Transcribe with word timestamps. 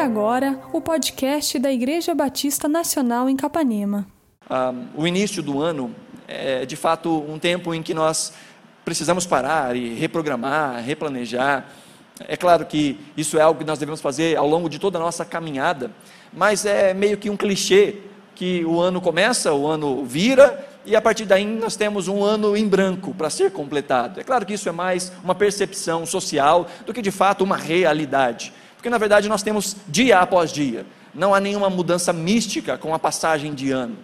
agora 0.00 0.58
o 0.72 0.80
podcast 0.80 1.58
da 1.58 1.70
Igreja 1.70 2.14
Batista 2.14 2.66
Nacional 2.66 3.28
em 3.28 3.36
Capanema. 3.36 4.06
Ah, 4.48 4.72
o 4.96 5.06
início 5.06 5.42
do 5.42 5.60
ano 5.60 5.94
é 6.26 6.64
de 6.64 6.74
fato 6.74 7.22
um 7.28 7.38
tempo 7.38 7.74
em 7.74 7.82
que 7.82 7.92
nós 7.92 8.32
precisamos 8.82 9.26
parar 9.26 9.76
e 9.76 9.92
reprogramar, 9.92 10.82
replanejar. 10.82 11.66
É 12.26 12.34
claro 12.34 12.64
que 12.64 12.98
isso 13.14 13.38
é 13.38 13.42
algo 13.42 13.60
que 13.60 13.66
nós 13.66 13.78
devemos 13.78 14.00
fazer 14.00 14.38
ao 14.38 14.48
longo 14.48 14.70
de 14.70 14.78
toda 14.78 14.96
a 14.96 15.00
nossa 15.02 15.22
caminhada, 15.22 15.90
mas 16.32 16.64
é 16.64 16.94
meio 16.94 17.18
que 17.18 17.28
um 17.28 17.36
clichê 17.36 17.98
que 18.34 18.64
o 18.64 18.80
ano 18.80 19.02
começa, 19.02 19.52
o 19.52 19.66
ano 19.66 20.02
vira 20.06 20.66
e 20.86 20.96
a 20.96 21.02
partir 21.02 21.26
daí 21.26 21.44
nós 21.44 21.76
temos 21.76 22.08
um 22.08 22.24
ano 22.24 22.56
em 22.56 22.66
branco 22.66 23.12
para 23.12 23.28
ser 23.28 23.52
completado. 23.52 24.18
É 24.18 24.24
claro 24.24 24.46
que 24.46 24.54
isso 24.54 24.66
é 24.66 24.72
mais 24.72 25.12
uma 25.22 25.34
percepção 25.34 26.06
social 26.06 26.66
do 26.86 26.94
que 26.94 27.02
de 27.02 27.10
fato 27.10 27.44
uma 27.44 27.58
realidade, 27.58 28.50
porque 28.80 28.88
na 28.88 28.96
verdade 28.96 29.28
nós 29.28 29.42
temos 29.42 29.76
dia 29.86 30.20
após 30.20 30.50
dia, 30.50 30.86
não 31.14 31.34
há 31.34 31.38
nenhuma 31.38 31.68
mudança 31.68 32.14
mística 32.14 32.78
com 32.78 32.94
a 32.94 32.98
passagem 32.98 33.52
de 33.52 33.70
ano. 33.70 33.94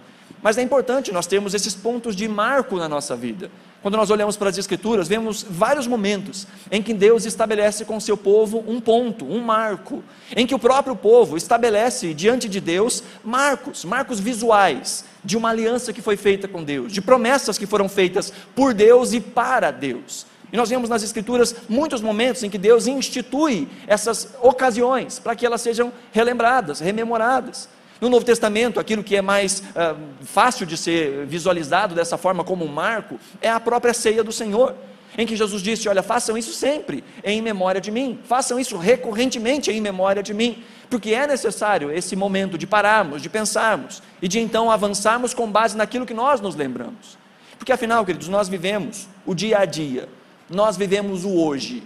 Mas 0.43 0.59
é 0.59 0.63
importante 0.63 1.11
nós 1.13 1.27
termos 1.27 1.55
esses 1.55 1.75
pontos 1.75 2.15
de 2.15 2.29
marco 2.29 2.77
na 2.77 2.87
nossa 2.87 3.17
vida. 3.17 3.51
Quando 3.81 3.97
nós 3.97 4.11
olhamos 4.11 4.37
para 4.37 4.51
as 4.51 4.59
Escrituras, 4.59 5.09
vemos 5.09 5.47
vários 5.49 5.87
momentos 5.87 6.47
em 6.71 6.83
que 6.83 6.93
Deus 6.93 7.25
estabelece 7.25 7.87
com 7.87 7.99
seu 7.99 8.19
povo 8.19 8.63
um 8.69 8.79
ponto, 8.79 9.25
um 9.25 9.41
marco, 9.41 10.05
em 10.37 10.47
que 10.47 10.55
o 10.55 10.59
próprio 10.59 10.95
povo 10.95 11.39
estabelece 11.39 12.13
diante 12.13 12.47
de 12.47 12.61
Deus 12.61 13.03
marcos, 13.25 13.83
marcos 13.83 14.21
visuais 14.21 15.07
de 15.25 15.39
uma 15.39 15.49
aliança 15.49 15.91
que 15.91 16.03
foi 16.03 16.19
feita 16.19 16.47
com 16.47 16.63
Deus, 16.63 16.93
de 16.93 17.01
promessas 17.01 17.57
que 17.57 17.67
foram 17.67 17.89
feitas 17.89 18.31
por 18.55 18.75
Deus 18.75 19.15
e 19.15 19.21
para 19.21 19.71
Deus. 19.71 20.27
E 20.53 20.57
nós 20.57 20.69
vemos 20.69 20.89
nas 20.89 21.03
Escrituras 21.03 21.55
muitos 21.69 22.01
momentos 22.01 22.43
em 22.43 22.51
que 22.51 22.59
Deus 22.59 22.87
institui 22.87 23.69
essas 23.87 24.35
ocasiões 24.41 25.19
para 25.19 25.35
que 25.35 25.45
elas 25.45 25.61
sejam 25.61 25.93
relembradas, 26.13 26.81
rememoradas. 26.81 27.69
No 28.01 28.11
Novo 28.11 28.25
Testamento, 28.25 28.79
aquilo 28.79 29.03
que 29.03 29.17
é 29.17 29.23
mais 29.23 29.61
uh, 29.61 29.97
fácil 30.23 30.67
de 30.67 30.77
ser 30.77 31.25
visualizado 31.27 31.95
dessa 31.95 32.19
forma 32.19 32.45
como 32.45 32.65
um 32.65 32.69
marco 32.69 33.19
é 33.41 33.49
a 33.49 33.59
própria 33.59 33.95
ceia 33.95 34.23
do 34.23 34.33
Senhor, 34.33 34.75
em 35.17 35.27
que 35.27 35.35
Jesus 35.35 35.63
disse: 35.63 35.89
Olha, 35.89 36.03
façam 36.03 36.37
isso 36.37 36.53
sempre 36.53 37.03
em 37.25 37.41
memória 37.41 37.81
de 37.81 37.91
mim, 37.91 38.19
façam 38.25 38.61
isso 38.61 38.77
recorrentemente 38.77 39.71
em 39.71 39.81
memória 39.81 40.23
de 40.23 40.35
mim, 40.35 40.63
porque 40.91 41.15
é 41.15 41.27
necessário 41.27 41.91
esse 41.91 42.15
momento 42.15 42.59
de 42.59 42.67
pararmos, 42.67 43.23
de 43.23 43.31
pensarmos 43.31 44.03
e 44.21 44.29
de 44.29 44.39
então 44.39 44.71
avançarmos 44.71 45.33
com 45.33 45.51
base 45.51 45.75
naquilo 45.75 46.05
que 46.05 46.15
nós 46.15 46.41
nos 46.41 46.55
lembramos. 46.55 47.17
Porque 47.59 47.73
afinal, 47.73 48.05
queridos, 48.05 48.29
nós 48.29 48.47
vivemos 48.47 49.09
o 49.25 49.35
dia 49.35 49.59
a 49.59 49.65
dia, 49.65 50.07
nós 50.49 50.77
vivemos 50.77 51.25
o 51.25 51.35
hoje, 51.35 51.83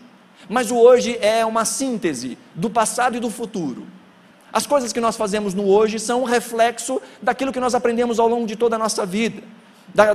mas 0.48 0.70
o 0.70 0.76
hoje 0.76 1.18
é 1.20 1.44
uma 1.44 1.64
síntese 1.64 2.36
do 2.54 2.68
passado 2.68 3.16
e 3.16 3.20
do 3.20 3.30
futuro. 3.30 3.86
As 4.52 4.66
coisas 4.66 4.92
que 4.92 5.00
nós 5.00 5.16
fazemos 5.16 5.54
no 5.54 5.68
hoje 5.68 5.98
são 5.98 6.22
um 6.22 6.24
reflexo 6.24 7.00
daquilo 7.22 7.52
que 7.52 7.60
nós 7.60 7.74
aprendemos 7.74 8.18
ao 8.18 8.28
longo 8.28 8.46
de 8.46 8.56
toda 8.56 8.76
a 8.76 8.78
nossa 8.78 9.06
vida, 9.06 9.42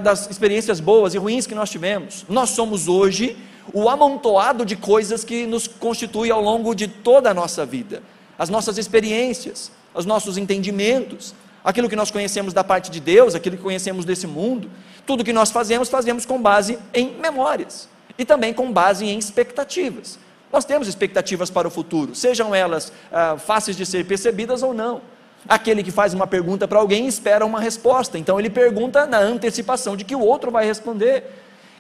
das 0.02 0.30
experiências 0.30 0.80
boas 0.80 1.14
e 1.14 1.18
ruins 1.18 1.48
que 1.48 1.56
nós 1.56 1.70
tivemos. 1.70 2.26
Nós 2.28 2.50
somos 2.50 2.88
hoje 2.88 3.38
o 3.74 3.90
amontoado 3.90 4.66
de 4.66 4.76
coisas 4.76 5.24
que 5.24 5.46
nos 5.46 5.68
constitui 5.68 6.30
ao 6.30 6.42
longo 6.42 6.76
de 6.76 6.88
toda 6.88 7.32
a 7.32 7.34
nossa 7.34 7.66
vida. 7.66 8.04
As 8.38 8.50
nossas 8.50 8.78
experiências, 8.78 9.72
os 9.94 10.06
nossos 10.06 10.38
entendimentos, 10.38 11.34
aquilo 11.64 11.90
que 11.90 11.96
nós 11.96 12.12
conhecemos 12.12 12.54
da 12.54 12.64
parte 12.64 12.92
de 12.92 13.00
Deus, 13.00 13.34
aquilo 13.34 13.56
que 13.56 13.64
conhecemos 13.64 14.04
desse 14.04 14.28
mundo, 14.28 14.70
tudo 15.06 15.24
que 15.24 15.34
nós 15.34 15.50
fazemos, 15.50 15.88
fazemos 15.88 16.26
com 16.26 16.42
base 16.42 16.78
em 16.94 17.16
memórias 17.18 17.95
e 18.18 18.26
também 18.26 18.54
com 18.54 18.72
base 18.72 19.06
em 19.06 19.18
expectativas. 19.18 20.20
Nós 20.52 20.66
temos 20.66 20.88
expectativas 20.88 21.50
para 21.50 21.68
o 21.68 21.72
futuro, 21.72 22.16
sejam 22.16 22.54
elas 22.56 22.92
ah, 23.12 23.38
fáceis 23.38 23.76
de 23.76 23.86
ser 23.86 24.06
percebidas 24.06 24.64
ou 24.64 24.74
não. 24.74 25.02
Aquele 25.48 25.84
que 25.84 25.92
faz 25.92 26.14
uma 26.14 26.26
pergunta 26.26 26.68
para 26.68 26.80
alguém 26.80 27.08
espera 27.08 27.46
uma 27.46 27.60
resposta, 27.60 28.18
então 28.18 28.40
ele 28.40 28.50
pergunta 28.50 29.06
na 29.06 29.20
antecipação 29.20 29.96
de 29.96 30.04
que 30.04 30.16
o 30.16 30.20
outro 30.20 30.50
vai 30.50 30.66
responder. 30.66 31.24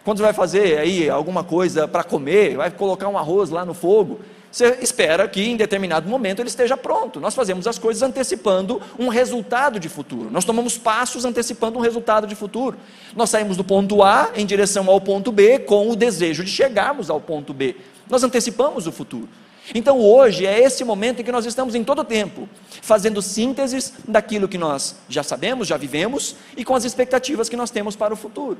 Quando 0.03 0.17
você 0.17 0.23
vai 0.23 0.33
fazer 0.33 0.77
aí 0.77 1.09
alguma 1.09 1.43
coisa 1.43 1.87
para 1.87 2.03
comer, 2.03 2.57
vai 2.57 2.69
colocar 2.69 3.07
um 3.07 3.17
arroz 3.17 3.49
lá 3.49 3.65
no 3.65 3.73
fogo, 3.73 4.19
você 4.55 4.77
espera 4.81 5.27
que 5.27 5.43
em 5.43 5.57
determinado 5.57 6.07
momento 6.07 6.39
ele 6.39 6.47
esteja 6.47 6.77
pronto. 6.77 7.19
Nós 7.19 7.35
fazemos 7.35 7.67
as 7.67 7.77
coisas 7.77 8.01
antecipando 8.01 8.81
um 8.97 9.09
resultado 9.09 9.81
de 9.81 9.89
futuro. 9.89 10.31
Nós 10.31 10.45
tomamos 10.45 10.77
passos 10.77 11.25
antecipando 11.25 11.77
um 11.77 11.81
resultado 11.81 12.25
de 12.25 12.35
futuro. 12.35 12.77
Nós 13.13 13.29
saímos 13.29 13.57
do 13.57 13.65
ponto 13.65 14.01
A 14.01 14.31
em 14.33 14.45
direção 14.45 14.89
ao 14.89 15.01
ponto 15.01 15.29
B 15.29 15.59
com 15.59 15.89
o 15.89 15.95
desejo 15.95 16.41
de 16.45 16.49
chegarmos 16.49 17.09
ao 17.09 17.19
ponto 17.19 17.53
B. 17.53 17.75
Nós 18.09 18.23
antecipamos 18.23 18.87
o 18.87 18.93
futuro. 18.93 19.27
Então 19.73 19.99
hoje 19.99 20.45
é 20.45 20.57
esse 20.57 20.85
momento 20.85 21.19
em 21.19 21.25
que 21.25 21.33
nós 21.33 21.45
estamos 21.45 21.75
em 21.75 21.83
todo 21.83 21.99
o 21.99 22.05
tempo 22.05 22.47
fazendo 22.81 23.21
sínteses 23.21 23.91
daquilo 24.07 24.47
que 24.47 24.57
nós 24.57 24.95
já 25.09 25.21
sabemos, 25.21 25.67
já 25.67 25.75
vivemos 25.75 26.33
e 26.55 26.63
com 26.63 26.75
as 26.75 26.85
expectativas 26.85 27.49
que 27.49 27.57
nós 27.57 27.71
temos 27.71 27.93
para 27.97 28.13
o 28.13 28.17
futuro. 28.17 28.57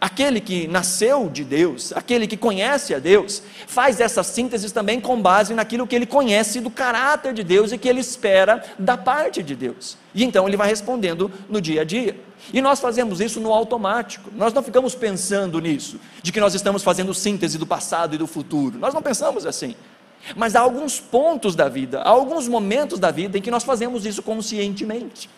Aquele 0.00 0.40
que 0.40 0.66
nasceu 0.66 1.28
de 1.28 1.44
Deus, 1.44 1.92
aquele 1.92 2.26
que 2.26 2.36
conhece 2.36 2.94
a 2.94 2.98
Deus, 2.98 3.42
faz 3.66 4.00
essas 4.00 4.26
sínteses 4.26 4.72
também 4.72 5.00
com 5.00 5.20
base 5.20 5.54
naquilo 5.54 5.86
que 5.86 5.94
ele 5.94 6.06
conhece 6.06 6.60
do 6.60 6.70
caráter 6.70 7.32
de 7.32 7.44
Deus 7.44 7.72
e 7.72 7.78
que 7.78 7.88
ele 7.88 8.00
espera 8.00 8.62
da 8.78 8.96
parte 8.96 9.42
de 9.42 9.54
Deus. 9.54 9.96
E 10.14 10.24
então 10.24 10.48
ele 10.48 10.56
vai 10.56 10.68
respondendo 10.68 11.30
no 11.48 11.60
dia 11.60 11.82
a 11.82 11.84
dia. 11.84 12.16
E 12.52 12.60
nós 12.60 12.80
fazemos 12.80 13.20
isso 13.20 13.40
no 13.40 13.52
automático. 13.52 14.30
Nós 14.34 14.52
não 14.52 14.62
ficamos 14.62 14.94
pensando 14.94 15.60
nisso, 15.60 15.98
de 16.22 16.32
que 16.32 16.40
nós 16.40 16.54
estamos 16.54 16.82
fazendo 16.82 17.14
síntese 17.14 17.56
do 17.56 17.66
passado 17.66 18.14
e 18.14 18.18
do 18.18 18.26
futuro. 18.26 18.78
Nós 18.78 18.92
não 18.92 19.00
pensamos 19.00 19.46
assim. 19.46 19.74
Mas 20.36 20.56
há 20.56 20.60
alguns 20.60 20.98
pontos 20.98 21.54
da 21.54 21.68
vida, 21.68 22.00
há 22.00 22.08
alguns 22.08 22.48
momentos 22.48 22.98
da 22.98 23.10
vida 23.10 23.38
em 23.38 23.42
que 23.42 23.50
nós 23.50 23.62
fazemos 23.62 24.06
isso 24.06 24.22
conscientemente, 24.22 25.28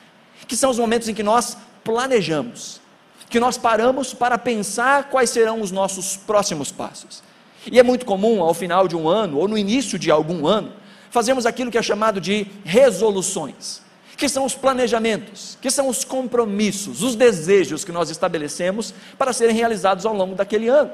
que 0.46 0.56
são 0.56 0.70
os 0.70 0.78
momentos 0.78 1.08
em 1.08 1.14
que 1.14 1.24
nós 1.24 1.56
planejamos, 1.82 2.80
que 3.28 3.40
nós 3.40 3.58
paramos 3.58 4.14
para 4.14 4.38
pensar 4.38 5.10
quais 5.10 5.30
serão 5.30 5.60
os 5.60 5.70
nossos 5.70 6.16
próximos 6.16 6.70
passos. 6.70 7.22
E 7.70 7.78
é 7.78 7.82
muito 7.82 8.06
comum, 8.06 8.42
ao 8.42 8.54
final 8.54 8.86
de 8.86 8.96
um 8.96 9.08
ano, 9.08 9.38
ou 9.38 9.48
no 9.48 9.58
início 9.58 9.98
de 9.98 10.10
algum 10.10 10.46
ano, 10.46 10.72
fazermos 11.10 11.46
aquilo 11.46 11.70
que 11.70 11.78
é 11.78 11.82
chamado 11.82 12.20
de 12.20 12.46
resoluções 12.64 13.84
que 14.16 14.28
são 14.28 14.44
os 14.44 14.54
planejamentos, 14.54 15.58
que 15.60 15.70
são 15.70 15.88
os 15.88 16.02
compromissos, 16.02 17.02
os 17.02 17.14
desejos 17.14 17.84
que 17.84 17.92
nós 17.92 18.08
estabelecemos 18.08 18.94
para 19.18 19.32
serem 19.32 19.54
realizados 19.54 20.06
ao 20.06 20.14
longo 20.14 20.34
daquele 20.34 20.68
ano. 20.68 20.90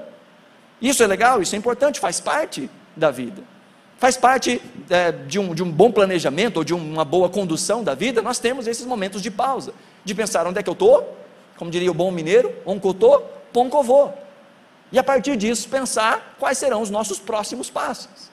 Isso 0.81 1.03
é 1.03 1.07
legal, 1.07 1.41
isso 1.41 1.55
é 1.55 1.59
importante, 1.59 2.01
faz 2.01 2.21
parte 2.21 2.69
da 2.97 3.11
vida. 3.11 3.43
Faz 3.97 4.17
parte 4.17 4.61
é, 4.91 5.13
de, 5.13 5.39
um, 5.39 5.55
de 5.55 5.63
um 5.63 5.71
bom 5.71 5.93
planejamento 5.93 6.57
ou 6.57 6.65
de 6.65 6.75
uma 6.75 7.05
boa 7.05 7.29
condução 7.29 7.85
da 7.85 7.95
vida, 7.95 8.21
nós 8.21 8.41
temos 8.41 8.67
esses 8.67 8.85
momentos 8.85 9.23
de 9.23 9.31
pausa, 9.31 9.73
de 10.05 10.13
pensar 10.13 10.45
onde 10.45 10.59
é 10.59 10.63
que 10.63 10.69
eu 10.69 10.73
estou, 10.73 11.17
como 11.57 11.71
diria 11.71 11.91
o 11.91 11.95
bom 11.95 12.11
mineiro, 12.11 12.53
eu 13.79 13.83
vou. 13.83 14.15
E 14.91 14.99
a 14.99 15.03
partir 15.03 15.37
disso 15.37 15.69
pensar 15.69 16.37
quais 16.39 16.59
serão 16.59 16.83
os 16.83 16.91
nossos 16.91 17.19
próximos 17.19 17.71
passos. 17.71 18.31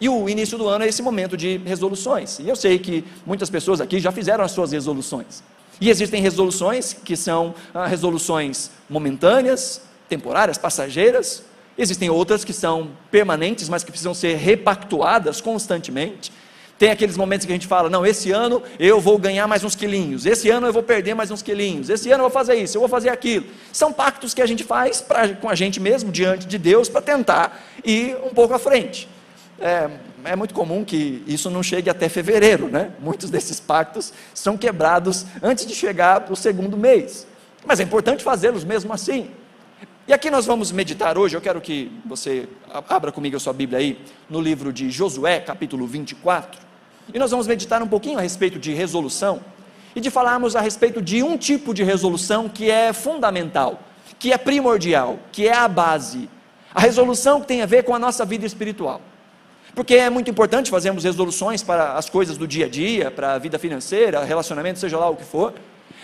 E 0.00 0.08
o 0.08 0.28
início 0.28 0.56
do 0.56 0.68
ano 0.68 0.84
é 0.84 0.88
esse 0.88 1.02
momento 1.02 1.36
de 1.36 1.56
resoluções. 1.58 2.38
E 2.38 2.48
eu 2.48 2.54
sei 2.54 2.78
que 2.78 3.04
muitas 3.26 3.50
pessoas 3.50 3.80
aqui 3.80 3.98
já 3.98 4.12
fizeram 4.12 4.44
as 4.44 4.52
suas 4.52 4.70
resoluções. 4.70 5.42
E 5.80 5.90
existem 5.90 6.22
resoluções 6.22 6.92
que 6.92 7.16
são 7.16 7.54
ah, 7.74 7.86
resoluções 7.86 8.70
momentâneas, 8.88 9.80
temporárias, 10.08 10.56
passageiras. 10.56 11.42
Existem 11.76 12.10
outras 12.10 12.44
que 12.44 12.52
são 12.52 12.90
permanentes, 13.10 13.68
mas 13.68 13.82
que 13.82 13.90
precisam 13.90 14.14
ser 14.14 14.36
repactuadas 14.36 15.40
constantemente. 15.40 16.32
Tem 16.78 16.90
aqueles 16.90 17.16
momentos 17.16 17.44
que 17.44 17.52
a 17.52 17.54
gente 17.54 17.66
fala: 17.66 17.90
não, 17.90 18.06
esse 18.06 18.30
ano 18.30 18.62
eu 18.78 19.00
vou 19.00 19.18
ganhar 19.18 19.46
mais 19.46 19.64
uns 19.64 19.74
quilinhos, 19.74 20.26
esse 20.26 20.48
ano 20.48 20.66
eu 20.66 20.72
vou 20.72 20.82
perder 20.82 21.14
mais 21.14 21.30
uns 21.30 21.42
quilinhos, 21.42 21.90
esse 21.90 22.10
ano 22.10 22.24
eu 22.24 22.28
vou 22.28 22.32
fazer 22.32 22.54
isso, 22.54 22.76
eu 22.76 22.80
vou 22.80 22.88
fazer 22.88 23.08
aquilo. 23.08 23.46
São 23.72 23.92
pactos 23.92 24.32
que 24.32 24.40
a 24.40 24.46
gente 24.46 24.64
faz 24.64 25.00
pra, 25.00 25.28
com 25.34 25.48
a 25.48 25.54
gente 25.54 25.80
mesmo, 25.80 26.12
diante 26.12 26.46
de 26.46 26.58
Deus, 26.58 26.88
para 26.88 27.02
tentar 27.02 27.60
ir 27.84 28.16
um 28.24 28.30
pouco 28.30 28.54
à 28.54 28.58
frente 28.58 29.08
é, 29.60 29.90
é 30.24 30.36
muito 30.36 30.54
comum 30.54 30.84
que 30.84 31.22
isso 31.26 31.50
não 31.50 31.62
chegue 31.62 31.90
até 31.90 32.08
fevereiro, 32.08 32.68
né? 32.68 32.92
Muitos 33.00 33.30
desses 33.30 33.58
pactos 33.58 34.12
são 34.32 34.56
quebrados 34.56 35.26
antes 35.42 35.66
de 35.66 35.74
chegar 35.74 36.30
o 36.30 36.36
segundo 36.36 36.76
mês. 36.76 37.26
Mas 37.66 37.80
é 37.80 37.82
importante 37.82 38.22
fazê-los 38.22 38.64
mesmo 38.64 38.92
assim. 38.92 39.30
E 40.06 40.12
aqui 40.12 40.30
nós 40.30 40.46
vamos 40.46 40.72
meditar 40.72 41.18
hoje, 41.18 41.36
eu 41.36 41.40
quero 41.40 41.60
que 41.60 41.92
você 42.06 42.48
abra 42.88 43.12
comigo 43.12 43.36
a 43.36 43.40
sua 43.40 43.52
Bíblia 43.52 43.78
aí, 43.78 44.00
no 44.30 44.40
livro 44.40 44.72
de 44.72 44.90
Josué, 44.90 45.38
capítulo 45.40 45.86
24. 45.86 46.67
E 47.12 47.18
nós 47.18 47.30
vamos 47.30 47.46
meditar 47.46 47.82
um 47.82 47.88
pouquinho 47.88 48.18
a 48.18 48.22
respeito 48.22 48.58
de 48.58 48.72
resolução 48.72 49.40
e 49.94 50.00
de 50.00 50.10
falarmos 50.10 50.54
a 50.54 50.60
respeito 50.60 51.00
de 51.00 51.22
um 51.22 51.36
tipo 51.36 51.72
de 51.72 51.82
resolução 51.82 52.48
que 52.48 52.70
é 52.70 52.92
fundamental, 52.92 53.80
que 54.18 54.32
é 54.32 54.38
primordial, 54.38 55.18
que 55.32 55.48
é 55.48 55.54
a 55.54 55.66
base. 55.66 56.28
A 56.74 56.80
resolução 56.80 57.40
que 57.40 57.46
tem 57.46 57.62
a 57.62 57.66
ver 57.66 57.82
com 57.84 57.94
a 57.94 57.98
nossa 57.98 58.24
vida 58.24 58.44
espiritual. 58.44 59.00
Porque 59.74 59.94
é 59.94 60.10
muito 60.10 60.30
importante 60.30 60.70
fazermos 60.70 61.04
resoluções 61.04 61.62
para 61.62 61.94
as 61.94 62.10
coisas 62.10 62.36
do 62.36 62.46
dia 62.46 62.66
a 62.66 62.68
dia, 62.68 63.10
para 63.10 63.34
a 63.34 63.38
vida 63.38 63.58
financeira, 63.58 64.22
relacionamento, 64.24 64.78
seja 64.78 64.98
lá 64.98 65.08
o 65.08 65.16
que 65.16 65.24
for. 65.24 65.54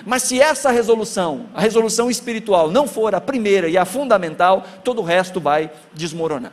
Mas 0.06 0.23
se 0.23 0.41
essa 0.41 0.71
resolução, 0.71 1.47
a 1.55 1.61
resolução 1.61 2.11
espiritual, 2.11 2.71
não 2.71 2.87
for 2.87 3.15
a 3.15 3.21
primeira 3.21 3.69
e 3.69 3.77
a 3.77 3.85
fundamental, 3.85 4.65
todo 4.83 5.01
o 5.01 5.05
resto 5.05 5.41
vai 5.41 5.71
desmoronar. 5.93 6.53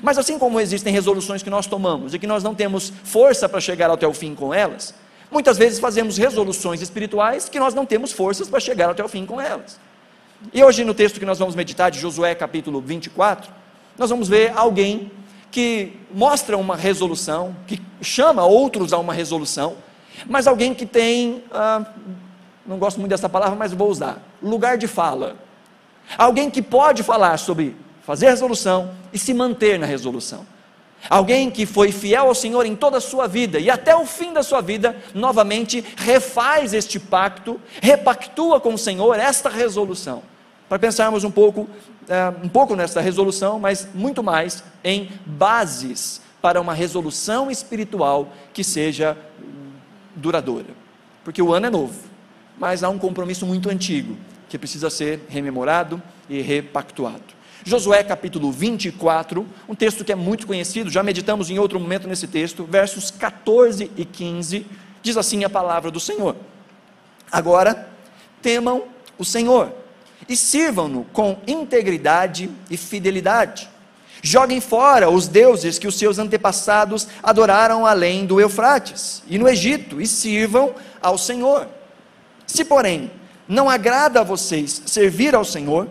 Mas 0.00 0.16
assim 0.16 0.38
como 0.38 0.60
existem 0.60 0.92
resoluções 0.92 1.42
que 1.42 1.50
nós 1.50 1.66
tomamos 1.66 2.14
e 2.14 2.18
que 2.18 2.26
nós 2.26 2.42
não 2.42 2.54
temos 2.54 2.92
força 3.04 3.48
para 3.48 3.60
chegar 3.60 3.90
até 3.90 4.06
o 4.06 4.14
fim 4.14 4.34
com 4.34 4.54
elas, 4.54 4.94
muitas 5.30 5.58
vezes 5.58 5.78
fazemos 5.78 6.16
resoluções 6.16 6.80
espirituais 6.80 7.48
que 7.48 7.58
nós 7.58 7.74
não 7.74 7.84
temos 7.84 8.12
forças 8.12 8.48
para 8.48 8.60
chegar 8.60 8.90
até 8.90 9.04
o 9.04 9.08
fim 9.08 9.26
com 9.26 9.40
elas. 9.40 9.78
E 10.52 10.62
hoje, 10.64 10.84
no 10.84 10.94
texto 10.94 11.20
que 11.20 11.26
nós 11.26 11.38
vamos 11.38 11.54
meditar, 11.54 11.90
de 11.90 11.98
Josué 11.98 12.34
capítulo 12.34 12.80
24, 12.80 13.50
nós 13.98 14.10
vamos 14.10 14.28
ver 14.28 14.52
alguém 14.56 15.10
que 15.50 15.92
mostra 16.12 16.56
uma 16.56 16.74
resolução, 16.74 17.54
que 17.66 17.80
chama 18.00 18.44
outros 18.44 18.92
a 18.92 18.98
uma 18.98 19.12
resolução, 19.12 19.76
mas 20.26 20.46
alguém 20.46 20.74
que 20.74 20.86
tem, 20.86 21.44
ah, 21.52 21.84
não 22.66 22.78
gosto 22.78 22.98
muito 22.98 23.10
dessa 23.10 23.28
palavra, 23.28 23.54
mas 23.54 23.72
vou 23.72 23.90
usar, 23.90 24.22
lugar 24.42 24.78
de 24.78 24.86
fala. 24.86 25.36
Alguém 26.16 26.50
que 26.50 26.62
pode 26.62 27.02
falar 27.02 27.36
sobre 27.38 27.76
fazer 28.02 28.26
resolução 28.26 28.90
e 29.12 29.18
se 29.18 29.32
manter 29.32 29.78
na 29.78 29.86
resolução. 29.86 30.46
Alguém 31.10 31.50
que 31.50 31.66
foi 31.66 31.90
fiel 31.90 32.28
ao 32.28 32.34
Senhor 32.34 32.64
em 32.64 32.76
toda 32.76 32.98
a 32.98 33.00
sua 33.00 33.26
vida 33.26 33.58
e 33.58 33.68
até 33.68 33.94
o 33.94 34.06
fim 34.06 34.32
da 34.32 34.42
sua 34.42 34.60
vida, 34.60 34.96
novamente 35.14 35.84
refaz 35.96 36.72
este 36.72 37.00
pacto, 37.00 37.60
repactua 37.80 38.60
com 38.60 38.74
o 38.74 38.78
Senhor 38.78 39.18
esta 39.18 39.48
resolução. 39.48 40.22
Para 40.68 40.78
pensarmos 40.78 41.24
um 41.24 41.30
pouco, 41.30 41.68
é, 42.08 42.32
um 42.42 42.48
pouco 42.48 42.76
nessa 42.76 43.00
resolução, 43.00 43.58
mas 43.58 43.88
muito 43.92 44.22
mais 44.22 44.62
em 44.84 45.10
bases 45.26 46.20
para 46.40 46.60
uma 46.60 46.72
resolução 46.72 47.50
espiritual 47.50 48.32
que 48.52 48.62
seja 48.62 49.16
duradoura. 50.14 50.66
Porque 51.24 51.42
o 51.42 51.52
ano 51.52 51.66
é 51.66 51.70
novo, 51.70 51.98
mas 52.58 52.82
há 52.82 52.88
um 52.88 52.98
compromisso 52.98 53.44
muito 53.44 53.68
antigo 53.70 54.16
que 54.48 54.58
precisa 54.58 54.90
ser 54.90 55.24
rememorado 55.28 56.00
e 56.28 56.40
repactuado. 56.40 57.41
Josué 57.64 58.02
capítulo 58.02 58.50
24, 58.50 59.46
um 59.68 59.74
texto 59.74 60.04
que 60.04 60.12
é 60.12 60.16
muito 60.16 60.46
conhecido, 60.46 60.90
já 60.90 61.02
meditamos 61.02 61.48
em 61.48 61.58
outro 61.58 61.78
momento 61.78 62.08
nesse 62.08 62.26
texto, 62.26 62.64
versos 62.64 63.10
14 63.10 63.90
e 63.96 64.04
15, 64.04 64.66
diz 65.02 65.16
assim 65.16 65.44
a 65.44 65.50
palavra 65.50 65.90
do 65.90 66.00
Senhor: 66.00 66.34
Agora 67.30 67.88
temam 68.40 68.84
o 69.16 69.24
Senhor 69.24 69.72
e 70.28 70.36
sirvam-no 70.36 71.04
com 71.12 71.38
integridade 71.46 72.50
e 72.68 72.76
fidelidade. 72.76 73.68
Joguem 74.20 74.60
fora 74.60 75.10
os 75.10 75.26
deuses 75.26 75.78
que 75.78 75.86
os 75.86 75.98
seus 75.98 76.18
antepassados 76.18 77.08
adoraram 77.22 77.84
além 77.84 78.24
do 78.24 78.40
Eufrates 78.40 79.22
e 79.26 79.38
no 79.38 79.48
Egito 79.48 80.00
e 80.00 80.06
sirvam 80.06 80.74
ao 81.00 81.18
Senhor. 81.18 81.68
Se, 82.46 82.64
porém, 82.64 83.10
não 83.48 83.68
agrada 83.68 84.20
a 84.20 84.24
vocês 84.24 84.82
servir 84.86 85.34
ao 85.34 85.44
Senhor, 85.44 85.88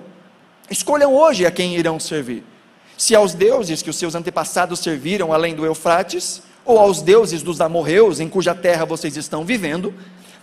Escolham 0.72 1.14
hoje 1.14 1.46
a 1.46 1.52
quem 1.52 1.76
irão 1.76 2.00
servir: 2.00 2.46
se 2.98 3.14
aos 3.14 3.34
deuses 3.34 3.82
que 3.82 3.90
os 3.90 3.98
seus 3.98 4.16
antepassados 4.16 4.80
serviram 4.80 5.34
além 5.34 5.54
do 5.54 5.66
Eufrates, 5.66 6.42
ou 6.64 6.80
aos 6.80 7.02
deuses 7.02 7.44
dos 7.44 7.60
amorreus 7.60 8.22
em 8.22 8.30
cuja 8.30 8.56
terra 8.56 8.86
vocês 8.86 9.18
estão 9.18 9.44
vivendo, 9.44 9.94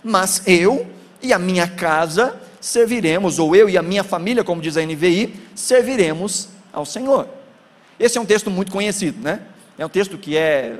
mas 0.03 0.43
eu 0.45 0.85
e 1.19 1.33
a 1.33 1.39
minha 1.39 1.67
casa 1.67 2.39
serviremos, 2.61 3.39
ou 3.39 3.55
eu 3.55 3.67
e 3.67 3.77
a 3.77 3.81
minha 3.81 4.03
família, 4.03 4.43
como 4.43 4.61
diz 4.61 4.77
a 4.77 4.85
NVI, 4.85 5.33
serviremos 5.55 6.49
ao 6.71 6.85
Senhor. 6.85 7.27
Esse 7.99 8.19
é 8.19 8.21
um 8.21 8.25
texto 8.25 8.51
muito 8.51 8.71
conhecido, 8.71 9.19
né? 9.21 9.41
É 9.79 9.85
um 9.85 9.89
texto 9.89 10.15
que 10.15 10.37
é, 10.37 10.77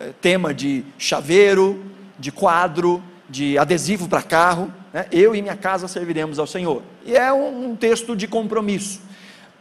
é 0.00 0.10
tema 0.20 0.52
de 0.52 0.84
chaveiro, 0.98 1.82
de 2.18 2.30
quadro, 2.30 3.02
de 3.32 3.56
adesivo 3.56 4.06
para 4.06 4.22
carro 4.22 4.70
né? 4.92 5.06
eu 5.10 5.34
e 5.34 5.40
minha 5.40 5.56
casa 5.56 5.88
serviremos 5.88 6.38
ao 6.38 6.46
Senhor. 6.46 6.82
E 7.04 7.16
é 7.16 7.32
um, 7.32 7.70
um 7.70 7.76
texto 7.76 8.14
de 8.14 8.28
compromisso. 8.28 9.00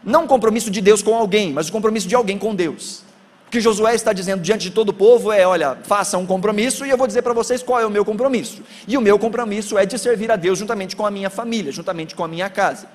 Não 0.03 0.25
um 0.25 0.27
compromisso 0.27 0.69
de 0.69 0.81
Deus 0.81 1.01
com 1.01 1.15
alguém, 1.15 1.53
mas 1.53 1.69
o 1.69 1.71
compromisso 1.71 2.07
de 2.07 2.13
alguém 2.13 2.37
com 2.37 2.53
Deus. 2.53 3.03
O 3.47 3.51
que 3.51 3.61
Josué 3.61 3.95
está 3.95 4.11
dizendo 4.11 4.41
diante 4.41 4.63
de 4.63 4.71
todo 4.71 4.89
o 4.89 4.93
povo 4.93 5.31
é: 5.31 5.47
olha, 5.47 5.77
faça 5.83 6.17
um 6.17 6.25
compromisso 6.25 6.85
e 6.85 6.89
eu 6.89 6.97
vou 6.97 7.07
dizer 7.07 7.21
para 7.21 7.33
vocês 7.33 7.63
qual 7.63 7.79
é 7.79 7.85
o 7.85 7.89
meu 7.89 8.03
compromisso. 8.03 8.61
E 8.87 8.97
o 8.97 9.01
meu 9.01 9.17
compromisso 9.17 9.77
é 9.77 9.85
de 9.85 9.97
servir 9.97 10.29
a 10.31 10.35
Deus 10.35 10.59
juntamente 10.59 10.95
com 10.95 11.05
a 11.05 11.11
minha 11.11 11.29
família, 11.29 11.71
juntamente 11.71 12.13
com 12.13 12.23
a 12.25 12.27
minha 12.27 12.49
casa. 12.49 12.87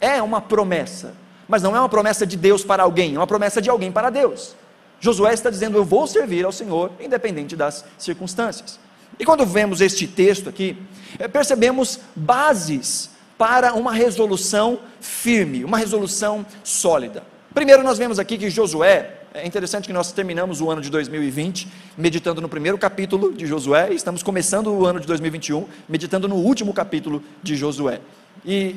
É 0.00 0.22
uma 0.22 0.40
promessa, 0.40 1.12
mas 1.48 1.62
não 1.62 1.74
é 1.74 1.80
uma 1.80 1.88
promessa 1.88 2.24
de 2.24 2.36
Deus 2.36 2.62
para 2.62 2.84
alguém, 2.84 3.16
é 3.16 3.18
uma 3.18 3.26
promessa 3.26 3.60
de 3.60 3.68
alguém 3.68 3.90
para 3.90 4.10
Deus. 4.10 4.54
Josué 5.00 5.32
está 5.34 5.50
dizendo: 5.50 5.76
eu 5.76 5.84
vou 5.84 6.06
servir 6.06 6.44
ao 6.44 6.52
Senhor, 6.52 6.92
independente 7.00 7.56
das 7.56 7.84
circunstâncias. 7.98 8.78
E 9.18 9.24
quando 9.24 9.44
vemos 9.44 9.80
este 9.80 10.06
texto 10.06 10.48
aqui, 10.48 10.76
eh, 11.18 11.28
percebemos 11.28 12.00
bases 12.14 13.10
para 13.36 13.72
uma 13.74 13.92
resolução 13.92 14.80
firme, 15.00 15.64
uma 15.64 15.78
resolução 15.78 16.44
sólida. 16.62 17.22
Primeiro, 17.54 17.82
nós 17.82 17.98
vemos 17.98 18.18
aqui 18.18 18.36
que 18.36 18.50
Josué, 18.50 19.20
é 19.32 19.46
interessante 19.46 19.86
que 19.86 19.92
nós 19.92 20.12
terminamos 20.12 20.60
o 20.60 20.70
ano 20.70 20.82
de 20.82 20.90
2020 20.90 21.66
meditando 21.96 22.40
no 22.40 22.48
primeiro 22.48 22.76
capítulo 22.76 23.32
de 23.32 23.46
Josué 23.46 23.92
e 23.92 23.94
estamos 23.94 24.22
começando 24.22 24.72
o 24.72 24.84
ano 24.84 25.00
de 25.00 25.06
2021 25.06 25.66
meditando 25.88 26.28
no 26.28 26.36
último 26.36 26.74
capítulo 26.74 27.22
de 27.42 27.56
Josué. 27.56 28.00
E 28.44 28.76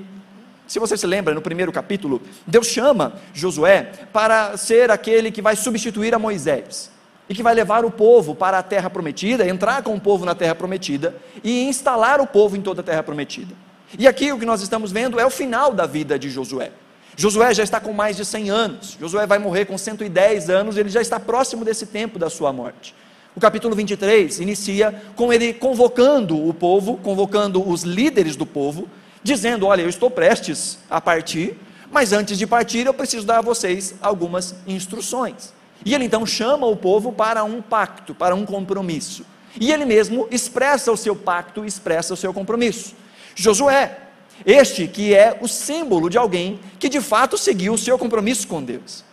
se 0.67 0.79
você 0.79 0.95
se 0.95 1.05
lembra, 1.05 1.33
no 1.33 1.41
primeiro 1.41 1.71
capítulo, 1.71 2.21
Deus 2.47 2.67
chama 2.67 3.15
Josué 3.33 3.91
para 4.13 4.55
ser 4.55 4.91
aquele 4.91 5.31
que 5.31 5.41
vai 5.41 5.55
substituir 5.55 6.13
a 6.15 6.19
Moisés 6.19 6.92
e 7.29 7.33
que 7.33 7.43
vai 7.43 7.53
levar 7.53 7.85
o 7.85 7.91
povo 7.91 8.35
para 8.35 8.59
a 8.59 8.63
terra 8.63 8.89
prometida, 8.89 9.47
entrar 9.47 9.81
com 9.81 9.95
o 9.95 9.99
povo 9.99 10.25
na 10.25 10.35
terra 10.35 10.55
prometida 10.55 11.15
e 11.43 11.63
instalar 11.63 12.19
o 12.19 12.27
povo 12.27 12.57
em 12.57 12.61
toda 12.61 12.81
a 12.81 12.83
terra 12.83 13.03
prometida. 13.03 13.55
E 13.97 14.07
aqui 14.07 14.31
o 14.31 14.39
que 14.39 14.45
nós 14.45 14.61
estamos 14.61 14.91
vendo 14.91 15.19
é 15.19 15.25
o 15.25 15.29
final 15.29 15.73
da 15.73 15.85
vida 15.85 16.17
de 16.17 16.29
Josué. 16.29 16.71
Josué 17.15 17.53
já 17.53 17.63
está 17.63 17.79
com 17.79 17.93
mais 17.93 18.17
de 18.17 18.25
100 18.25 18.49
anos. 18.49 18.97
Josué 18.99 19.27
vai 19.27 19.37
morrer 19.37 19.65
com 19.65 19.77
110 19.77 20.49
anos, 20.49 20.77
ele 20.77 20.89
já 20.89 21.01
está 21.01 21.19
próximo 21.19 21.63
desse 21.63 21.85
tempo 21.85 22.17
da 22.17 22.29
sua 22.29 22.51
morte. 22.51 22.95
O 23.35 23.39
capítulo 23.39 23.75
23 23.75 24.39
inicia 24.39 24.93
com 25.15 25.31
ele 25.31 25.53
convocando 25.53 26.47
o 26.47 26.53
povo, 26.53 26.97
convocando 26.97 27.67
os 27.67 27.83
líderes 27.83 28.35
do 28.35 28.45
povo, 28.45 28.87
dizendo: 29.23 29.65
Olha, 29.65 29.81
eu 29.81 29.89
estou 29.89 30.09
prestes 30.09 30.77
a 30.89 31.01
partir, 31.01 31.57
mas 31.91 32.13
antes 32.13 32.37
de 32.37 32.45
partir 32.45 32.85
eu 32.85 32.93
preciso 32.93 33.25
dar 33.25 33.39
a 33.39 33.41
vocês 33.41 33.95
algumas 34.01 34.55
instruções. 34.67 35.53
E 35.85 35.93
ele 35.93 36.05
então 36.05 36.25
chama 36.25 36.65
o 36.65 36.75
povo 36.75 37.11
para 37.11 37.43
um 37.43 37.61
pacto, 37.61 38.15
para 38.15 38.35
um 38.35 38.45
compromisso. 38.45 39.25
E 39.59 39.71
ele 39.71 39.85
mesmo 39.85 40.27
expressa 40.31 40.91
o 40.91 40.97
seu 40.97 41.15
pacto, 41.15 41.65
expressa 41.65 42.13
o 42.13 42.17
seu 42.17 42.33
compromisso. 42.33 42.95
Josué, 43.35 43.97
este 44.45 44.87
que 44.87 45.13
é 45.13 45.37
o 45.41 45.47
símbolo 45.47 46.09
de 46.09 46.17
alguém 46.17 46.59
que 46.79 46.89
de 46.89 47.01
fato 47.01 47.37
seguiu 47.37 47.73
o 47.73 47.77
seu 47.77 47.97
compromisso 47.97 48.47
com 48.47 48.63
Deus. 48.63 49.03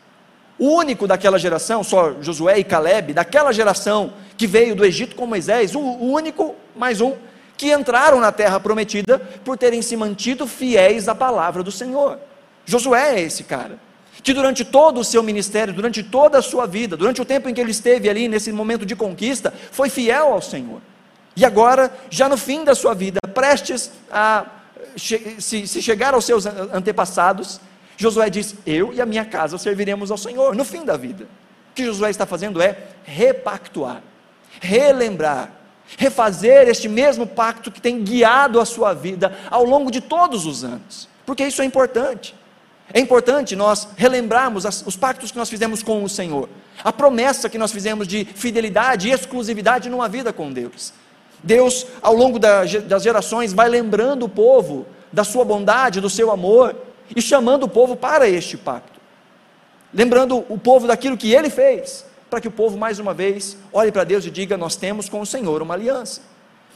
O 0.58 0.74
único 0.76 1.06
daquela 1.06 1.38
geração, 1.38 1.82
só 1.82 2.20
Josué 2.20 2.58
e 2.58 2.64
Caleb, 2.64 3.14
daquela 3.14 3.52
geração 3.52 4.12
que 4.36 4.46
veio 4.46 4.74
do 4.74 4.84
Egito 4.84 5.16
com 5.16 5.26
Moisés, 5.26 5.74
o 5.74 5.80
único, 5.80 6.54
mais 6.76 7.00
um, 7.00 7.14
que 7.56 7.72
entraram 7.72 8.20
na 8.20 8.30
terra 8.30 8.60
prometida 8.60 9.18
por 9.44 9.56
terem 9.56 9.82
se 9.82 9.96
mantido 9.96 10.46
fiéis 10.46 11.08
à 11.08 11.14
palavra 11.14 11.62
do 11.62 11.72
Senhor. 11.72 12.18
Josué 12.66 13.16
é 13.16 13.22
esse 13.22 13.44
cara 13.44 13.78
que 14.22 14.32
durante 14.32 14.64
todo 14.64 15.00
o 15.00 15.04
seu 15.04 15.22
ministério, 15.22 15.72
durante 15.72 16.02
toda 16.02 16.38
a 16.38 16.42
sua 16.42 16.66
vida, 16.66 16.96
durante 16.96 17.20
o 17.20 17.24
tempo 17.24 17.48
em 17.48 17.54
que 17.54 17.60
ele 17.60 17.70
esteve 17.70 18.08
ali 18.08 18.28
nesse 18.28 18.52
momento 18.52 18.84
de 18.84 18.94
conquista, 18.94 19.52
foi 19.72 19.88
fiel 19.88 20.32
ao 20.32 20.42
Senhor. 20.42 20.80
E 21.36 21.44
agora, 21.44 21.92
já 22.10 22.28
no 22.28 22.36
fim 22.36 22.64
da 22.64 22.74
sua 22.74 22.94
vida, 22.94 23.18
prestes 23.32 23.90
a 24.10 24.44
se, 24.96 25.66
se 25.66 25.82
chegar 25.82 26.14
aos 26.14 26.24
seus 26.24 26.44
antepassados, 26.46 27.60
Josué 27.96 28.30
diz: 28.30 28.54
Eu 28.66 28.92
e 28.92 29.00
a 29.00 29.06
minha 29.06 29.24
casa 29.24 29.58
serviremos 29.58 30.10
ao 30.10 30.18
Senhor 30.18 30.54
no 30.54 30.64
fim 30.64 30.84
da 30.84 30.96
vida. 30.96 31.24
O 31.70 31.74
que 31.74 31.84
Josué 31.84 32.10
está 32.10 32.26
fazendo 32.26 32.60
é 32.60 32.76
repactuar, 33.04 34.02
relembrar, 34.60 35.52
refazer 35.96 36.68
este 36.68 36.88
mesmo 36.88 37.26
pacto 37.26 37.70
que 37.70 37.80
tem 37.80 38.02
guiado 38.02 38.60
a 38.60 38.64
sua 38.64 38.92
vida 38.92 39.36
ao 39.50 39.64
longo 39.64 39.90
de 39.90 40.00
todos 40.00 40.46
os 40.46 40.64
anos, 40.64 41.08
porque 41.24 41.44
isso 41.44 41.62
é 41.62 41.64
importante. 41.64 42.34
É 42.92 43.00
importante 43.00 43.54
nós 43.54 43.88
relembrarmos 43.96 44.66
as, 44.66 44.84
os 44.86 44.96
pactos 44.96 45.30
que 45.30 45.38
nós 45.38 45.48
fizemos 45.48 45.82
com 45.82 46.02
o 46.02 46.08
Senhor, 46.08 46.48
a 46.82 46.92
promessa 46.92 47.48
que 47.48 47.58
nós 47.58 47.72
fizemos 47.72 48.08
de 48.08 48.24
fidelidade 48.24 49.08
e 49.08 49.12
exclusividade 49.12 49.88
numa 49.88 50.08
vida 50.08 50.32
com 50.32 50.52
Deus. 50.52 50.92
Deus, 51.42 51.86
ao 52.02 52.14
longo 52.14 52.38
da, 52.38 52.64
das 52.64 53.02
gerações, 53.02 53.52
vai 53.52 53.68
lembrando 53.68 54.24
o 54.24 54.28
povo 54.28 54.86
da 55.12 55.24
sua 55.24 55.44
bondade, 55.44 56.00
do 56.00 56.10
seu 56.10 56.30
amor 56.30 56.76
e 57.14 57.22
chamando 57.22 57.64
o 57.64 57.68
povo 57.68 57.96
para 57.96 58.28
este 58.28 58.56
pacto. 58.56 59.00
Lembrando 59.92 60.44
o 60.48 60.58
povo 60.58 60.86
daquilo 60.86 61.16
que 61.16 61.32
ele 61.32 61.50
fez, 61.50 62.04
para 62.28 62.40
que 62.40 62.48
o 62.48 62.50
povo, 62.50 62.78
mais 62.78 62.98
uma 62.98 63.12
vez, 63.12 63.56
olhe 63.72 63.90
para 63.90 64.04
Deus 64.04 64.24
e 64.24 64.30
diga: 64.30 64.56
Nós 64.56 64.76
temos 64.76 65.08
com 65.08 65.20
o 65.20 65.26
Senhor 65.26 65.62
uma 65.62 65.74
aliança. 65.74 66.22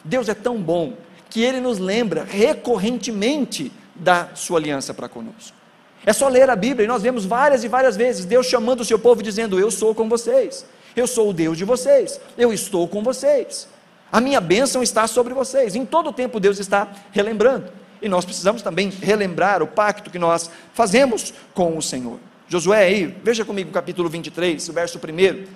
Deus 0.05 0.29
é 0.29 0.35
tão 0.35 0.61
bom 0.61 0.95
que 1.31 1.43
ele 1.43 1.61
nos 1.61 1.79
lembra 1.79 2.25
recorrentemente 2.25 3.73
da 3.95 4.29
sua 4.35 4.59
aliança 4.59 4.93
para 4.93 5.09
conosco. 5.09 5.64
É 6.07 6.13
só 6.13 6.29
ler 6.29 6.51
a 6.51 6.57
Bíblia 6.57 6.85
e 6.85 6.89
nós 6.89 7.03
vemos 7.03 7.25
várias 7.25 7.65
e 7.65 7.69
várias 7.69 7.97
vezes 7.97 8.25
Deus 8.25 8.47
chamando 8.47 8.81
o 8.81 8.85
seu 8.85 8.99
povo 8.99 9.23
dizendo: 9.23 9.59
Eu 9.59 9.71
sou 9.71 9.95
com 9.95 10.09
vocês, 10.09 10.67
eu 10.95 11.07
sou 11.07 11.31
o 11.31 11.33
Deus 11.33 11.57
de 11.57 11.65
vocês, 11.65 12.21
eu 12.37 12.53
estou 12.53 12.87
com 12.87 13.03
vocês, 13.03 13.67
a 14.13 14.21
minha 14.21 14.41
bênção 14.41 14.83
está 14.83 15.07
sobre 15.07 15.35
vocês. 15.35 15.75
Em 15.75 15.85
todo 15.85 16.11
o 16.11 16.13
tempo 16.13 16.39
Deus 16.39 16.59
está 16.59 16.89
relembrando. 17.11 17.69
E 18.01 18.09
nós 18.09 18.25
precisamos 18.25 18.61
também 18.61 18.91
relembrar 18.91 19.63
o 19.63 19.67
pacto 19.67 20.11
que 20.11 20.19
nós 20.19 20.51
fazemos 20.75 21.33
com 21.55 21.77
o 21.77 21.83
Senhor. 21.83 22.19
Josué 22.47 22.85
aí, 22.85 23.07
veja 23.25 23.45
comigo 23.45 23.71
o 23.71 23.73
capítulo 23.73 24.09
23, 24.09 24.69
o 24.69 24.73
verso 24.73 24.99
1. 24.99 25.47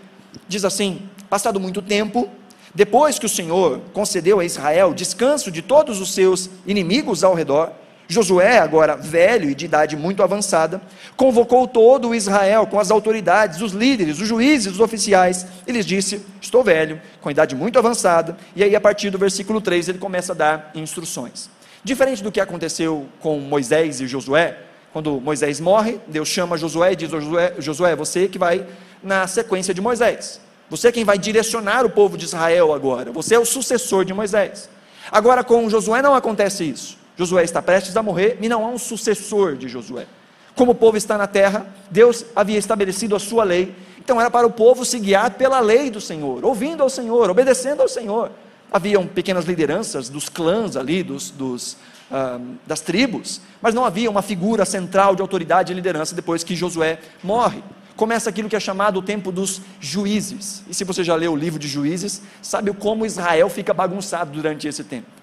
Diz 0.48 0.64
assim: 0.64 1.02
Passado 1.28 1.60
muito 1.60 1.82
tempo, 1.82 2.28
depois 2.74 3.18
que 3.18 3.26
o 3.26 3.28
Senhor 3.28 3.80
concedeu 3.92 4.40
a 4.40 4.44
Israel 4.44 4.94
descanso 4.94 5.50
de 5.50 5.62
todos 5.62 6.00
os 6.00 6.14
seus 6.14 6.48
inimigos 6.66 7.22
ao 7.22 7.34
redor, 7.34 7.72
Josué, 8.10 8.58
agora 8.58 8.96
velho 8.96 9.50
e 9.50 9.54
de 9.54 9.66
idade 9.66 9.94
muito 9.94 10.22
avançada, 10.22 10.80
convocou 11.14 11.68
todo 11.68 12.08
o 12.08 12.14
Israel 12.14 12.66
com 12.66 12.80
as 12.80 12.90
autoridades, 12.90 13.60
os 13.60 13.72
líderes, 13.72 14.18
os 14.18 14.26
juízes, 14.26 14.72
os 14.72 14.80
oficiais, 14.80 15.46
e 15.66 15.72
lhes 15.72 15.84
disse: 15.84 16.24
Estou 16.40 16.64
velho, 16.64 17.02
com 17.20 17.30
idade 17.30 17.54
muito 17.54 17.78
avançada, 17.78 18.34
e 18.56 18.64
aí 18.64 18.74
a 18.74 18.80
partir 18.80 19.10
do 19.10 19.18
versículo 19.18 19.60
3 19.60 19.90
ele 19.90 19.98
começa 19.98 20.32
a 20.32 20.34
dar 20.34 20.70
instruções. 20.74 21.50
Diferente 21.84 22.22
do 22.22 22.32
que 22.32 22.40
aconteceu 22.40 23.06
com 23.20 23.38
Moisés 23.40 24.00
e 24.00 24.06
Josué, 24.06 24.56
quando 24.90 25.20
Moisés 25.20 25.60
morre, 25.60 26.00
Deus 26.06 26.28
chama 26.28 26.56
Josué 26.56 26.92
e 26.92 26.96
diz: 26.96 27.10
Josué, 27.10 27.54
Josué, 27.58 27.94
você 27.94 28.26
que 28.26 28.38
vai 28.38 28.66
na 29.02 29.26
sequência 29.26 29.74
de 29.74 29.82
Moisés. 29.82 30.40
Você 30.70 30.88
é 30.88 30.92
quem 30.92 31.04
vai 31.04 31.18
direcionar 31.18 31.84
o 31.84 31.90
povo 31.90 32.16
de 32.16 32.24
Israel 32.24 32.72
agora. 32.74 33.12
Você 33.12 33.34
é 33.34 33.38
o 33.38 33.44
sucessor 33.44 34.04
de 34.04 34.12
Moisés. 34.12 34.68
Agora 35.10 35.44
com 35.44 35.68
Josué 35.68 36.02
não 36.02 36.14
acontece 36.14 36.64
isso. 36.64 36.97
Josué 37.18 37.42
está 37.42 37.60
prestes 37.60 37.96
a 37.96 38.02
morrer 38.02 38.38
e 38.40 38.48
não 38.48 38.64
há 38.64 38.68
um 38.68 38.78
sucessor 38.78 39.56
de 39.56 39.68
Josué. 39.68 40.06
Como 40.54 40.70
o 40.70 40.74
povo 40.74 40.96
está 40.96 41.18
na 41.18 41.26
terra, 41.26 41.66
Deus 41.90 42.24
havia 42.34 42.58
estabelecido 42.58 43.16
a 43.16 43.18
sua 43.18 43.42
lei, 43.42 43.74
então 43.98 44.20
era 44.20 44.30
para 44.30 44.46
o 44.46 44.50
povo 44.50 44.84
se 44.84 45.00
guiar 45.00 45.32
pela 45.32 45.58
lei 45.58 45.90
do 45.90 46.00
Senhor, 46.00 46.44
ouvindo 46.44 46.82
ao 46.82 46.88
Senhor, 46.88 47.28
obedecendo 47.28 47.82
ao 47.82 47.88
Senhor. 47.88 48.30
Haviam 48.70 49.06
pequenas 49.06 49.46
lideranças 49.46 50.08
dos 50.08 50.28
clãs 50.28 50.76
ali, 50.76 51.02
dos, 51.02 51.30
dos 51.30 51.76
ah, 52.10 52.38
das 52.66 52.80
tribos, 52.80 53.40
mas 53.60 53.74
não 53.74 53.84
havia 53.84 54.08
uma 54.10 54.22
figura 54.22 54.64
central 54.64 55.16
de 55.16 55.22
autoridade 55.22 55.72
e 55.72 55.74
liderança 55.74 56.14
depois 56.14 56.44
que 56.44 56.54
Josué 56.54 57.00
morre. 57.22 57.62
Começa 57.96 58.30
aquilo 58.30 58.48
que 58.48 58.54
é 58.54 58.60
chamado 58.60 59.00
o 59.00 59.02
tempo 59.02 59.32
dos 59.32 59.60
juízes. 59.80 60.62
E 60.68 60.74
se 60.74 60.84
você 60.84 61.02
já 61.02 61.16
leu 61.16 61.32
o 61.32 61.36
livro 61.36 61.58
de 61.58 61.66
juízes, 61.66 62.22
sabe 62.40 62.72
como 62.72 63.04
Israel 63.04 63.50
fica 63.50 63.74
bagunçado 63.74 64.30
durante 64.30 64.68
esse 64.68 64.84
tempo. 64.84 65.17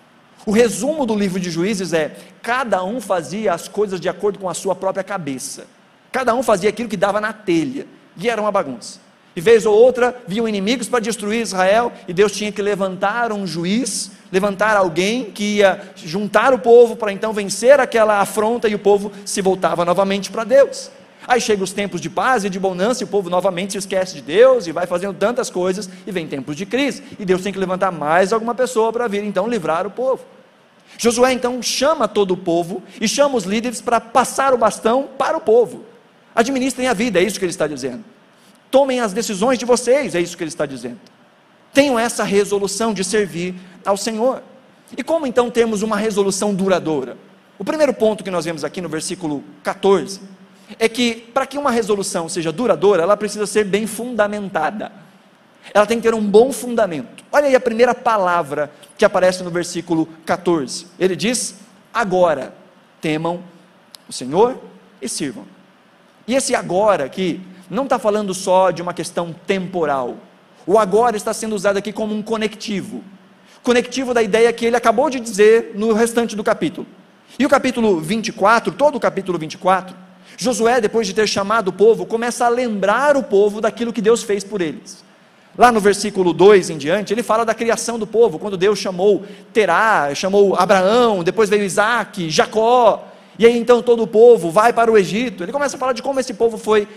O 0.46 0.52
resumo 0.52 1.06
do 1.06 1.16
livro 1.16 1.40
de 1.40 1.50
Juízes 1.50 1.92
é: 1.92 2.16
cada 2.42 2.84
um 2.84 3.02
fazia 3.02 3.54
as 3.54 3.68
coisas 3.68 4.00
de 4.00 4.08
acordo 4.08 4.38
com 4.38 4.48
a 4.48 4.54
sua 4.54 4.76
própria 4.76 5.04
cabeça. 5.04 5.66
Cada 6.12 6.36
um 6.36 6.44
fazia 6.44 6.70
aquilo 6.70 6.88
que 6.88 6.96
dava 6.96 7.20
na 7.20 7.34
telha. 7.34 7.88
E 8.16 8.30
era 8.30 8.40
uma 8.40 8.52
bagunça. 8.52 9.00
E 9.36 9.42
vez 9.42 9.66
ou 9.66 9.76
outra 9.76 10.16
vinham 10.26 10.48
inimigos 10.48 10.88
para 10.88 11.02
destruir 11.02 11.42
Israel, 11.42 11.92
e 12.08 12.14
Deus 12.14 12.32
tinha 12.32 12.54
que 12.54 12.62
levantar 12.62 13.34
um 13.34 13.46
juiz, 13.46 14.12
levantar 14.32 14.78
alguém 14.78 15.26
que 15.26 15.58
ia 15.58 15.92
juntar 15.98 16.54
o 16.54 16.60
povo 16.60 16.96
para 16.96 17.12
então 17.12 17.34
vencer 17.34 17.80
aquela 17.82 18.22
afronta, 18.22 18.70
e 18.70 18.76
o 18.76 18.80
povo 18.80 19.12
se 19.26 19.42
voltava 19.42 19.84
novamente 19.84 20.32
para 20.32 20.46
Deus. 20.46 20.90
Aí 21.28 21.42
chegam 21.42 21.64
os 21.64 21.74
tempos 21.74 22.00
de 22.00 22.10
paz 22.10 22.46
e 22.46 22.50
de 22.50 22.60
bonança, 22.60 23.04
e 23.04 23.06
o 23.06 23.10
povo 23.10 23.30
novamente 23.30 23.74
se 23.74 23.80
esquece 23.80 24.14
de 24.14 24.22
Deus 24.22 24.68
e 24.68 24.72
vai 24.72 24.86
fazendo 24.86 25.16
tantas 25.16 25.50
coisas, 25.50 25.90
e 26.08 26.12
vem 26.12 26.28
tempos 26.28 26.56
de 26.56 26.66
crise, 26.66 27.04
e 27.20 27.26
Deus 27.26 27.42
tem 27.42 27.52
que 27.52 27.60
levantar 27.60 27.92
mais 27.92 28.32
alguma 28.32 28.56
pessoa 28.56 28.94
para 28.94 29.08
vir 29.08 29.24
então 29.24 29.50
livrar 29.50 29.86
o 29.86 29.92
povo. 29.92 30.35
Josué 30.98 31.34
então 31.34 31.62
chama 31.62 32.08
todo 32.08 32.32
o 32.32 32.38
povo 32.38 32.82
e 33.00 33.08
chama 33.08 33.36
os 33.36 33.44
líderes 33.44 33.82
para 33.82 34.00
passar 34.00 34.54
o 34.54 34.58
bastão 34.58 35.10
para 35.18 35.38
o 35.38 35.42
povo. 35.42 35.84
Administrem 36.34 36.88
a 36.88 36.94
vida, 36.94 37.20
é 37.20 37.24
isso 37.24 37.40
que 37.40 37.46
ele 37.46 37.52
está 37.52 37.68
dizendo. 37.68 38.04
Tomem 38.70 39.00
as 39.00 39.14
decisões 39.14 39.58
de 39.58 39.66
vocês, 39.66 40.16
é 40.16 40.22
isso 40.22 40.36
que 40.36 40.44
ele 40.44 40.50
está 40.50 40.66
dizendo. 40.66 41.00
Tenham 41.74 41.98
essa 41.98 42.24
resolução 42.24 42.94
de 42.94 43.04
servir 43.04 43.56
ao 43.86 43.98
Senhor. 43.98 44.42
E 44.98 45.04
como 45.04 45.28
então 45.28 45.50
temos 45.50 45.82
uma 45.82 45.98
resolução 45.98 46.54
duradoura? 46.54 47.18
O 47.58 47.64
primeiro 47.64 47.94
ponto 47.94 48.24
que 48.24 48.32
nós 48.32 48.46
vemos 48.46 48.64
aqui 48.64 48.82
no 48.82 48.90
versículo 48.90 49.44
14 49.64 50.20
é 50.80 50.90
que 50.90 51.16
para 51.34 51.46
que 51.46 51.58
uma 51.58 51.72
resolução 51.72 52.28
seja 52.28 52.52
duradoura, 52.52 53.04
ela 53.04 53.16
precisa 53.16 53.46
ser 53.46 53.64
bem 53.64 53.88
fundamentada. 53.88 54.92
Ela 55.74 55.86
tem 55.86 55.98
que 55.98 56.04
ter 56.04 56.14
um 56.14 56.22
bom 56.22 56.52
fundamento. 56.52 57.24
Olha 57.32 57.48
aí 57.48 57.56
a 57.56 57.60
primeira 57.60 57.94
palavra 57.94 58.72
que 58.98 59.06
aparece 59.06 59.44
no 59.44 59.50
versículo 59.50 60.08
14. 60.26 60.88
Ele 61.00 61.16
diz: 61.16 61.56
Agora 61.94 62.54
temam 63.02 63.44
o 64.08 64.14
Senhor 64.14 64.58
e 65.02 65.10
sirvam. 65.10 65.46
E 66.28 66.36
esse 66.36 66.56
agora 66.56 67.06
aqui 67.06 67.42
não 67.70 67.84
está 67.84 68.00
falando 68.00 68.34
só 68.34 68.72
de 68.72 68.82
uma 68.82 68.94
questão 68.94 69.34
temporal. 69.46 70.18
O 70.66 70.80
agora 70.80 71.18
está 71.18 71.34
sendo 71.34 71.56
usado 71.56 71.78
aqui 71.78 71.92
como 71.92 72.16
um 72.16 72.22
conectivo 72.22 73.04
conectivo 73.66 74.14
da 74.14 74.22
ideia 74.22 74.54
que 74.54 74.64
ele 74.64 74.76
acabou 74.76 75.10
de 75.10 75.20
dizer 75.20 75.72
no 75.74 75.92
restante 75.92 76.36
do 76.36 76.44
capítulo. 76.44 76.86
E 77.38 77.46
o 77.46 77.50
capítulo 77.50 78.00
24, 78.00 78.72
todo 78.72 78.96
o 78.96 79.00
capítulo 79.00 79.40
24, 79.40 79.96
Josué, 80.38 80.80
depois 80.80 81.08
de 81.08 81.14
ter 81.14 81.28
chamado 81.28 81.70
o 81.70 81.74
povo, 81.74 82.06
começa 82.06 82.46
a 82.46 82.50
lembrar 82.50 83.18
o 83.18 83.24
povo 83.24 83.60
daquilo 83.60 83.92
que 83.92 84.02
Deus 84.02 84.22
fez 84.22 84.44
por 84.44 84.62
eles. 84.62 85.04
Lá 85.58 85.72
no 85.72 85.80
versículo 85.80 86.34
2 86.34 86.70
em 86.70 86.78
diante, 86.78 87.14
ele 87.14 87.24
fala 87.24 87.46
da 87.46 87.54
criação 87.54 87.98
do 87.98 88.06
povo, 88.06 88.38
quando 88.38 88.58
Deus 88.58 88.78
chamou 88.78 89.24
Terá, 89.54 90.14
chamou 90.14 90.56
Abraão, 90.56 91.24
depois 91.24 91.50
veio 91.50 91.64
Isaac, 91.64 92.30
Jacó, 92.30 93.08
e 93.40 93.46
aí 93.46 93.58
então 93.58 93.82
todo 93.82 94.04
o 94.04 94.08
povo 94.08 94.52
vai 94.52 94.74
para 94.74 94.92
o 94.92 94.98
Egito. 94.98 95.44
Ele 95.44 95.52
começa 95.52 95.78
a 95.78 95.80
falar 95.80 95.94
de 95.94 96.02
como 96.02 96.20
esse 96.20 96.34
povo 96.34 96.58
foi 96.58 96.88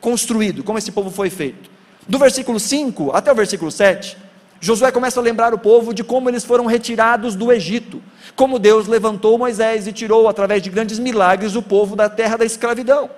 construído, 0.00 0.64
como 0.64 0.78
esse 0.78 0.92
povo 0.92 1.10
foi 1.10 1.28
feito. 1.28 1.70
Do 2.08 2.18
versículo 2.18 2.58
5 2.58 3.10
até 3.12 3.30
o 3.30 3.34
versículo 3.34 3.70
7, 3.70 4.16
Josué 4.60 4.90
começa 4.90 5.20
a 5.20 5.22
lembrar 5.22 5.52
o 5.52 5.58
povo 5.58 5.92
de 5.92 6.02
como 6.02 6.30
eles 6.30 6.44
foram 6.44 6.66
retirados 6.66 7.34
do 7.34 7.52
Egito, 7.52 8.02
como 8.34 8.58
Deus 8.58 8.86
levantou 8.86 9.36
Moisés 9.36 9.86
e 9.86 9.92
tirou 9.92 10.28
através 10.28 10.62
de 10.62 10.70
grandes 10.70 10.98
milagres 10.98 11.54
o 11.54 11.62
povo 11.62 11.94
da 11.94 12.08
terra 12.08 12.36
da 12.36 12.44
escravidão. 12.44 13.10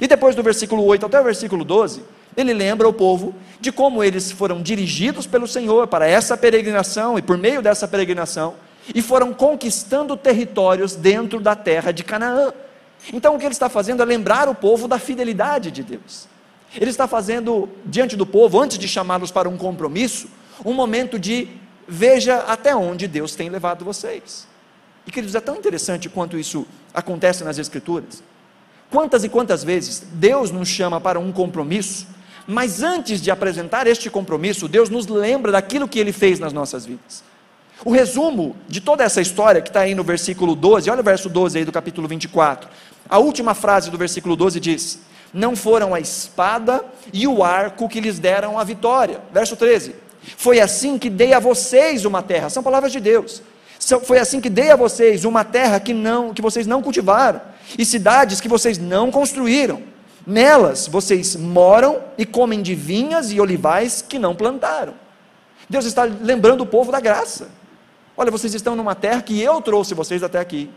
E 0.00 0.06
depois 0.06 0.36
do 0.36 0.42
versículo 0.42 0.84
8 0.84 1.06
até 1.06 1.20
o 1.20 1.24
versículo 1.24 1.64
12, 1.64 2.02
ele 2.36 2.52
lembra 2.52 2.88
o 2.88 2.92
povo 2.92 3.34
de 3.60 3.72
como 3.72 4.04
eles 4.04 4.30
foram 4.30 4.62
dirigidos 4.62 5.26
pelo 5.26 5.48
Senhor 5.48 5.86
para 5.86 6.06
essa 6.06 6.36
peregrinação 6.36 7.18
e 7.18 7.22
por 7.22 7.38
meio 7.38 7.62
dessa 7.62 7.88
peregrinação 7.88 8.54
e 8.94 9.02
foram 9.02 9.32
conquistando 9.32 10.16
territórios 10.16 10.94
dentro 10.94 11.40
da 11.40 11.56
terra 11.56 11.92
de 11.92 12.04
Canaã. 12.04 12.52
Então 13.12 13.34
o 13.34 13.38
que 13.38 13.44
ele 13.44 13.52
está 13.52 13.68
fazendo 13.68 14.02
é 14.02 14.06
lembrar 14.06 14.48
o 14.48 14.54
povo 14.54 14.86
da 14.86 14.98
fidelidade 14.98 15.70
de 15.70 15.82
Deus. 15.82 16.28
Ele 16.74 16.90
está 16.90 17.06
fazendo 17.06 17.68
diante 17.84 18.16
do 18.16 18.26
povo, 18.26 18.60
antes 18.60 18.78
de 18.78 18.86
chamá-los 18.86 19.30
para 19.30 19.48
um 19.48 19.56
compromisso, 19.56 20.28
um 20.64 20.72
momento 20.72 21.18
de 21.18 21.48
veja 21.88 22.38
até 22.40 22.74
onde 22.74 23.06
Deus 23.06 23.34
tem 23.34 23.48
levado 23.48 23.84
vocês. 23.84 24.46
E 25.06 25.10
queridos, 25.10 25.34
é 25.34 25.40
tão 25.40 25.56
interessante 25.56 26.08
quanto 26.08 26.36
isso 26.36 26.66
acontece 26.92 27.44
nas 27.44 27.58
Escrituras. 27.58 28.22
Quantas 28.90 29.24
e 29.24 29.28
quantas 29.28 29.64
vezes 29.64 30.04
Deus 30.12 30.50
nos 30.50 30.68
chama 30.68 31.00
para 31.00 31.18
um 31.18 31.32
compromisso 31.32 32.06
mas 32.46 32.82
antes 32.82 33.20
de 33.20 33.30
apresentar 33.30 33.86
este 33.86 34.08
compromisso, 34.08 34.68
Deus 34.68 34.88
nos 34.88 35.06
lembra 35.06 35.50
daquilo 35.50 35.88
que 35.88 35.98
ele 35.98 36.12
fez 36.12 36.38
nas 36.38 36.52
nossas 36.52 36.86
vidas. 36.86 37.24
O 37.84 37.90
resumo 37.90 38.56
de 38.68 38.80
toda 38.80 39.04
essa 39.04 39.20
história 39.20 39.60
que 39.60 39.68
está 39.68 39.80
aí 39.80 39.94
no 39.94 40.04
versículo 40.04 40.54
12, 40.54 40.88
olha 40.88 41.00
o 41.00 41.04
verso 41.04 41.28
12 41.28 41.58
aí 41.58 41.64
do 41.64 41.72
capítulo 41.72 42.06
24. 42.06 42.68
A 43.08 43.18
última 43.18 43.52
frase 43.54 43.90
do 43.90 43.98
versículo 43.98 44.36
12 44.36 44.60
diz: 44.60 45.00
Não 45.34 45.54
foram 45.54 45.92
a 45.92 46.00
espada 46.00 46.84
e 47.12 47.26
o 47.26 47.42
arco 47.42 47.88
que 47.88 48.00
lhes 48.00 48.18
deram 48.18 48.58
a 48.58 48.64
vitória. 48.64 49.20
Verso 49.32 49.56
13: 49.56 49.94
Foi 50.36 50.60
assim 50.60 50.98
que 50.98 51.10
dei 51.10 51.34
a 51.34 51.38
vocês 51.38 52.04
uma 52.04 52.22
terra. 52.22 52.48
São 52.48 52.62
palavras 52.62 52.92
de 52.92 53.00
Deus. 53.00 53.42
Foi 54.04 54.18
assim 54.18 54.40
que 54.40 54.48
dei 54.48 54.70
a 54.70 54.76
vocês 54.76 55.24
uma 55.24 55.44
terra 55.44 55.78
que 55.78 55.92
não, 55.92 56.32
que 56.32 56.40
vocês 56.40 56.66
não 56.66 56.80
cultivaram, 56.80 57.42
e 57.78 57.84
cidades 57.84 58.40
que 58.40 58.48
vocês 58.48 58.78
não 58.78 59.10
construíram 59.10 59.82
Nelas 60.26 60.88
vocês 60.88 61.36
moram 61.36 62.02
e 62.18 62.26
comem 62.26 62.60
de 62.60 62.74
vinhas 62.74 63.30
e 63.30 63.40
olivais 63.40 64.02
que 64.02 64.18
não 64.18 64.34
plantaram. 64.34 64.94
Deus 65.70 65.84
está 65.84 66.02
lembrando 66.02 66.62
o 66.62 66.66
povo 66.66 66.90
da 66.90 66.98
graça. 66.98 67.48
Olha, 68.16 68.30
vocês 68.30 68.52
estão 68.52 68.74
numa 68.74 68.94
terra 68.94 69.22
que 69.22 69.40
eu 69.40 69.62
trouxe 69.62 69.94
vocês 69.94 70.22
até 70.24 70.40
aqui. 70.40 70.68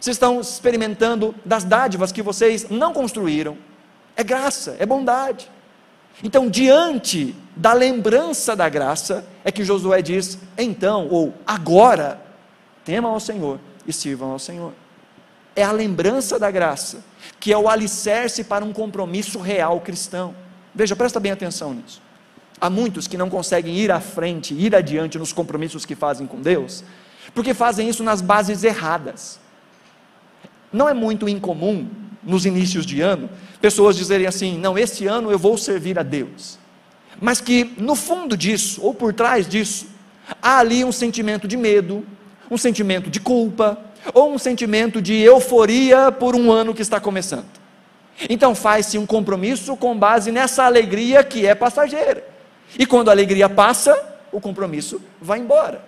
Vocês 0.00 0.16
estão 0.16 0.40
experimentando 0.40 1.34
das 1.44 1.62
dádivas 1.62 2.10
que 2.10 2.22
vocês 2.22 2.68
não 2.68 2.92
construíram. 2.92 3.56
É 4.16 4.24
graça, 4.24 4.76
é 4.78 4.86
bondade. 4.86 5.48
Então, 6.22 6.48
diante 6.48 7.34
da 7.54 7.72
lembrança 7.72 8.56
da 8.56 8.68
graça, 8.68 9.24
é 9.44 9.52
que 9.52 9.64
Josué 9.64 10.02
diz: 10.02 10.38
então, 10.58 11.06
ou 11.08 11.32
agora, 11.46 12.20
temam 12.84 13.12
ao 13.12 13.20
Senhor 13.20 13.60
e 13.86 13.92
sirvam 13.92 14.32
ao 14.32 14.38
Senhor 14.38 14.72
é 15.54 15.62
a 15.62 15.72
lembrança 15.72 16.38
da 16.38 16.50
graça, 16.50 17.02
que 17.38 17.52
é 17.52 17.58
o 17.58 17.68
alicerce 17.68 18.44
para 18.44 18.64
um 18.64 18.72
compromisso 18.72 19.38
real 19.38 19.80
cristão. 19.80 20.34
Veja, 20.74 20.94
presta 20.94 21.18
bem 21.18 21.32
atenção 21.32 21.74
nisso. 21.74 22.00
Há 22.60 22.68
muitos 22.68 23.06
que 23.06 23.16
não 23.16 23.30
conseguem 23.30 23.74
ir 23.76 23.90
à 23.90 24.00
frente, 24.00 24.54
ir 24.54 24.74
adiante 24.74 25.18
nos 25.18 25.32
compromissos 25.32 25.84
que 25.84 25.94
fazem 25.94 26.26
com 26.26 26.40
Deus, 26.40 26.84
porque 27.34 27.54
fazem 27.54 27.88
isso 27.88 28.02
nas 28.02 28.20
bases 28.20 28.64
erradas. 28.64 29.40
Não 30.72 30.88
é 30.88 30.94
muito 30.94 31.28
incomum, 31.28 31.88
nos 32.22 32.44
inícios 32.44 32.84
de 32.84 33.00
ano, 33.00 33.30
pessoas 33.60 33.96
dizerem 33.96 34.26
assim: 34.26 34.58
não, 34.58 34.78
esse 34.78 35.06
ano 35.06 35.30
eu 35.30 35.38
vou 35.38 35.56
servir 35.56 35.98
a 35.98 36.02
Deus. 36.02 36.58
Mas 37.20 37.40
que 37.40 37.72
no 37.76 37.94
fundo 37.94 38.36
disso, 38.36 38.80
ou 38.82 38.94
por 38.94 39.12
trás 39.12 39.48
disso, 39.48 39.86
há 40.40 40.58
ali 40.58 40.84
um 40.84 40.92
sentimento 40.92 41.48
de 41.48 41.56
medo, 41.56 42.04
um 42.50 42.56
sentimento 42.56 43.10
de 43.10 43.20
culpa, 43.20 43.78
ou 44.14 44.32
um 44.32 44.38
sentimento 44.38 45.00
de 45.00 45.14
euforia 45.20 46.10
por 46.10 46.34
um 46.34 46.50
ano 46.50 46.74
que 46.74 46.82
está 46.82 47.00
começando. 47.00 47.46
Então 48.28 48.54
faz-se 48.54 48.98
um 48.98 49.06
compromisso 49.06 49.76
com 49.76 49.96
base 49.96 50.30
nessa 50.30 50.64
alegria 50.64 51.24
que 51.24 51.46
é 51.46 51.54
passageira. 51.54 52.24
E 52.78 52.86
quando 52.86 53.08
a 53.08 53.12
alegria 53.12 53.48
passa, 53.48 53.96
o 54.30 54.40
compromisso 54.40 55.00
vai 55.20 55.38
embora. 55.38 55.82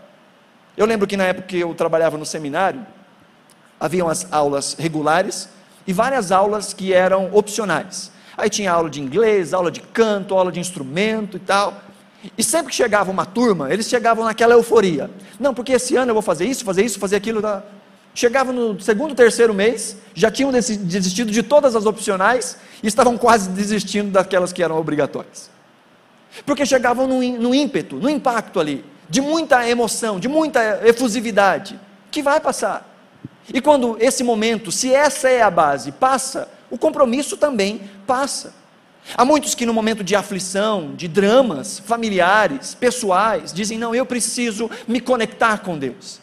Eu 0.76 0.86
lembro 0.86 1.06
que 1.06 1.16
na 1.16 1.24
época 1.24 1.48
que 1.48 1.58
eu 1.58 1.74
trabalhava 1.74 2.16
no 2.16 2.24
seminário, 2.24 2.84
haviam 3.78 4.08
as 4.08 4.32
aulas 4.32 4.74
regulares 4.78 5.48
e 5.86 5.92
várias 5.92 6.32
aulas 6.32 6.72
que 6.72 6.92
eram 6.92 7.30
opcionais. 7.32 8.10
Aí 8.36 8.48
tinha 8.48 8.72
aula 8.72 8.88
de 8.88 9.00
inglês, 9.00 9.52
aula 9.52 9.70
de 9.70 9.80
canto, 9.80 10.34
aula 10.34 10.50
de 10.50 10.58
instrumento 10.58 11.36
e 11.36 11.40
tal. 11.40 11.74
E 12.38 12.42
sempre 12.42 12.70
que 12.70 12.76
chegava 12.76 13.10
uma 13.10 13.26
turma, 13.26 13.72
eles 13.72 13.86
chegavam 13.86 14.24
naquela 14.24 14.54
euforia. 14.54 15.10
Não, 15.38 15.52
porque 15.52 15.72
esse 15.72 15.96
ano 15.96 16.10
eu 16.10 16.14
vou 16.14 16.22
fazer 16.22 16.46
isso, 16.46 16.64
fazer 16.64 16.84
isso, 16.84 16.98
fazer 16.98 17.16
aquilo. 17.16 17.42
Tá? 17.42 17.62
Chegava 18.14 18.52
no 18.52 18.78
segundo, 18.80 19.14
terceiro 19.14 19.54
mês, 19.54 19.96
já 20.14 20.30
tinham 20.30 20.50
desistido 20.52 21.30
de 21.30 21.42
todas 21.42 21.74
as 21.74 21.86
opcionais 21.86 22.58
e 22.82 22.86
estavam 22.86 23.16
quase 23.16 23.48
desistindo 23.50 24.10
daquelas 24.10 24.52
que 24.52 24.62
eram 24.62 24.78
obrigatórias. 24.78 25.50
Porque 26.44 26.66
chegavam 26.66 27.06
no, 27.06 27.22
no 27.38 27.54
ímpeto, 27.54 27.96
no 27.96 28.08
impacto 28.08 28.60
ali, 28.60 28.84
de 29.08 29.20
muita 29.20 29.68
emoção, 29.68 30.20
de 30.20 30.28
muita 30.28 30.80
efusividade, 30.86 31.78
que 32.10 32.22
vai 32.22 32.40
passar. 32.40 32.88
E 33.52 33.60
quando 33.60 33.96
esse 34.00 34.22
momento, 34.22 34.70
se 34.70 34.94
essa 34.94 35.28
é 35.28 35.42
a 35.42 35.50
base, 35.50 35.92
passa, 35.92 36.48
o 36.70 36.78
compromisso 36.78 37.36
também 37.36 37.82
passa. 38.06 38.54
Há 39.16 39.24
muitos 39.24 39.54
que 39.54 39.66
no 39.66 39.74
momento 39.74 40.04
de 40.04 40.14
aflição, 40.14 40.94
de 40.94 41.08
dramas 41.08 41.78
familiares, 41.80 42.74
pessoais, 42.74 43.52
dizem: 43.52 43.76
Não, 43.76 43.94
eu 43.94 44.06
preciso 44.06 44.70
me 44.86 45.00
conectar 45.00 45.58
com 45.58 45.76
Deus. 45.76 46.21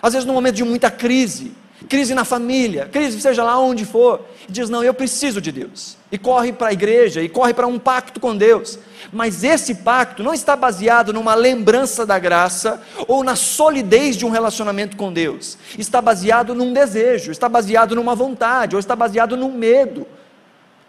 Às 0.00 0.12
vezes, 0.12 0.26
no 0.26 0.32
momento 0.32 0.56
de 0.56 0.64
muita 0.64 0.90
crise, 0.90 1.52
crise 1.88 2.14
na 2.14 2.24
família, 2.24 2.86
crise 2.86 3.20
seja 3.20 3.42
lá 3.42 3.58
onde 3.58 3.84
for, 3.84 4.24
diz: 4.48 4.68
Não, 4.68 4.82
eu 4.82 4.94
preciso 4.94 5.40
de 5.40 5.52
Deus. 5.52 5.96
E 6.10 6.18
corre 6.18 6.52
para 6.52 6.68
a 6.68 6.72
igreja, 6.72 7.22
e 7.22 7.28
corre 7.28 7.52
para 7.52 7.66
um 7.66 7.78
pacto 7.78 8.18
com 8.18 8.36
Deus. 8.36 8.78
Mas 9.12 9.44
esse 9.44 9.76
pacto 9.76 10.22
não 10.22 10.34
está 10.34 10.56
baseado 10.56 11.12
numa 11.12 11.34
lembrança 11.34 12.04
da 12.04 12.18
graça 12.18 12.82
ou 13.06 13.22
na 13.22 13.36
solidez 13.36 14.16
de 14.16 14.24
um 14.24 14.30
relacionamento 14.30 14.96
com 14.96 15.12
Deus. 15.12 15.58
Está 15.78 16.00
baseado 16.00 16.54
num 16.54 16.72
desejo, 16.72 17.30
está 17.30 17.48
baseado 17.48 17.94
numa 17.94 18.14
vontade, 18.14 18.74
ou 18.74 18.80
está 18.80 18.96
baseado 18.96 19.36
num 19.36 19.52
medo. 19.52 20.06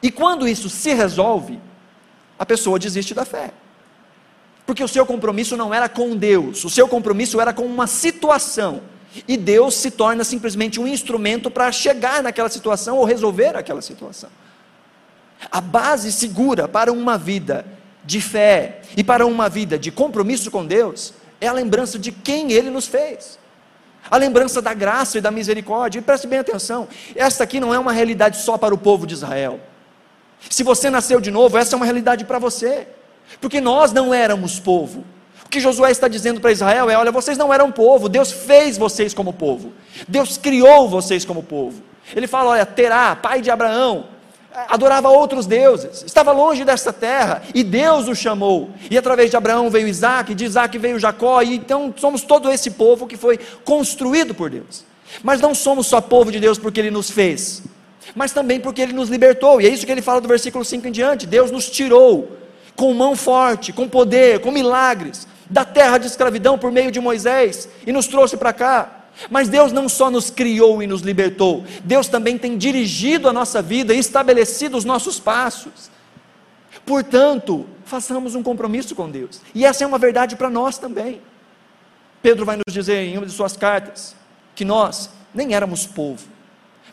E 0.01 0.09
quando 0.09 0.47
isso 0.47 0.69
se 0.69 0.93
resolve, 0.93 1.59
a 2.37 2.45
pessoa 2.45 2.79
desiste 2.79 3.13
da 3.13 3.25
fé. 3.25 3.51
Porque 4.65 4.83
o 4.83 4.87
seu 4.87 5.05
compromisso 5.05 5.57
não 5.57 5.73
era 5.73 5.89
com 5.89 6.15
Deus, 6.15 6.63
o 6.63 6.69
seu 6.69 6.87
compromisso 6.87 7.41
era 7.41 7.51
com 7.51 7.65
uma 7.65 7.87
situação. 7.87 8.81
E 9.27 9.35
Deus 9.35 9.75
se 9.75 9.91
torna 9.91 10.23
simplesmente 10.23 10.79
um 10.79 10.87
instrumento 10.87 11.49
para 11.49 11.71
chegar 11.71 12.21
naquela 12.21 12.49
situação 12.49 12.97
ou 12.97 13.05
resolver 13.05 13.55
aquela 13.55 13.81
situação. 13.81 14.29
A 15.51 15.61
base 15.61 16.11
segura 16.11 16.67
para 16.67 16.91
uma 16.91 17.17
vida 17.17 17.65
de 18.03 18.21
fé 18.21 18.81
e 18.95 19.03
para 19.03 19.25
uma 19.25 19.49
vida 19.49 19.77
de 19.77 19.91
compromisso 19.91 20.51
com 20.51 20.65
Deus 20.65 21.13
é 21.39 21.47
a 21.47 21.53
lembrança 21.53 21.97
de 21.97 22.11
quem 22.11 22.51
Ele 22.51 22.69
nos 22.69 22.87
fez. 22.87 23.39
A 24.09 24.17
lembrança 24.17 24.61
da 24.61 24.73
graça 24.73 25.17
e 25.17 25.21
da 25.21 25.31
misericórdia. 25.31 25.99
E 25.99 26.01
preste 26.01 26.27
bem 26.27 26.39
atenção: 26.39 26.87
esta 27.15 27.43
aqui 27.43 27.59
não 27.59 27.73
é 27.73 27.79
uma 27.79 27.91
realidade 27.91 28.37
só 28.37 28.57
para 28.57 28.73
o 28.73 28.77
povo 28.77 29.05
de 29.05 29.13
Israel. 29.13 29.59
Se 30.49 30.63
você 30.63 30.89
nasceu 30.89 31.19
de 31.19 31.31
novo, 31.31 31.57
essa 31.57 31.75
é 31.75 31.77
uma 31.77 31.85
realidade 31.85 32.25
para 32.25 32.39
você, 32.39 32.87
porque 33.41 33.59
nós 33.59 33.91
não 33.91 34.13
éramos 34.13 34.59
povo. 34.59 35.03
O 35.49 35.51
que 35.51 35.59
Josué 35.59 35.89
está 35.89 36.07
dizendo 36.07 36.39
para 36.39 36.51
Israel 36.51 36.91
é: 36.91 36.95
olha, 36.95 37.11
vocês 37.11 37.35
não 37.35 37.51
eram 37.51 37.71
povo, 37.71 38.07
Deus 38.07 38.31
fez 38.31 38.77
vocês 38.77 39.15
como 39.15 39.33
povo, 39.33 39.73
Deus 40.07 40.37
criou 40.37 40.87
vocês 40.87 41.25
como 41.25 41.41
povo. 41.41 41.81
Ele 42.15 42.27
fala: 42.27 42.51
olha, 42.51 42.67
Terá, 42.67 43.15
pai 43.15 43.41
de 43.41 43.49
Abraão, 43.49 44.05
adorava 44.67 45.09
outros 45.09 45.47
deuses, 45.47 46.03
estava 46.05 46.31
longe 46.31 46.63
desta 46.63 46.93
terra, 46.93 47.41
e 47.51 47.63
Deus 47.63 48.07
o 48.07 48.13
chamou, 48.13 48.69
e 48.91 48.95
através 48.95 49.31
de 49.31 49.37
Abraão 49.37 49.71
veio 49.71 49.87
Isaac, 49.87 50.35
de 50.35 50.45
Isaac 50.45 50.77
veio 50.77 50.99
Jacó, 50.99 51.41
e 51.41 51.55
então 51.55 51.91
somos 51.97 52.21
todo 52.21 52.51
esse 52.51 52.69
povo 52.69 53.07
que 53.07 53.17
foi 53.17 53.39
construído 53.65 54.35
por 54.35 54.51
Deus. 54.51 54.85
Mas 55.23 55.41
não 55.41 55.55
somos 55.55 55.87
só 55.87 55.99
povo 55.99 56.31
de 56.31 56.39
Deus 56.39 56.59
porque 56.59 56.79
Ele 56.79 56.91
nos 56.91 57.09
fez, 57.09 57.63
mas 58.13 58.31
também 58.31 58.59
porque 58.59 58.83
Ele 58.83 58.93
nos 58.93 59.09
libertou, 59.09 59.59
e 59.59 59.65
é 59.65 59.69
isso 59.69 59.83
que 59.83 59.91
ele 59.91 60.03
fala 60.03 60.21
do 60.21 60.27
versículo 60.27 60.63
5 60.63 60.87
em 60.87 60.91
diante: 60.91 61.25
Deus 61.25 61.49
nos 61.49 61.67
tirou 61.71 62.37
com 62.75 62.93
mão 62.93 63.15
forte, 63.15 63.73
com 63.73 63.89
poder, 63.89 64.39
com 64.41 64.51
milagres, 64.51 65.27
da 65.49 65.65
terra 65.65 65.97
de 65.97 66.07
escravidão 66.07 66.57
por 66.57 66.71
meio 66.71 66.91
de 66.91 66.99
Moisés, 66.99 67.67
e 67.85 67.91
nos 67.91 68.07
trouxe 68.07 68.37
para 68.37 68.53
cá. 68.53 68.95
Mas 69.29 69.49
Deus 69.49 69.71
não 69.71 69.89
só 69.89 70.09
nos 70.09 70.29
criou 70.29 70.81
e 70.81 70.87
nos 70.87 71.01
libertou, 71.01 71.65
Deus 71.83 72.07
também 72.07 72.37
tem 72.37 72.57
dirigido 72.57 73.27
a 73.27 73.33
nossa 73.33 73.61
vida 73.61 73.93
e 73.93 73.99
estabelecido 73.99 74.77
os 74.77 74.85
nossos 74.85 75.19
passos. 75.19 75.89
Portanto, 76.85 77.65
façamos 77.83 78.35
um 78.35 78.43
compromisso 78.43 78.95
com 78.95 79.09
Deus, 79.09 79.41
e 79.53 79.65
essa 79.65 79.83
é 79.83 79.87
uma 79.87 79.97
verdade 79.97 80.35
para 80.35 80.49
nós 80.49 80.77
também. 80.77 81.21
Pedro 82.21 82.45
vai 82.45 82.57
nos 82.57 82.73
dizer 82.73 82.99
em 82.99 83.17
uma 83.17 83.25
de 83.25 83.31
suas 83.31 83.57
cartas 83.57 84.15
que 84.55 84.63
nós 84.63 85.09
nem 85.33 85.53
éramos 85.53 85.85
povo, 85.85 86.27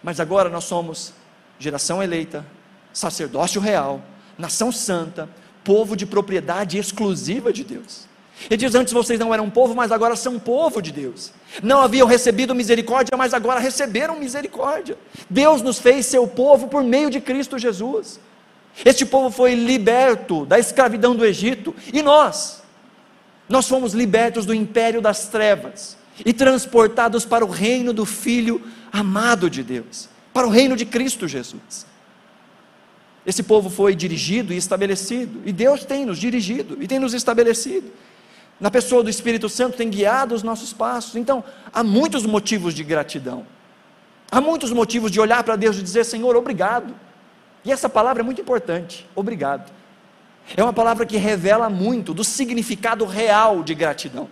mas 0.03 0.19
agora 0.21 0.49
nós 0.49 0.65
somos 0.65 1.13
geração 1.59 2.03
eleita, 2.03 2.45
sacerdócio 2.93 3.61
real, 3.61 4.03
nação 4.39 4.71
santa, 4.73 5.29
povo 5.65 5.97
de 5.97 6.07
propriedade 6.07 6.79
exclusiva 6.79 7.53
de 7.53 7.65
Deus. 7.65 8.07
Ele 8.51 8.57
diz: 8.57 8.75
Antes 8.75 8.93
vocês 8.93 9.19
não 9.19 9.33
eram 9.33 9.49
povo, 9.49 9.75
mas 9.75 9.91
agora 9.91 10.15
são 10.15 10.39
povo 10.39 10.83
de 10.83 10.93
Deus. 10.93 11.33
Não 11.63 11.81
haviam 11.81 12.07
recebido 12.07 12.55
misericórdia, 12.55 13.17
mas 13.17 13.33
agora 13.33 13.59
receberam 13.59 14.19
misericórdia. 14.19 14.97
Deus 15.29 15.63
nos 15.63 15.79
fez 15.79 16.07
seu 16.07 16.27
povo 16.27 16.69
por 16.69 16.85
meio 16.85 17.11
de 17.11 17.21
Cristo 17.21 17.59
Jesus. 17.59 18.21
Este 18.85 19.07
povo 19.07 19.31
foi 19.31 19.55
liberto 19.55 20.45
da 20.45 20.59
escravidão 20.59 21.17
do 21.17 21.25
Egito 21.25 21.75
e 21.93 22.03
nós, 22.03 22.63
nós 23.49 23.67
fomos 23.67 23.95
libertos 23.95 24.45
do 24.45 24.53
império 24.53 25.01
das 25.01 25.29
trevas 25.29 25.97
e 26.25 26.33
transportados 26.33 27.25
para 27.25 27.45
o 27.45 27.49
reino 27.49 27.93
do 27.93 28.05
Filho 28.05 28.61
amado 28.93 29.49
de 29.49 29.63
Deus, 29.63 30.09
para 30.33 30.47
o 30.47 30.51
reino 30.51 30.77
de 30.77 30.85
Cristo 30.85 31.27
Jesus. 31.27 31.87
Esse 33.25 33.43
povo 33.43 33.71
foi 33.71 33.95
dirigido 33.95 34.53
e 34.53 34.57
estabelecido, 34.57 35.43
e 35.45 35.53
Deus 35.53 35.85
tem 35.85 36.05
nos 36.05 36.19
dirigido 36.19 36.77
e 36.81 36.87
tem 36.87 36.99
nos 36.99 37.15
estabelecido. 37.15 37.91
Na 38.59 38.71
pessoa 38.71 39.03
do 39.03 39.11
Espírito 39.11 39.49
Santo 39.49 39.77
tem 39.77 39.91
guiado 39.91 40.35
os 40.35 40.43
nossos 40.43 40.73
passos. 40.73 41.17
Então, 41.17 41.45
há 41.73 41.85
muitos 41.85 42.25
motivos 42.25 42.75
de 42.75 42.83
gratidão. 42.83 43.47
Há 44.31 44.41
muitos 44.41 44.73
motivos 44.73 45.11
de 45.11 45.21
olhar 45.21 45.43
para 45.45 45.57
Deus 45.57 45.77
e 45.79 45.83
dizer: 45.83 46.05
Senhor, 46.05 46.35
obrigado. 46.37 46.95
E 47.65 47.73
essa 47.73 47.89
palavra 47.89 48.23
é 48.23 48.25
muito 48.25 48.41
importante, 48.41 49.07
obrigado. 49.15 49.71
É 50.57 50.63
uma 50.63 50.73
palavra 50.73 51.05
que 51.05 51.17
revela 51.17 51.69
muito 51.69 52.15
do 52.15 52.23
significado 52.23 53.05
real 53.05 53.63
de 53.63 53.75
gratidão. 53.75 54.29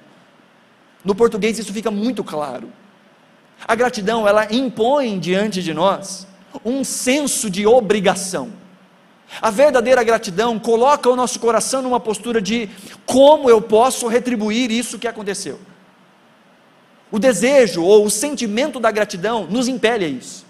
No 1.05 1.15
português 1.15 1.59
isso 1.59 1.73
fica 1.73 1.91
muito 1.91 2.23
claro. 2.23 2.73
A 3.67 3.75
gratidão, 3.75 4.27
ela 4.27 4.53
impõe 4.53 5.19
diante 5.19 5.63
de 5.63 5.75
nós 5.75 6.27
um 6.65 6.85
senso 6.85 7.51
de 7.51 7.67
obrigação. 7.67 8.53
A 9.41 9.51
verdadeira 9.51 10.03
gratidão 10.03 10.59
coloca 10.59 11.09
o 11.09 11.17
nosso 11.17 11.41
coração 11.41 11.83
numa 11.83 12.01
postura 12.01 12.41
de 12.41 12.69
como 13.05 13.51
eu 13.51 13.61
posso 13.61 14.07
retribuir 14.07 14.71
isso 14.71 14.99
que 14.99 15.09
aconteceu. 15.09 15.59
O 17.11 17.19
desejo 17.19 17.83
ou 17.83 18.07
o 18.07 18.11
sentimento 18.11 18.81
da 18.81 18.91
gratidão 18.91 19.47
nos 19.47 19.69
impele 19.69 20.05
a 20.05 20.09
isso. 20.09 20.45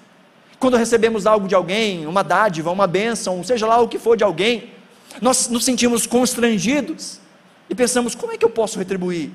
Quando 0.58 0.76
recebemos 0.76 1.26
algo 1.26 1.46
de 1.46 1.54
alguém, 1.54 2.06
uma 2.06 2.22
dádiva, 2.22 2.70
uma 2.70 2.86
bênção, 2.86 3.42
seja 3.44 3.66
lá 3.66 3.80
o 3.80 3.88
que 3.88 3.98
for 3.98 4.16
de 4.16 4.24
alguém, 4.24 4.70
nós 5.20 5.48
nos 5.48 5.64
sentimos 5.64 6.06
constrangidos 6.06 7.20
e 7.68 7.74
pensamos: 7.74 8.14
como 8.14 8.32
é 8.32 8.38
que 8.38 8.44
eu 8.44 8.50
posso 8.50 8.78
retribuir? 8.78 9.30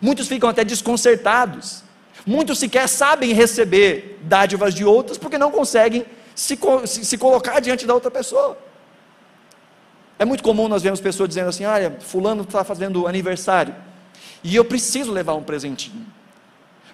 Muitos 0.00 0.26
ficam 0.26 0.48
até 0.48 0.64
desconcertados. 0.64 1.82
Muitos 2.26 2.58
sequer 2.58 2.88
sabem 2.88 3.32
receber 3.32 4.18
dádivas 4.22 4.74
de 4.74 4.84
outros 4.84 5.18
porque 5.18 5.36
não 5.36 5.50
conseguem 5.50 6.06
se, 6.34 6.58
se, 6.86 7.04
se 7.04 7.18
colocar 7.18 7.60
diante 7.60 7.86
da 7.86 7.94
outra 7.94 8.10
pessoa. 8.10 8.56
É 10.18 10.24
muito 10.24 10.42
comum 10.42 10.68
nós 10.68 10.82
vemos 10.82 11.00
pessoas 11.00 11.28
dizendo 11.28 11.48
assim: 11.48 11.64
olha, 11.64 11.96
Fulano 12.00 12.42
está 12.42 12.62
fazendo 12.64 13.06
aniversário 13.06 13.74
e 14.42 14.54
eu 14.54 14.64
preciso 14.64 15.10
levar 15.12 15.34
um 15.34 15.42
presentinho. 15.42 16.06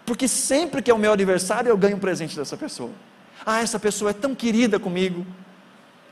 Porque 0.06 0.26
sempre 0.26 0.83
que 0.83 0.90
é 0.90 0.94
o 0.94 0.98
meu 0.98 1.12
aniversário 1.12 1.68
eu 1.68 1.76
ganho 1.76 1.96
um 1.96 2.00
presente 2.00 2.37
dessa 2.37 2.56
pessoa. 2.56 2.90
Ah, 3.44 3.61
essa 3.61 3.78
pessoa 3.78 4.11
é 4.11 4.14
tão 4.14 4.35
querida 4.35 4.78
comigo 4.78 5.26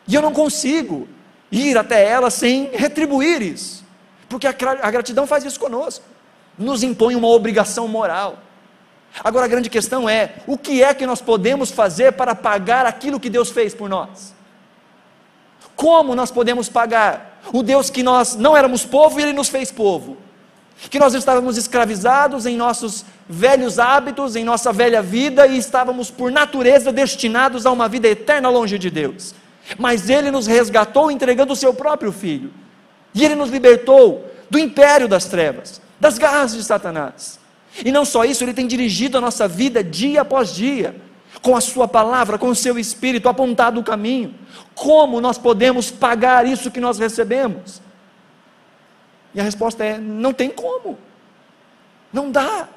e 0.07 0.15
eu 0.15 0.23
não 0.23 0.33
consigo 0.33 1.09
ir 1.51 1.77
até 1.77 2.07
ela 2.07 2.31
sem 2.31 2.71
retribuir 2.73 3.43
isso. 3.43 3.85
Porque 4.29 4.47
a, 4.47 4.51
a 4.83 4.91
gratidão 4.91 5.27
faz 5.27 5.45
isso 5.45 5.59
conosco, 5.59 6.05
nos 6.59 6.83
impõe 6.83 7.15
uma 7.15 7.29
obrigação 7.29 7.89
moral. 7.89 8.39
Agora 9.25 9.47
a 9.47 9.49
grande 9.49 9.71
questão 9.71 10.09
é: 10.09 10.37
o 10.47 10.59
que 10.59 10.83
é 10.83 10.93
que 10.93 11.07
nós 11.07 11.21
podemos 11.21 11.71
fazer 11.71 12.13
para 12.13 12.35
pagar 12.35 12.87
aquilo 12.87 13.19
que 13.19 13.31
Deus 13.31 13.51
fez 13.51 13.75
por 13.75 13.89
nós? 13.89 14.35
Como 15.79 16.17
nós 16.17 16.33
podemos 16.33 16.69
pagar? 16.69 17.41
O 17.53 17.63
Deus 17.63 17.89
que 17.89 18.03
nós 18.03 18.35
não 18.35 18.57
éramos 18.57 18.85
povo 18.85 19.21
e 19.21 19.23
Ele 19.23 19.33
nos 19.33 19.49
fez 19.49 19.71
povo. 19.71 20.17
Que 20.91 20.99
nós 20.99 21.15
estávamos 21.15 21.57
escravizados 21.57 22.47
em 22.47 22.57
nossos 22.57 23.05
velhos 23.29 23.79
hábitos, 23.79 24.35
em 24.35 24.43
nossa 24.43 24.73
velha 24.73 25.01
vida 25.01 25.47
e 25.47 25.57
estávamos 25.57 26.11
por 26.11 26.33
natureza 26.33 26.91
destinados 26.91 27.65
a 27.65 27.71
uma 27.71 27.89
vida 27.89 28.09
eterna 28.09 28.49
longe 28.49 28.77
de 28.77 28.91
Deus. 28.91 29.37
mas 29.77 30.09
Ele 30.09 30.31
nos 30.31 30.47
resgatou 30.47 31.11
entregando 31.11 31.53
o 31.53 31.57
Seu 31.57 31.75
próprio 31.75 32.13
Filho, 32.13 32.51
e 33.15 33.25
Ele 33.25 33.35
nos 33.35 33.51
libertou 33.51 34.25
do 34.49 34.59
império 34.59 35.07
das 35.07 35.27
trevas, 35.27 35.81
das 36.01 36.17
garras 36.17 36.55
de 36.55 36.63
Satanás. 36.65 37.39
E 37.85 37.93
não 37.93 38.05
só 38.05 38.25
isso, 38.25 38.43
Ele 38.43 38.55
tem 38.55 38.67
dirigido 38.67 39.19
a 39.19 39.21
nossa 39.21 39.47
vida 39.47 39.85
dia 39.85 40.23
após 40.23 40.55
dia, 40.55 40.97
com 41.43 41.57
a 41.57 41.61
Sua 41.61 41.87
palavra, 41.87 42.39
com 42.39 42.49
o 42.49 42.55
Seu 42.55 42.79
Espírito, 42.79 43.29
apontado 43.29 43.81
o 43.81 43.85
caminho. 43.85 44.35
Como 44.75 45.21
nós 45.21 45.39
podemos 45.39 45.91
pagar 45.91 46.47
isso 46.47 46.71
que 46.71 46.81
nós 46.81 46.99
recebemos? 46.99 47.81
E 49.35 49.41
a 49.41 49.45
resposta 49.45 49.85
é: 49.85 49.99
não 49.99 50.33
tem 50.33 50.51
como, 50.51 50.99
não 52.13 52.31
dá. 52.31 52.69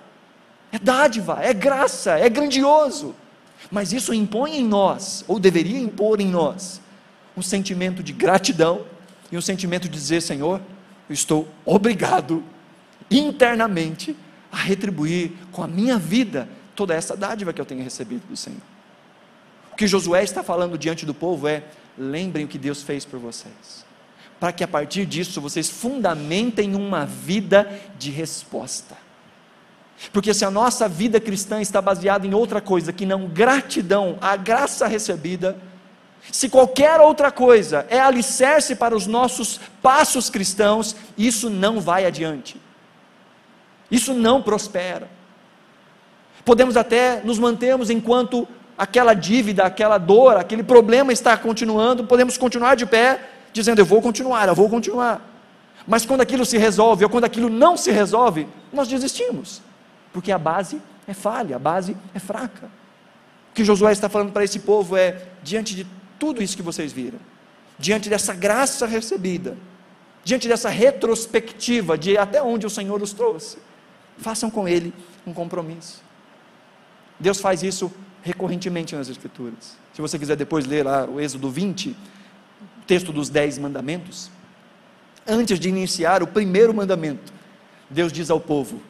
É 0.71 0.79
dádiva, 0.79 1.39
é 1.41 1.53
graça, 1.53 2.17
é 2.17 2.29
grandioso. 2.29 3.13
Mas 3.69 3.91
isso 3.91 4.13
impõe 4.13 4.57
em 4.57 4.65
nós, 4.65 5.23
ou 5.27 5.39
deveria 5.39 5.79
impor 5.79 6.19
em 6.21 6.27
nós, 6.27 6.81
um 7.35 7.41
sentimento 7.41 8.01
de 8.01 8.13
gratidão 8.13 8.85
e 9.31 9.37
um 9.37 9.41
sentimento 9.41 9.83
de 9.83 9.97
dizer: 9.97 10.21
Senhor, 10.21 10.61
eu 11.09 11.13
estou 11.13 11.47
obrigado 11.65 12.43
internamente 13.09 14.15
a 14.51 14.57
retribuir 14.57 15.31
com 15.51 15.63
a 15.63 15.67
minha 15.67 15.97
vida 15.97 16.47
toda 16.81 16.95
essa 16.95 17.15
dádiva 17.15 17.53
que 17.53 17.61
eu 17.61 17.65
tenho 17.65 17.83
recebido 17.83 18.27
do 18.27 18.35
Senhor. 18.35 18.59
O 19.71 19.75
que 19.75 19.85
Josué 19.85 20.23
está 20.23 20.41
falando 20.41 20.79
diante 20.79 21.05
do 21.05 21.13
povo 21.13 21.47
é: 21.47 21.63
lembrem 21.95 22.45
o 22.45 22.47
que 22.47 22.57
Deus 22.57 22.81
fez 22.81 23.05
por 23.05 23.19
vocês, 23.19 23.85
para 24.39 24.51
que 24.51 24.63
a 24.63 24.67
partir 24.67 25.05
disso 25.05 25.39
vocês 25.39 25.69
fundamentem 25.69 26.73
uma 26.73 27.05
vida 27.05 27.71
de 27.99 28.09
resposta. 28.09 28.97
Porque 30.11 30.33
se 30.33 30.43
a 30.43 30.49
nossa 30.49 30.89
vida 30.89 31.19
cristã 31.19 31.61
está 31.61 31.79
baseada 31.79 32.25
em 32.25 32.33
outra 32.33 32.59
coisa 32.59 32.91
que 32.91 33.05
não 33.05 33.27
gratidão 33.27 34.17
à 34.19 34.35
graça 34.35 34.87
recebida, 34.87 35.55
se 36.31 36.49
qualquer 36.49 36.99
outra 36.99 37.31
coisa 37.31 37.85
é 37.91 37.99
alicerce 37.99 38.75
para 38.75 38.95
os 38.95 39.05
nossos 39.05 39.59
passos 39.83 40.31
cristãos, 40.31 40.95
isso 41.15 41.47
não 41.47 41.79
vai 41.79 42.07
adiante. 42.07 42.59
Isso 43.91 44.15
não 44.15 44.41
prospera. 44.41 45.20
Podemos 46.43 46.75
até 46.75 47.21
nos 47.23 47.37
mantermos 47.37 47.89
enquanto 47.89 48.47
aquela 48.77 49.13
dívida, 49.13 49.63
aquela 49.63 49.97
dor, 49.97 50.37
aquele 50.37 50.63
problema 50.63 51.13
está 51.13 51.37
continuando, 51.37 52.05
podemos 52.05 52.37
continuar 52.37 52.75
de 52.75 52.85
pé, 52.85 53.19
dizendo: 53.53 53.79
Eu 53.79 53.85
vou 53.85 54.01
continuar, 54.01 54.47
eu 54.47 54.55
vou 54.55 54.69
continuar. 54.69 55.21
Mas 55.87 56.05
quando 56.05 56.21
aquilo 56.21 56.45
se 56.45 56.57
resolve, 56.57 57.03
ou 57.03 57.09
quando 57.09 57.25
aquilo 57.25 57.49
não 57.49 57.75
se 57.75 57.91
resolve, 57.91 58.47
nós 58.71 58.87
desistimos, 58.87 59.61
porque 60.13 60.31
a 60.31 60.37
base 60.37 60.81
é 61.07 61.13
falha, 61.13 61.55
a 61.55 61.59
base 61.59 61.95
é 62.13 62.19
fraca. 62.19 62.67
O 63.51 63.53
que 63.53 63.65
Josué 63.65 63.91
está 63.91 64.07
falando 64.07 64.31
para 64.31 64.43
esse 64.43 64.59
povo 64.59 64.95
é: 64.95 65.21
diante 65.43 65.75
de 65.75 65.85
tudo 66.17 66.41
isso 66.41 66.55
que 66.55 66.63
vocês 66.63 66.91
viram, 66.91 67.19
diante 67.77 68.09
dessa 68.09 68.33
graça 68.33 68.85
recebida, 68.85 69.57
diante 70.23 70.47
dessa 70.47 70.69
retrospectiva 70.69 71.97
de 71.97 72.17
até 72.17 72.41
onde 72.41 72.65
o 72.65 72.69
Senhor 72.69 73.01
os 73.01 73.13
trouxe, 73.13 73.57
façam 74.17 74.49
com 74.49 74.67
Ele 74.67 74.93
um 75.25 75.33
compromisso. 75.33 76.01
Deus 77.21 77.39
faz 77.39 77.61
isso 77.61 77.91
recorrentemente 78.23 78.95
nas 78.95 79.07
Escrituras. 79.07 79.77
Se 79.93 80.01
você 80.01 80.17
quiser 80.17 80.35
depois 80.35 80.65
ler 80.65 80.83
lá 80.83 81.05
o 81.05 81.19
Êxodo 81.19 81.49
20, 81.49 81.89
o 81.89 81.95
texto 82.87 83.13
dos 83.13 83.29
Dez 83.29 83.59
Mandamentos, 83.59 84.31
antes 85.27 85.59
de 85.59 85.69
iniciar 85.69 86.23
o 86.23 86.27
primeiro 86.27 86.73
mandamento, 86.73 87.31
Deus 87.89 88.11
diz 88.11 88.31
ao 88.31 88.39
povo: 88.39 88.81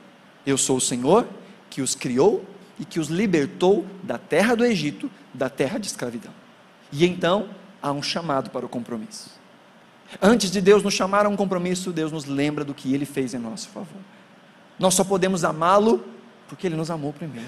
Eu 0.45 0.57
sou 0.57 0.77
o 0.77 0.81
Senhor 0.81 1.27
que 1.69 1.81
os 1.81 1.93
criou 1.93 2.45
e 2.79 2.85
que 2.85 2.99
os 2.99 3.09
libertou 3.09 3.85
da 4.01 4.17
terra 4.17 4.55
do 4.55 4.63
Egito, 4.63 5.11
da 5.33 5.49
terra 5.49 5.77
de 5.77 5.87
escravidão. 5.87 6.31
E 6.89 7.05
então 7.05 7.49
há 7.81 7.91
um 7.91 8.01
chamado 8.01 8.49
para 8.49 8.65
o 8.65 8.69
compromisso. 8.69 9.29
Antes 10.21 10.49
de 10.51 10.61
Deus 10.61 10.83
nos 10.83 10.93
chamar 10.93 11.25
a 11.25 11.29
um 11.29 11.35
compromisso, 11.35 11.91
Deus 11.91 12.11
nos 12.11 12.25
lembra 12.25 12.63
do 12.63 12.73
que 12.73 12.93
Ele 12.93 13.05
fez 13.05 13.33
em 13.33 13.39
nosso 13.39 13.69
favor. 13.69 14.01
Nós 14.79 14.93
só 14.93 15.03
podemos 15.03 15.43
amá-lo 15.43 16.03
porque 16.47 16.67
Ele 16.67 16.75
nos 16.75 16.89
amou 16.89 17.13
primeiro. 17.13 17.47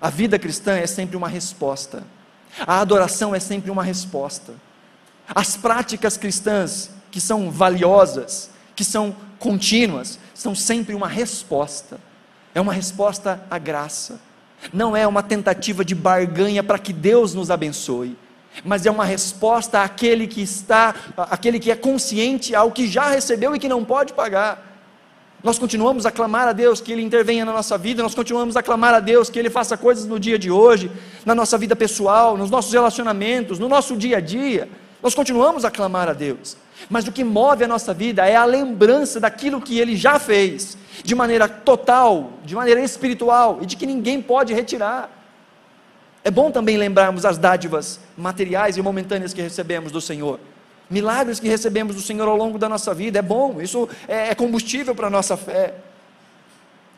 A 0.00 0.10
vida 0.10 0.38
cristã 0.38 0.76
é 0.76 0.86
sempre 0.86 1.16
uma 1.16 1.28
resposta. 1.28 2.04
A 2.66 2.80
adoração 2.80 3.34
é 3.34 3.40
sempre 3.40 3.70
uma 3.70 3.82
resposta. 3.82 4.54
As 5.34 5.56
práticas 5.56 6.16
cristãs, 6.16 6.90
que 7.10 7.20
são 7.20 7.50
valiosas, 7.50 8.50
que 8.74 8.84
são 8.84 9.14
contínuas, 9.38 10.18
são 10.34 10.54
sempre 10.54 10.94
uma 10.94 11.08
resposta. 11.08 12.00
É 12.54 12.60
uma 12.60 12.72
resposta 12.72 13.42
à 13.50 13.58
graça. 13.58 14.20
Não 14.72 14.96
é 14.96 15.06
uma 15.06 15.22
tentativa 15.22 15.84
de 15.84 15.94
barganha 15.94 16.62
para 16.62 16.78
que 16.78 16.92
Deus 16.92 17.34
nos 17.34 17.50
abençoe, 17.50 18.16
mas 18.64 18.86
é 18.86 18.90
uma 18.90 19.04
resposta 19.04 19.82
àquele 19.82 20.26
que 20.26 20.42
está, 20.42 20.94
aquele 21.16 21.60
que 21.60 21.70
é 21.70 21.76
consciente 21.76 22.54
ao 22.54 22.72
que 22.72 22.88
já 22.88 23.08
recebeu 23.08 23.54
e 23.54 23.58
que 23.58 23.68
não 23.68 23.84
pode 23.84 24.12
pagar. 24.12 24.67
Nós 25.42 25.56
continuamos 25.56 26.04
a 26.04 26.10
clamar 26.10 26.48
a 26.48 26.52
Deus 26.52 26.80
que 26.80 26.90
Ele 26.90 27.02
intervenha 27.02 27.44
na 27.44 27.52
nossa 27.52 27.78
vida, 27.78 28.02
nós 28.02 28.14
continuamos 28.14 28.56
a 28.56 28.62
clamar 28.62 28.92
a 28.92 28.98
Deus 28.98 29.30
que 29.30 29.38
Ele 29.38 29.48
faça 29.48 29.76
coisas 29.76 30.04
no 30.04 30.18
dia 30.18 30.36
de 30.36 30.50
hoje, 30.50 30.90
na 31.24 31.32
nossa 31.32 31.56
vida 31.56 31.76
pessoal, 31.76 32.36
nos 32.36 32.50
nossos 32.50 32.72
relacionamentos, 32.72 33.58
no 33.58 33.68
nosso 33.68 33.96
dia 33.96 34.16
a 34.16 34.20
dia. 34.20 34.68
Nós 35.00 35.14
continuamos 35.14 35.64
a 35.64 35.70
clamar 35.70 36.08
a 36.08 36.12
Deus, 36.12 36.56
mas 36.90 37.06
o 37.06 37.12
que 37.12 37.22
move 37.22 37.62
a 37.62 37.68
nossa 37.68 37.94
vida 37.94 38.26
é 38.26 38.34
a 38.34 38.44
lembrança 38.44 39.20
daquilo 39.20 39.60
que 39.60 39.78
Ele 39.78 39.94
já 39.94 40.18
fez, 40.18 40.76
de 41.04 41.14
maneira 41.14 41.48
total, 41.48 42.32
de 42.44 42.56
maneira 42.56 42.80
espiritual 42.80 43.60
e 43.62 43.66
de 43.66 43.76
que 43.76 43.86
ninguém 43.86 44.20
pode 44.20 44.52
retirar. 44.52 45.08
É 46.24 46.32
bom 46.32 46.50
também 46.50 46.76
lembrarmos 46.76 47.24
as 47.24 47.38
dádivas 47.38 48.00
materiais 48.16 48.76
e 48.76 48.82
momentâneas 48.82 49.32
que 49.32 49.40
recebemos 49.40 49.92
do 49.92 50.00
Senhor 50.00 50.40
milagres 50.90 51.38
que 51.38 51.48
recebemos 51.48 51.94
do 51.94 52.02
Senhor 52.02 52.26
ao 52.26 52.36
longo 52.36 52.58
da 52.58 52.68
nossa 52.68 52.94
vida, 52.94 53.18
é 53.18 53.22
bom, 53.22 53.60
isso 53.60 53.88
é, 54.06 54.28
é 54.28 54.34
combustível 54.34 54.94
para 54.94 55.08
a 55.08 55.10
nossa 55.10 55.36
fé. 55.36 55.74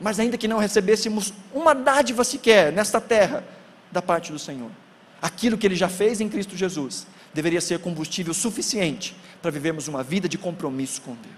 Mas 0.00 0.18
ainda 0.18 0.38
que 0.38 0.48
não 0.48 0.58
recebêssemos 0.58 1.32
uma 1.52 1.74
dádiva 1.74 2.24
sequer 2.24 2.72
nesta 2.72 3.00
terra 3.00 3.44
da 3.90 4.00
parte 4.00 4.32
do 4.32 4.38
Senhor, 4.38 4.70
aquilo 5.20 5.58
que 5.58 5.66
Ele 5.66 5.76
já 5.76 5.88
fez 5.88 6.20
em 6.20 6.28
Cristo 6.28 6.56
Jesus 6.56 7.06
deveria 7.34 7.60
ser 7.60 7.78
combustível 7.80 8.32
suficiente 8.32 9.14
para 9.42 9.50
vivermos 9.50 9.88
uma 9.88 10.02
vida 10.02 10.28
de 10.28 10.38
compromisso 10.38 11.02
com 11.02 11.12
Deus. 11.12 11.34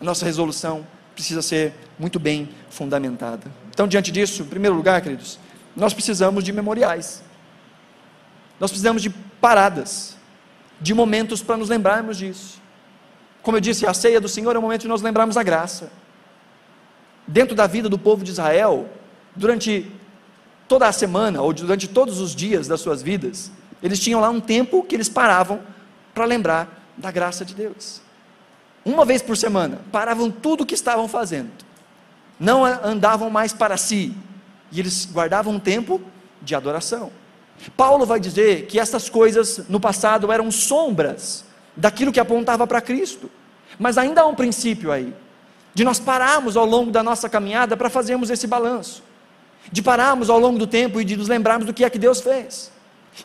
A 0.00 0.04
nossa 0.04 0.24
resolução 0.24 0.86
precisa 1.14 1.42
ser 1.42 1.74
muito 1.98 2.18
bem 2.18 2.48
fundamentada. 2.70 3.50
Então, 3.70 3.86
diante 3.86 4.10
disso, 4.10 4.42
em 4.42 4.46
primeiro 4.46 4.74
lugar, 4.74 5.00
queridos, 5.02 5.38
nós 5.76 5.92
precisamos 5.92 6.42
de 6.42 6.52
memoriais. 6.52 7.22
Nós 8.58 8.70
precisamos 8.70 9.02
de 9.02 9.10
paradas 9.10 10.16
de 10.80 10.94
momentos 10.94 11.42
para 11.42 11.56
nos 11.56 11.68
lembrarmos 11.68 12.16
disso. 12.16 12.60
Como 13.42 13.56
eu 13.56 13.60
disse, 13.60 13.86
a 13.86 13.94
ceia 13.94 14.20
do 14.20 14.28
Senhor 14.28 14.54
é 14.54 14.58
o 14.58 14.62
momento 14.62 14.82
de 14.82 14.88
nós 14.88 15.02
lembrarmos 15.02 15.36
a 15.36 15.42
graça. 15.42 15.90
Dentro 17.26 17.54
da 17.54 17.66
vida 17.66 17.88
do 17.88 17.98
povo 17.98 18.24
de 18.24 18.30
Israel, 18.30 18.88
durante 19.34 19.90
toda 20.66 20.86
a 20.86 20.92
semana, 20.92 21.42
ou 21.42 21.52
durante 21.52 21.88
todos 21.88 22.20
os 22.20 22.34
dias 22.34 22.66
das 22.66 22.80
suas 22.80 23.02
vidas, 23.02 23.50
eles 23.82 23.98
tinham 23.98 24.20
lá 24.20 24.30
um 24.30 24.40
tempo 24.40 24.82
que 24.82 24.94
eles 24.94 25.08
paravam 25.08 25.60
para 26.14 26.24
lembrar 26.24 26.84
da 26.96 27.10
graça 27.10 27.44
de 27.44 27.54
Deus. 27.54 28.00
Uma 28.84 29.04
vez 29.04 29.22
por 29.22 29.36
semana, 29.36 29.80
paravam 29.92 30.30
tudo 30.30 30.62
o 30.62 30.66
que 30.66 30.74
estavam 30.74 31.06
fazendo, 31.06 31.50
não 32.38 32.64
andavam 32.64 33.28
mais 33.30 33.52
para 33.52 33.76
si, 33.76 34.14
e 34.72 34.80
eles 34.80 35.06
guardavam 35.10 35.54
um 35.54 35.60
tempo 35.60 36.00
de 36.40 36.54
adoração. 36.54 37.10
Paulo 37.76 38.06
vai 38.06 38.18
dizer 38.18 38.66
que 38.66 38.78
essas 38.78 39.10
coisas 39.10 39.68
no 39.68 39.78
passado 39.78 40.32
eram 40.32 40.50
sombras 40.50 41.44
daquilo 41.76 42.12
que 42.12 42.20
apontava 42.20 42.66
para 42.66 42.80
Cristo, 42.80 43.30
mas 43.78 43.98
ainda 43.98 44.22
há 44.22 44.26
um 44.26 44.34
princípio 44.34 44.90
aí, 44.90 45.12
de 45.74 45.84
nós 45.84 46.00
pararmos 46.00 46.56
ao 46.56 46.64
longo 46.64 46.90
da 46.90 47.02
nossa 47.02 47.28
caminhada 47.28 47.76
para 47.76 47.90
fazermos 47.90 48.30
esse 48.30 48.46
balanço, 48.46 49.02
de 49.70 49.82
pararmos 49.82 50.30
ao 50.30 50.38
longo 50.38 50.58
do 50.58 50.66
tempo 50.66 51.00
e 51.00 51.04
de 51.04 51.16
nos 51.16 51.28
lembrarmos 51.28 51.66
do 51.66 51.74
que 51.74 51.84
é 51.84 51.90
que 51.90 51.98
Deus 51.98 52.20
fez. 52.20 52.72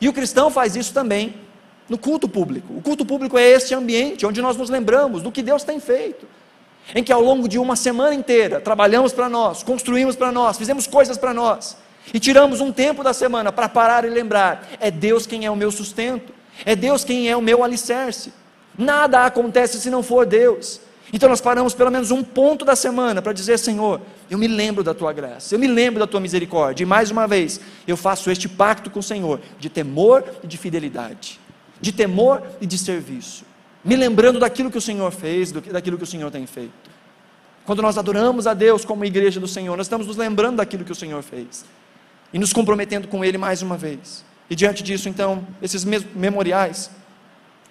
E 0.00 0.08
o 0.08 0.12
cristão 0.12 0.50
faz 0.50 0.76
isso 0.76 0.92
também 0.92 1.34
no 1.88 1.96
culto 1.96 2.28
público. 2.28 2.74
O 2.74 2.82
culto 2.82 3.04
público 3.06 3.38
é 3.38 3.48
este 3.48 3.74
ambiente 3.74 4.26
onde 4.26 4.42
nós 4.42 4.56
nos 4.56 4.68
lembramos 4.68 5.22
do 5.22 5.32
que 5.32 5.42
Deus 5.42 5.64
tem 5.64 5.80
feito. 5.80 6.26
Em 6.94 7.02
que 7.02 7.12
ao 7.12 7.20
longo 7.20 7.48
de 7.48 7.58
uma 7.58 7.74
semana 7.74 8.14
inteira 8.14 8.60
trabalhamos 8.60 9.12
para 9.12 9.28
nós, 9.28 9.62
construímos 9.62 10.14
para 10.14 10.30
nós, 10.30 10.56
fizemos 10.56 10.86
coisas 10.86 11.18
para 11.18 11.34
nós 11.34 11.76
e 12.12 12.20
tiramos 12.20 12.60
um 12.60 12.72
tempo 12.72 13.02
da 13.02 13.12
semana 13.12 13.50
para 13.52 13.68
parar 13.68 14.04
e 14.04 14.10
lembrar: 14.10 14.68
é 14.80 14.90
Deus 14.90 15.26
quem 15.26 15.44
é 15.44 15.50
o 15.50 15.56
meu 15.56 15.70
sustento, 15.70 16.32
é 16.64 16.76
Deus 16.76 17.04
quem 17.04 17.28
é 17.28 17.36
o 17.36 17.42
meu 17.42 17.64
alicerce. 17.64 18.32
Nada 18.78 19.24
acontece 19.24 19.80
se 19.80 19.90
não 19.90 20.02
for 20.02 20.26
Deus. 20.26 20.80
Então 21.12 21.28
nós 21.28 21.40
paramos 21.40 21.72
pelo 21.72 21.90
menos 21.90 22.10
um 22.10 22.22
ponto 22.22 22.64
da 22.64 22.76
semana 22.76 23.22
para 23.22 23.32
dizer: 23.32 23.58
Senhor, 23.58 24.00
eu 24.30 24.38
me 24.38 24.48
lembro 24.48 24.82
da 24.82 24.94
tua 24.94 25.12
graça, 25.12 25.54
eu 25.54 25.58
me 25.58 25.66
lembro 25.66 26.00
da 26.00 26.06
tua 26.06 26.20
misericórdia, 26.20 26.82
e 26.82 26.86
mais 26.86 27.10
uma 27.10 27.26
vez 27.26 27.60
eu 27.86 27.96
faço 27.96 28.30
este 28.30 28.48
pacto 28.48 28.90
com 28.90 29.00
o 29.00 29.02
Senhor 29.02 29.40
de 29.58 29.68
temor 29.68 30.24
e 30.42 30.46
de 30.46 30.56
fidelidade, 30.56 31.40
de 31.80 31.92
temor 31.92 32.42
e 32.60 32.66
de 32.66 32.76
serviço, 32.76 33.44
me 33.84 33.94
lembrando 33.94 34.40
daquilo 34.40 34.70
que 34.70 34.78
o 34.78 34.80
Senhor 34.80 35.10
fez, 35.12 35.52
daquilo 35.52 35.96
que 35.96 36.04
o 36.04 36.06
Senhor 36.06 36.30
tem 36.30 36.46
feito. 36.46 36.96
Quando 37.64 37.82
nós 37.82 37.98
adoramos 37.98 38.46
a 38.46 38.54
Deus 38.54 38.84
como 38.84 39.04
igreja 39.04 39.40
do 39.40 39.48
Senhor, 39.48 39.76
nós 39.76 39.86
estamos 39.86 40.06
nos 40.06 40.16
lembrando 40.16 40.56
daquilo 40.56 40.84
que 40.84 40.92
o 40.92 40.94
Senhor 40.94 41.22
fez 41.22 41.64
e 42.32 42.38
nos 42.38 42.52
comprometendo 42.52 43.08
com 43.08 43.24
Ele 43.24 43.38
mais 43.38 43.62
uma 43.62 43.76
vez. 43.76 44.24
E 44.48 44.54
diante 44.54 44.82
disso, 44.82 45.08
então, 45.08 45.46
esses 45.60 45.84
memoriais 45.84 46.90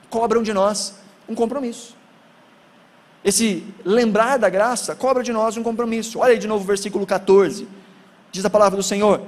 cobram 0.10 0.44
de 0.44 0.54
nós 0.54 0.96
um 1.28 1.36
compromisso. 1.36 1.96
Esse 3.24 3.66
lembrar 3.84 4.38
da 4.38 4.50
graça 4.50 4.96
cobra 4.96 5.24
de 5.24 5.34
nós 5.34 5.58
um 5.58 5.64
compromisso. 5.64 6.20
Olha 6.20 6.34
aí 6.34 6.40
de 6.40 6.48
novo 6.48 6.64
o 6.64 6.68
versículo 6.68 7.06
14. 7.08 7.68
Diz 8.32 8.46
a 8.46 8.50
palavra 8.50 8.78
do 8.78 8.84
Senhor. 8.84 9.22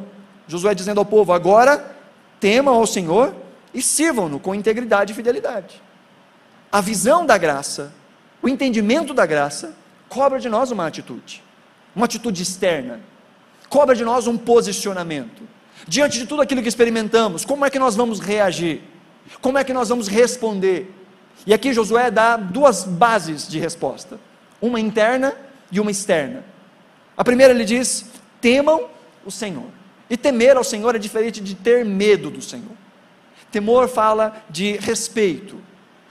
Josué 0.47 0.75
dizendo 0.75 0.99
ao 0.99 1.05
povo: 1.05 1.33
Agora 1.33 1.95
temam 2.39 2.75
ao 2.75 2.85
Senhor 2.85 3.33
e 3.73 3.81
sirvam-no 3.81 4.39
com 4.39 4.53
integridade 4.53 5.13
e 5.13 5.15
fidelidade. 5.15 5.81
A 6.71 6.79
visão 6.79 7.25
da 7.25 7.37
graça, 7.37 7.91
o 8.41 8.47
entendimento 8.47 9.13
da 9.13 9.25
graça, 9.25 9.73
cobra 10.07 10.39
de 10.39 10.47
nós 10.47 10.69
uma 10.69 10.85
atitude, 10.85 11.43
uma 11.95 12.05
atitude 12.05 12.43
externa, 12.43 12.99
cobra 13.69 13.95
de 13.95 14.03
nós 14.03 14.27
um 14.27 14.37
posicionamento. 14.37 15.43
Diante 15.87 16.17
de 16.17 16.25
tudo 16.25 16.41
aquilo 16.41 16.61
que 16.61 16.67
experimentamos, 16.67 17.45
como 17.45 17.65
é 17.65 17.69
que 17.69 17.79
nós 17.79 17.95
vamos 17.95 18.19
reagir? 18.19 18.81
Como 19.41 19.57
é 19.57 19.63
que 19.63 19.73
nós 19.73 19.89
vamos 19.89 20.07
responder? 20.07 20.93
E 21.45 21.53
aqui 21.53 21.73
Josué 21.73 22.09
dá 22.09 22.35
duas 22.35 22.83
bases 22.83 23.47
de 23.47 23.59
resposta: 23.59 24.19
uma 24.61 24.79
interna 24.79 25.33
e 25.71 25.79
uma 25.79 25.91
externa. 25.91 26.43
A 27.15 27.23
primeira 27.23 27.53
ele 27.53 27.65
diz: 27.65 28.05
temam 28.41 28.89
o 29.25 29.31
Senhor. 29.31 29.69
E 30.09 30.15
temer 30.15 30.55
ao 30.55 30.63
Senhor 30.63 30.95
é 30.95 30.99
diferente 30.99 31.41
de 31.41 31.53
ter 31.53 31.83
medo 31.83 32.29
do 32.29 32.41
Senhor. 32.41 32.71
Temor 33.51 33.87
fala 33.87 34.43
de 34.49 34.73
respeito, 34.77 35.57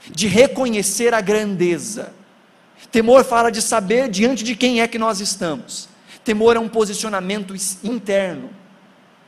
de 0.09 0.27
reconhecer 0.27 1.13
a 1.13 1.21
grandeza. 1.21 2.13
Temor 2.91 3.23
fala 3.23 3.51
de 3.51 3.61
saber 3.61 4.09
diante 4.09 4.43
de 4.43 4.55
quem 4.55 4.81
é 4.81 4.87
que 4.87 4.99
nós 4.99 5.19
estamos. 5.19 5.89
Temor 6.27 6.57
é 6.57 6.59
um 6.59 6.67
posicionamento 6.67 7.53
interno, 7.81 8.49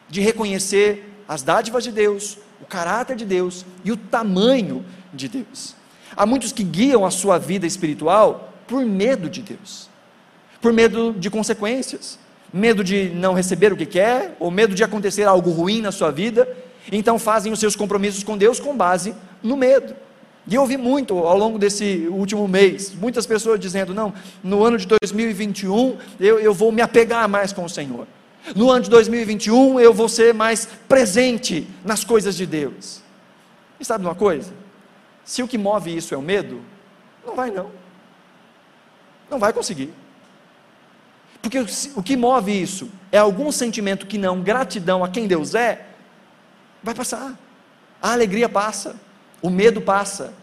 de 0.10 0.20
reconhecer 0.20 1.24
as 1.30 1.42
dádivas 1.42 1.86
de 1.86 1.94
Deus, 1.94 2.38
o 2.62 2.66
caráter 2.66 3.16
de 3.16 3.24
Deus 3.24 3.66
e 3.86 3.92
o 3.94 3.96
tamanho 3.96 4.84
de 5.14 5.30
Deus. 5.30 5.78
Há 6.14 6.26
muitos 6.26 6.52
que 6.52 6.62
guiam 6.62 7.06
a 7.06 7.10
sua 7.10 7.38
vida 7.38 7.66
espiritual 7.66 8.54
por 8.68 8.84
medo 8.84 9.30
de 9.30 9.42
Deus, 9.42 9.90
por 10.60 10.74
medo 10.74 11.14
de 11.14 11.30
consequências, 11.30 12.20
medo 12.52 12.84
de 12.84 13.08
não 13.12 13.34
receber 13.34 13.72
o 13.72 13.78
que 13.78 13.86
quer, 13.86 14.36
ou 14.38 14.52
medo 14.52 14.76
de 14.76 14.84
acontecer 14.84 15.24
algo 15.24 15.52
ruim 15.52 15.80
na 15.80 15.94
sua 15.94 16.12
vida, 16.12 16.54
então 16.92 17.18
fazem 17.18 17.54
os 17.54 17.62
seus 17.62 17.78
compromissos 17.78 18.26
com 18.26 18.38
Deus 18.38 18.60
com 18.60 18.76
base 18.76 19.16
no 19.42 19.56
medo. 19.56 19.96
E 20.50 20.56
eu 20.56 20.62
ouvi 20.62 20.78
muito 20.78 21.16
ao 21.16 21.38
longo 21.38 21.60
desse 21.60 22.08
último 22.10 22.48
mês, 22.48 22.92
muitas 22.96 23.28
pessoas 23.28 23.60
dizendo: 23.60 23.94
não, 23.94 24.12
no 24.44 24.64
ano 24.64 24.80
de 24.80 24.88
2021 24.88 25.98
eu, 26.20 26.40
eu 26.40 26.54
vou 26.54 26.72
me 26.72 26.82
apegar 26.82 27.30
mais 27.30 27.54
com 27.54 27.64
o 27.64 27.70
Senhor. 27.70 28.08
No 28.56 28.72
ano 28.72 28.86
de 28.86 28.90
2021 28.90 29.80
eu 29.80 29.94
vou 29.94 30.10
ser 30.10 30.34
mais 30.34 30.68
presente 30.88 31.68
nas 31.86 32.04
coisas 32.04 32.36
de 32.36 32.48
Deus. 32.48 33.02
E 33.80 33.86
sabe 33.86 34.04
uma 34.04 34.16
coisa? 34.16 34.52
Se 35.24 35.44
o 35.44 35.48
que 35.48 35.58
move 35.58 35.96
isso 35.96 36.16
é 36.16 36.18
o 36.18 36.22
medo, 36.22 36.62
não 37.24 37.36
vai 37.36 37.52
não. 37.52 37.70
Não 39.30 39.38
vai 39.38 39.54
conseguir. 39.54 39.94
Porque 41.44 41.60
o 41.96 42.02
que 42.02 42.18
move 42.18 42.52
isso 42.60 42.90
é 43.12 43.20
algum 43.20 43.52
sentimento 43.52 44.08
que 44.08 44.18
não 44.18 44.42
gratidão 44.42 45.04
a 45.04 45.10
quem 45.10 45.28
Deus 45.28 45.54
é, 45.54 45.86
vai 46.82 46.96
passar. 46.96 47.38
A 48.02 48.14
alegria 48.14 48.50
passa, 48.50 48.96
o 49.42 49.50
medo 49.50 49.80
passa, 49.80 50.34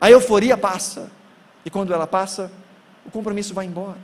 a 0.00 0.10
euforia 0.10 0.56
passa. 0.56 1.10
E 1.64 1.70
quando 1.70 1.92
ela 1.92 2.06
passa, 2.06 2.50
o 3.04 3.10
compromisso 3.10 3.54
vai 3.54 3.66
embora. 3.66 3.98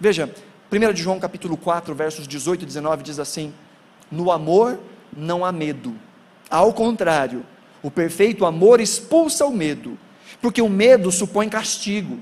Veja, 0.00 0.32
1 0.70 0.92
de 0.92 1.02
João 1.02 1.18
capítulo 1.18 1.56
4, 1.56 1.94
versos 1.94 2.26
18 2.26 2.62
e 2.62 2.66
19 2.66 3.02
diz 3.02 3.18
assim: 3.18 3.52
No 4.10 4.30
amor 4.30 4.78
não 5.16 5.44
há 5.44 5.52
medo. 5.52 5.94
Ao 6.50 6.72
contrário, 6.72 7.44
o 7.82 7.90
perfeito 7.90 8.46
amor 8.46 8.80
expulsa 8.80 9.44
o 9.46 9.52
medo, 9.52 9.98
porque 10.40 10.62
o 10.62 10.68
medo 10.68 11.10
supõe 11.10 11.48
castigo. 11.48 12.18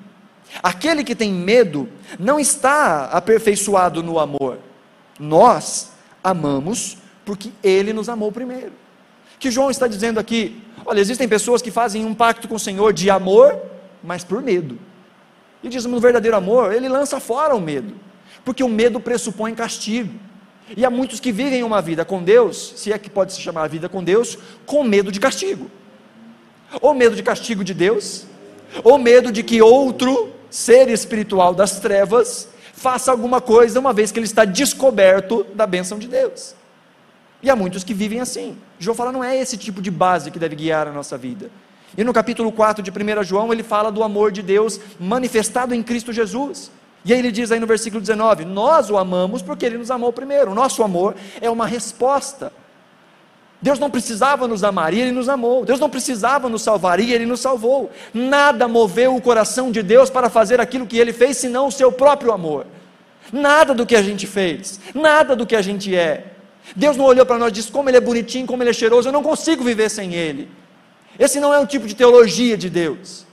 Aquele 0.63 1.05
que 1.05 1.15
tem 1.15 1.33
medo 1.33 1.89
não 2.19 2.39
está 2.39 3.07
aperfeiçoado 3.07 4.03
no 4.03 4.19
amor. 4.19 4.59
Nós 5.19 5.93
amamos 6.23 6.99
porque 7.25 7.51
ele 7.63 7.93
nos 7.93 8.09
amou 8.09 8.31
primeiro. 8.31 8.73
Que 9.39 9.51
João 9.51 9.71
está 9.71 9.87
dizendo 9.87 10.19
aqui? 10.19 10.63
Olha, 10.87 11.01
existem 11.01 11.29
pessoas 11.29 11.61
que 11.61 11.71
fazem 11.71 12.05
um 12.05 12.15
pacto 12.15 12.47
com 12.47 12.55
o 12.55 12.61
Senhor 12.61 12.93
de 12.93 13.11
amor, 13.11 13.61
mas 14.05 14.23
por 14.23 14.41
medo. 14.41 14.79
E 15.63 15.69
diz 15.69 15.85
no 15.85 15.99
verdadeiro 15.99 16.37
amor, 16.37 16.73
ele 16.73 16.89
lança 16.89 17.19
fora 17.19 17.57
o 17.57 17.61
medo, 17.61 17.95
porque 18.45 18.63
o 18.63 18.69
medo 18.69 19.01
pressupõe 19.01 19.55
castigo. 19.55 20.15
E 20.77 20.85
há 20.85 20.91
muitos 20.91 21.21
que 21.21 21.31
vivem 21.31 21.63
uma 21.63 21.81
vida 21.81 22.05
com 22.05 22.23
Deus, 22.23 22.75
se 22.77 22.93
é 22.93 22.99
que 22.99 23.11
pode 23.11 23.33
se 23.33 23.41
chamar 23.41 23.69
vida 23.69 23.89
com 23.89 24.03
Deus, 24.03 24.39
com 24.65 24.83
medo 24.83 25.13
de 25.13 25.21
castigo. 25.21 25.71
Ou 26.81 26.95
medo 26.95 27.15
de 27.15 27.23
castigo 27.23 27.63
de 27.63 27.75
Deus, 27.75 28.27
ou 28.83 28.99
medo 28.99 29.31
de 29.31 29.43
que 29.43 29.63
outro 29.63 30.33
ser 30.51 30.89
espiritual 30.89 31.55
das 31.55 31.79
trevas 31.79 32.49
faça 32.73 33.11
alguma 33.11 33.41
coisa 33.41 33.79
uma 33.79 33.93
vez 33.93 34.11
que 34.13 34.19
ele 34.19 34.27
está 34.27 34.45
descoberto 34.45 35.45
da 35.55 35.67
bênção 35.67 35.99
de 35.99 36.09
Deus. 36.09 36.56
E 37.47 37.51
há 37.51 37.55
muitos 37.55 37.85
que 37.85 37.95
vivem 37.95 38.19
assim. 38.19 38.59
João 38.77 38.97
fala, 38.97 39.13
não 39.13 39.23
é 39.23 39.37
esse 39.37 39.57
tipo 39.57 39.81
de 39.81 39.89
base 39.89 40.33
que 40.33 40.39
deve 40.39 40.57
guiar 40.57 40.89
a 40.89 40.91
nossa 40.91 41.17
vida. 41.17 41.49
E 41.97 42.03
no 42.03 42.13
capítulo 42.13 42.51
4 42.51 42.83
de 42.83 42.91
1 42.91 43.23
João, 43.23 43.53
ele 43.53 43.63
fala 43.63 43.93
do 43.93 44.03
amor 44.03 44.33
de 44.33 44.43
Deus 44.43 44.81
manifestado 44.99 45.73
em 45.73 45.81
Cristo 45.81 46.13
Jesus. 46.13 46.73
E 47.05 47.13
aí 47.13 47.21
ele 47.21 47.31
diz 47.31 47.53
aí 47.53 47.61
no 47.61 47.67
versículo 47.69 48.01
19: 48.01 48.45
Nós 48.45 48.91
o 48.91 48.99
amamos 48.99 49.43
porque 49.43 49.65
ele 49.65 49.79
nos 49.79 49.93
amou 49.93 50.13
primeiro. 50.13 50.51
O 50.51 50.55
nosso 50.57 50.83
amor 50.83 51.15
é 51.41 51.49
uma 51.49 51.69
resposta. 51.69 52.53
Deus 53.63 53.79
não 53.79 53.91
precisava 53.91 54.49
nos 54.49 54.65
amar 54.65 54.93
e 54.93 55.01
ele 55.01 55.13
nos 55.13 55.29
amou. 55.29 55.65
Deus 55.65 55.79
não 55.79 55.89
precisava 55.89 56.49
nos 56.49 56.63
salvar 56.63 56.99
e 56.99 57.15
ele 57.15 57.27
nos 57.27 57.39
salvou. 57.39 57.93
Nada 58.13 58.67
moveu 58.67 59.15
o 59.15 59.23
coração 59.23 59.71
de 59.71 59.85
Deus 59.85 60.11
para 60.11 60.29
fazer 60.29 60.61
aquilo 60.61 60.85
que 60.85 60.99
ele 60.99 61.13
fez 61.13 61.37
senão 61.37 61.69
o 61.69 61.73
seu 61.73 61.93
próprio 61.93 62.33
amor. 62.33 62.67
Nada 63.33 63.73
do 63.73 63.87
que 63.87 63.95
a 63.95 64.03
gente 64.03 64.27
fez, 64.27 64.81
nada 64.93 65.37
do 65.37 65.47
que 65.47 65.55
a 65.55 65.63
gente 65.63 65.95
é. 65.95 66.33
Deus 66.75 66.97
não 66.97 67.05
olhou 67.05 67.25
para 67.25 67.39
nós 67.39 67.51
e 67.51 67.53
disse 67.53 67.71
como 67.71 67.89
ele 67.89 67.97
é 67.97 68.01
bonitinho, 68.01 68.47
como 68.47 68.63
ele 68.63 68.71
é 68.71 68.73
cheiroso, 68.73 69.09
eu 69.09 69.13
não 69.13 69.23
consigo 69.23 69.63
viver 69.63 69.89
sem 69.89 70.15
ele. 70.15 70.49
Esse 71.19 71.39
não 71.41 71.53
é 71.53 71.59
um 71.59 71.67
tipo 71.67 71.87
de 71.87 71.95
teologia 71.95 72.57
de 72.57 72.69
Deus. 72.69 73.25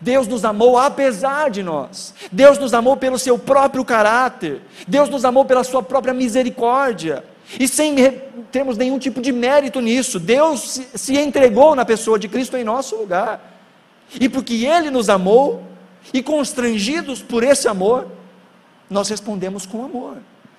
Deus 0.00 0.26
nos 0.26 0.44
amou 0.44 0.78
apesar 0.78 1.50
de 1.50 1.62
nós. 1.62 2.14
Deus 2.30 2.58
nos 2.58 2.74
amou 2.74 2.96
pelo 2.96 3.18
seu 3.18 3.38
próprio 3.38 3.84
caráter. 3.84 4.60
Deus 4.86 5.08
nos 5.08 5.24
amou 5.24 5.44
pela 5.44 5.64
sua 5.64 5.82
própria 5.82 6.12
misericórdia. 6.12 7.24
E 7.58 7.68
sem 7.68 7.94
termos 8.50 8.76
nenhum 8.76 8.98
tipo 8.98 9.20
de 9.20 9.32
mérito 9.32 9.80
nisso, 9.80 10.18
Deus 10.18 10.80
se 10.94 11.16
entregou 11.16 11.74
na 11.74 11.84
pessoa 11.84 12.18
de 12.18 12.28
Cristo 12.28 12.56
em 12.56 12.64
nosso 12.64 12.96
lugar. 12.96 13.40
E 14.20 14.28
porque 14.28 14.66
Ele 14.66 14.90
nos 14.90 15.08
amou, 15.08 15.62
e 16.12 16.22
constrangidos 16.22 17.22
por 17.22 17.42
esse 17.42 17.68
amor, 17.68 18.08
nós 18.88 19.08
respondemos 19.08 19.66
com 19.66 19.84
amor, 19.84 20.16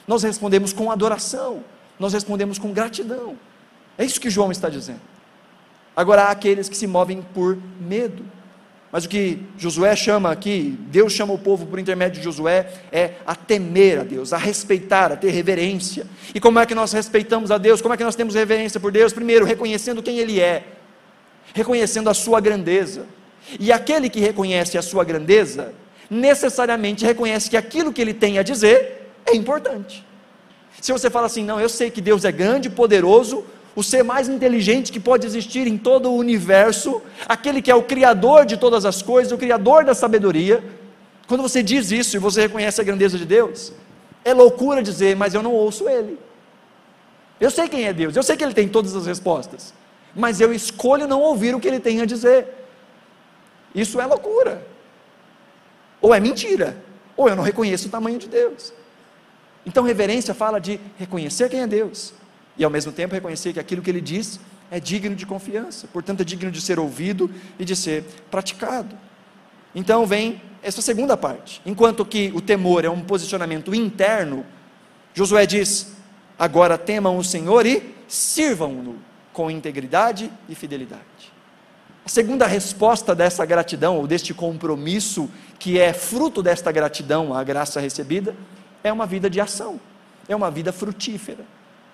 nós 0.07 0.23
respondemos 0.23 0.71
com 0.73 0.91
adoração, 0.91 1.63
nós 1.99 2.13
respondemos 2.13 2.57
com 2.57 2.71
gratidão. 2.71 3.37
É 3.97 4.03
isso 4.05 4.19
que 4.19 4.29
João 4.29 4.51
está 4.51 4.69
dizendo. 4.69 5.01
Agora 5.95 6.23
há 6.23 6.31
aqueles 6.31 6.67
que 6.67 6.75
se 6.75 6.87
movem 6.87 7.21
por 7.33 7.57
medo. 7.79 8.25
Mas 8.91 9.05
o 9.05 9.09
que 9.09 9.39
Josué 9.57 9.95
chama 9.95 10.31
aqui, 10.31 10.77
Deus 10.81 11.13
chama 11.13 11.33
o 11.33 11.37
povo 11.39 11.65
por 11.65 11.79
intermédio 11.79 12.19
de 12.19 12.23
Josué, 12.23 12.71
é 12.91 13.13
a 13.25 13.35
temer 13.35 13.99
a 13.99 14.03
Deus, 14.03 14.33
a 14.33 14.37
respeitar, 14.37 15.11
a 15.11 15.15
ter 15.15 15.31
reverência. 15.31 16.05
E 16.33 16.39
como 16.39 16.59
é 16.59 16.65
que 16.65 16.75
nós 16.75 16.91
respeitamos 16.93 17.49
a 17.49 17.57
Deus? 17.57 17.81
Como 17.81 17.93
é 17.93 17.97
que 17.97 18.03
nós 18.03 18.15
temos 18.15 18.35
reverência 18.35 18.79
por 18.79 18.91
Deus? 18.91 19.11
Primeiro, 19.11 19.45
reconhecendo 19.45 20.03
quem 20.03 20.19
Ele 20.19 20.39
é, 20.39 20.63
reconhecendo 21.55 22.07
a 22.07 22.13
sua 22.13 22.39
grandeza. 22.39 23.07
E 23.59 23.71
aquele 23.71 24.09
que 24.09 24.19
reconhece 24.19 24.77
a 24.77 24.81
sua 24.81 25.03
grandeza, 25.03 25.73
necessariamente 26.09 27.03
reconhece 27.03 27.49
que 27.49 27.57
aquilo 27.57 27.91
que 27.91 28.01
ele 28.01 28.13
tem 28.13 28.37
a 28.37 28.43
dizer 28.43 29.11
é 29.25 29.35
importante. 29.35 30.05
Se 30.83 30.91
você 30.91 31.09
fala 31.09 31.27
assim, 31.27 31.45
não, 31.45 31.61
eu 31.61 31.69
sei 31.69 31.89
que 31.89 32.01
Deus 32.01 32.25
é 32.25 32.31
grande, 32.31 32.69
poderoso, 32.69 33.45
o 33.73 33.81
ser 33.81 34.03
mais 34.03 34.27
inteligente 34.27 34.91
que 34.91 34.99
pode 34.99 35.25
existir 35.25 35.65
em 35.65 35.77
todo 35.77 36.11
o 36.11 36.17
universo, 36.17 37.01
aquele 37.25 37.61
que 37.61 37.71
é 37.71 37.75
o 37.75 37.83
criador 37.83 38.45
de 38.45 38.57
todas 38.57 38.83
as 38.83 39.01
coisas, 39.01 39.31
o 39.31 39.37
criador 39.37 39.85
da 39.85 39.93
sabedoria. 39.93 40.61
Quando 41.25 41.41
você 41.41 41.63
diz 41.63 41.89
isso 41.89 42.17
e 42.17 42.19
você 42.19 42.41
reconhece 42.41 42.81
a 42.81 42.83
grandeza 42.83 43.17
de 43.17 43.25
Deus, 43.25 43.71
é 44.25 44.33
loucura 44.33 44.83
dizer, 44.83 45.15
mas 45.15 45.33
eu 45.33 45.41
não 45.41 45.53
ouço 45.53 45.87
ele. 45.87 46.19
Eu 47.39 47.49
sei 47.49 47.69
quem 47.69 47.85
é 47.85 47.93
Deus, 47.93 48.17
eu 48.17 48.21
sei 48.21 48.35
que 48.35 48.43
ele 48.43 48.53
tem 48.53 48.67
todas 48.67 48.93
as 48.93 49.05
respostas, 49.05 49.73
mas 50.13 50.41
eu 50.41 50.53
escolho 50.53 51.07
não 51.07 51.21
ouvir 51.21 51.55
o 51.55 51.61
que 51.61 51.67
ele 51.69 51.79
tem 51.79 52.01
a 52.01 52.05
dizer. 52.05 52.45
Isso 53.73 54.01
é 54.01 54.05
loucura. 54.05 54.67
Ou 56.01 56.13
é 56.13 56.19
mentira, 56.19 56.75
ou 57.15 57.29
eu 57.29 57.37
não 57.37 57.43
reconheço 57.43 57.87
o 57.87 57.89
tamanho 57.89 58.19
de 58.19 58.27
Deus. 58.27 58.73
Então, 59.65 59.83
reverência 59.83 60.33
fala 60.33 60.59
de 60.59 60.79
reconhecer 60.97 61.49
quem 61.49 61.61
é 61.61 61.67
Deus 61.67 62.13
e 62.57 62.63
ao 62.63 62.69
mesmo 62.69 62.91
tempo 62.91 63.15
reconhecer 63.15 63.53
que 63.53 63.59
aquilo 63.59 63.81
que 63.81 63.89
ele 63.89 64.01
diz 64.01 64.39
é 64.69 64.79
digno 64.79 65.15
de 65.15 65.25
confiança, 65.25 65.87
portanto 65.91 66.21
é 66.21 66.23
digno 66.23 66.51
de 66.51 66.61
ser 66.61 66.79
ouvido 66.79 67.29
e 67.59 67.65
de 67.65 67.75
ser 67.75 68.03
praticado. 68.29 68.97
Então 69.75 70.05
vem 70.05 70.41
essa 70.61 70.81
segunda 70.81 71.17
parte. 71.17 71.61
Enquanto 71.65 72.05
que 72.05 72.31
o 72.35 72.41
temor 72.41 72.85
é 72.85 72.89
um 72.89 73.01
posicionamento 73.01 73.73
interno, 73.73 74.45
Josué 75.13 75.45
diz: 75.45 75.93
agora 76.37 76.77
temam 76.77 77.17
o 77.17 77.23
Senhor 77.23 77.65
e 77.65 77.95
sirvam-no 78.07 78.97
com 79.31 79.49
integridade 79.49 80.31
e 80.47 80.55
fidelidade. 80.55 81.01
A 82.05 82.09
segunda 82.09 82.45
resposta 82.45 83.15
dessa 83.15 83.45
gratidão, 83.45 83.97
ou 83.97 84.05
deste 84.05 84.33
compromisso, 84.33 85.29
que 85.57 85.79
é 85.79 85.93
fruto 85.93 86.43
desta 86.43 86.71
gratidão 86.71 87.33
à 87.33 87.43
graça 87.43 87.79
recebida, 87.79 88.35
é 88.83 88.91
uma 88.91 89.05
vida 89.05 89.29
de 89.29 89.39
ação, 89.39 89.79
é 90.27 90.35
uma 90.35 90.51
vida 90.51 90.71
frutífera. 90.71 91.45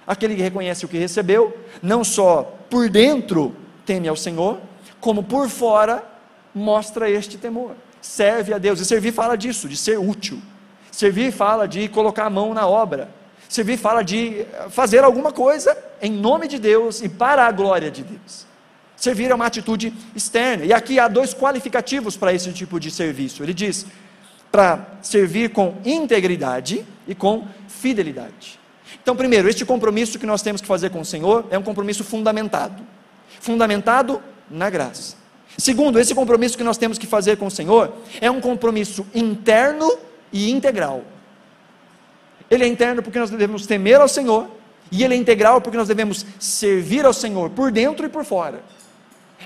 Aquele 0.07 0.35
que 0.35 0.41
reconhece 0.41 0.85
o 0.85 0.87
que 0.87 0.97
recebeu, 0.97 1.55
não 1.81 2.03
só 2.03 2.57
por 2.69 2.89
dentro 2.89 3.55
teme 3.85 4.07
ao 4.07 4.15
Senhor, 4.15 4.59
como 4.99 5.23
por 5.23 5.47
fora 5.49 6.03
mostra 6.53 7.09
este 7.09 7.37
temor. 7.37 7.75
Serve 8.01 8.53
a 8.53 8.57
Deus. 8.57 8.79
E 8.79 8.85
servir 8.85 9.11
fala 9.11 9.35
disso, 9.35 9.67
de 9.69 9.77
ser 9.77 9.99
útil. 9.99 10.41
Servir 10.91 11.31
fala 11.31 11.67
de 11.67 11.87
colocar 11.89 12.25
a 12.25 12.29
mão 12.29 12.53
na 12.53 12.67
obra. 12.67 13.09
Servir 13.47 13.77
fala 13.77 14.03
de 14.03 14.45
fazer 14.69 15.03
alguma 15.03 15.31
coisa 15.31 15.77
em 16.01 16.11
nome 16.11 16.47
de 16.47 16.59
Deus 16.59 17.01
e 17.01 17.09
para 17.09 17.45
a 17.45 17.51
glória 17.51 17.89
de 17.89 18.03
Deus. 18.03 18.45
Servir 18.95 19.31
é 19.31 19.35
uma 19.35 19.45
atitude 19.45 19.93
externa. 20.15 20.65
E 20.65 20.73
aqui 20.73 20.99
há 20.99 21.07
dois 21.07 21.33
qualificativos 21.33 22.17
para 22.17 22.33
esse 22.33 22.51
tipo 22.51 22.79
de 22.79 22.91
serviço. 22.91 23.41
Ele 23.41 23.53
diz 23.53 23.85
para 24.51 24.99
servir 25.01 25.51
com 25.51 25.75
integridade 25.85 26.85
e 27.07 27.13
com 27.13 27.45
fidelidade. 27.67 28.59
Então, 29.01 29.15
primeiro, 29.15 29.49
este 29.49 29.65
compromisso 29.65 30.17
que 30.17 30.25
nós 30.25 30.41
temos 30.41 30.61
que 30.61 30.67
fazer 30.67 30.89
com 30.89 31.01
o 31.01 31.05
Senhor 31.05 31.45
é 31.49 31.57
um 31.57 31.63
compromisso 31.63 32.03
fundamentado 32.03 32.83
fundamentado 33.39 34.21
na 34.49 34.69
graça. 34.69 35.15
Segundo, 35.57 35.99
esse 35.99 36.13
compromisso 36.13 36.57
que 36.57 36.63
nós 36.63 36.77
temos 36.77 36.97
que 36.97 37.07
fazer 37.07 37.37
com 37.37 37.47
o 37.47 37.51
Senhor 37.51 37.93
é 38.21 38.29
um 38.29 38.39
compromisso 38.39 39.05
interno 39.13 39.97
e 40.31 40.51
integral. 40.51 41.03
Ele 42.49 42.63
é 42.63 42.67
interno 42.67 43.03
porque 43.03 43.19
nós 43.19 43.29
devemos 43.29 43.65
temer 43.65 43.99
ao 43.99 44.07
Senhor, 44.07 44.47
e 44.91 45.03
ele 45.03 45.13
é 45.13 45.17
integral 45.17 45.61
porque 45.61 45.77
nós 45.77 45.87
devemos 45.87 46.25
servir 46.39 47.05
ao 47.05 47.13
Senhor 47.13 47.49
por 47.49 47.71
dentro 47.71 48.05
e 48.05 48.09
por 48.09 48.23
fora. 48.23 48.63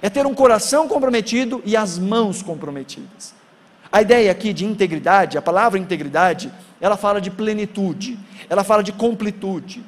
É 0.01 0.09
ter 0.09 0.25
um 0.25 0.33
coração 0.33 0.87
comprometido 0.87 1.61
e 1.65 1.75
as 1.75 1.99
mãos 1.99 2.41
comprometidas. 2.41 3.33
A 3.93 4.01
ideia 4.01 4.31
aqui 4.31 4.51
de 4.51 4.65
integridade, 4.65 5.37
a 5.37 5.41
palavra 5.41 5.77
integridade, 5.77 6.51
ela 6.81 6.97
fala 6.97 7.21
de 7.21 7.29
plenitude, 7.29 8.17
ela 8.49 8.63
fala 8.63 8.83
de 8.83 8.91
completude. 8.91 9.83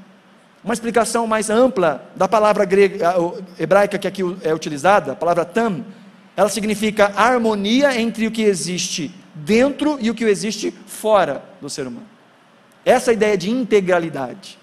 Uma 0.64 0.76
explicação 0.76 1.26
mais 1.26 1.50
ampla 1.50 2.08
da 2.16 2.28
palavra 2.28 2.66
grega, 2.66 3.16
hebraica 3.60 3.98
que 3.98 4.08
aqui 4.08 4.22
é 4.44 4.54
utilizada, 4.54 5.14
a 5.14 5.16
palavra 5.16 5.44
tam, 5.44 5.84
ela 6.38 6.50
significa 6.50 7.12
harmonia 7.16 8.00
entre 8.00 8.28
o 8.28 8.32
que 8.32 8.44
existe 8.44 9.12
dentro 9.34 9.98
e 10.00 10.12
o 10.12 10.14
que 10.14 10.24
existe 10.26 10.72
fora 10.86 11.44
do 11.60 11.70
ser 11.70 11.88
humano. 11.88 12.08
Essa 12.86 13.10
é 13.10 13.14
ideia 13.16 13.36
de 13.36 13.50
integralidade 13.50 14.60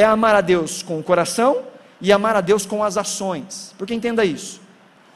é 0.00 0.04
amar 0.04 0.34
a 0.34 0.40
Deus 0.40 0.82
com 0.82 0.98
o 0.98 1.02
coração 1.02 1.62
e 2.00 2.12
amar 2.12 2.34
a 2.34 2.40
Deus 2.40 2.64
com 2.64 2.82
as 2.82 2.96
ações. 2.96 3.74
Porque 3.76 3.94
entenda 3.94 4.24
isso: 4.24 4.60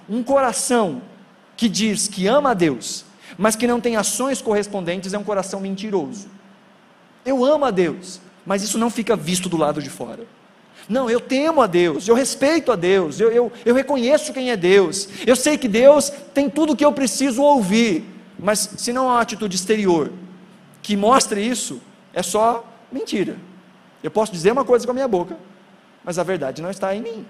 um 0.09 0.23
coração 0.23 1.01
que 1.57 1.69
diz 1.69 2.09
que 2.09 2.27
ama 2.27 2.51
a 2.51 2.55
Deus, 2.55 3.05
mas 3.37 3.57
que 3.57 3.67
não 3.67 3.81
tem 3.81 3.97
ações 3.97 4.41
correspondentes, 4.41 5.13
é 5.13 5.19
um 5.19 5.25
coração 5.25 5.61
mentiroso. 5.61 6.29
Eu 7.25 7.45
amo 7.45 7.65
a 7.65 7.71
Deus, 7.71 8.21
mas 8.45 8.63
isso 8.63 8.79
não 8.79 8.91
fica 8.91 9.17
visto 9.17 9.49
do 9.49 9.57
lado 9.57 9.83
de 9.83 9.91
fora. 9.91 10.27
Não, 10.89 11.09
eu 11.09 11.21
temo 11.21 11.63
a 11.63 11.67
Deus, 11.67 12.07
eu 12.07 12.15
respeito 12.15 12.71
a 12.71 12.77
Deus, 12.77 13.19
eu, 13.19 13.31
eu, 13.31 13.53
eu 13.65 13.75
reconheço 13.75 14.35
quem 14.35 14.51
é 14.51 14.57
Deus, 14.57 15.09
eu 15.27 15.35
sei 15.35 15.57
que 15.57 15.67
Deus 15.67 16.11
tem 16.35 16.51
tudo 16.51 16.75
o 16.75 16.77
que 16.77 16.85
eu 16.85 16.93
preciso 16.93 17.43
ouvir, 17.43 18.05
mas 18.39 18.59
se 18.77 18.93
não 18.93 19.09
há 19.09 19.15
uma 19.15 19.21
atitude 19.23 19.57
exterior 19.57 20.13
que 20.83 20.97
mostre 20.97 21.41
isso, 21.41 21.81
é 22.13 22.23
só 22.23 22.65
mentira. 22.93 23.37
Eu 24.03 24.11
posso 24.11 24.31
dizer 24.31 24.53
uma 24.53 24.65
coisa 24.65 24.85
com 24.85 24.91
a 24.91 24.95
minha 24.95 25.09
boca, 25.09 25.39
mas 26.05 26.19
a 26.19 26.23
verdade 26.23 26.61
não 26.61 26.71
está 26.71 26.95
em 26.95 27.01
mim. 27.01 27.27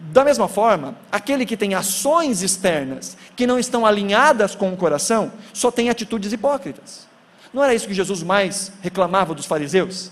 Da 0.00 0.24
mesma 0.24 0.48
forma, 0.48 0.96
aquele 1.12 1.44
que 1.44 1.56
tem 1.56 1.74
ações 1.74 2.42
externas 2.42 3.16
que 3.36 3.46
não 3.46 3.58
estão 3.58 3.84
alinhadas 3.84 4.54
com 4.54 4.72
o 4.72 4.76
coração, 4.76 5.30
só 5.52 5.70
tem 5.70 5.90
atitudes 5.90 6.32
hipócritas. 6.32 7.06
Não 7.52 7.62
era 7.62 7.74
isso 7.74 7.86
que 7.86 7.94
Jesus 7.94 8.22
mais 8.22 8.72
reclamava 8.80 9.34
dos 9.34 9.44
fariseus? 9.44 10.10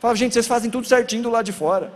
Falava, 0.00 0.18
gente, 0.18 0.32
vocês 0.32 0.46
fazem 0.46 0.70
tudo 0.70 0.86
certinho 0.86 1.22
do 1.22 1.30
lado 1.30 1.44
de 1.44 1.52
fora. 1.52 1.92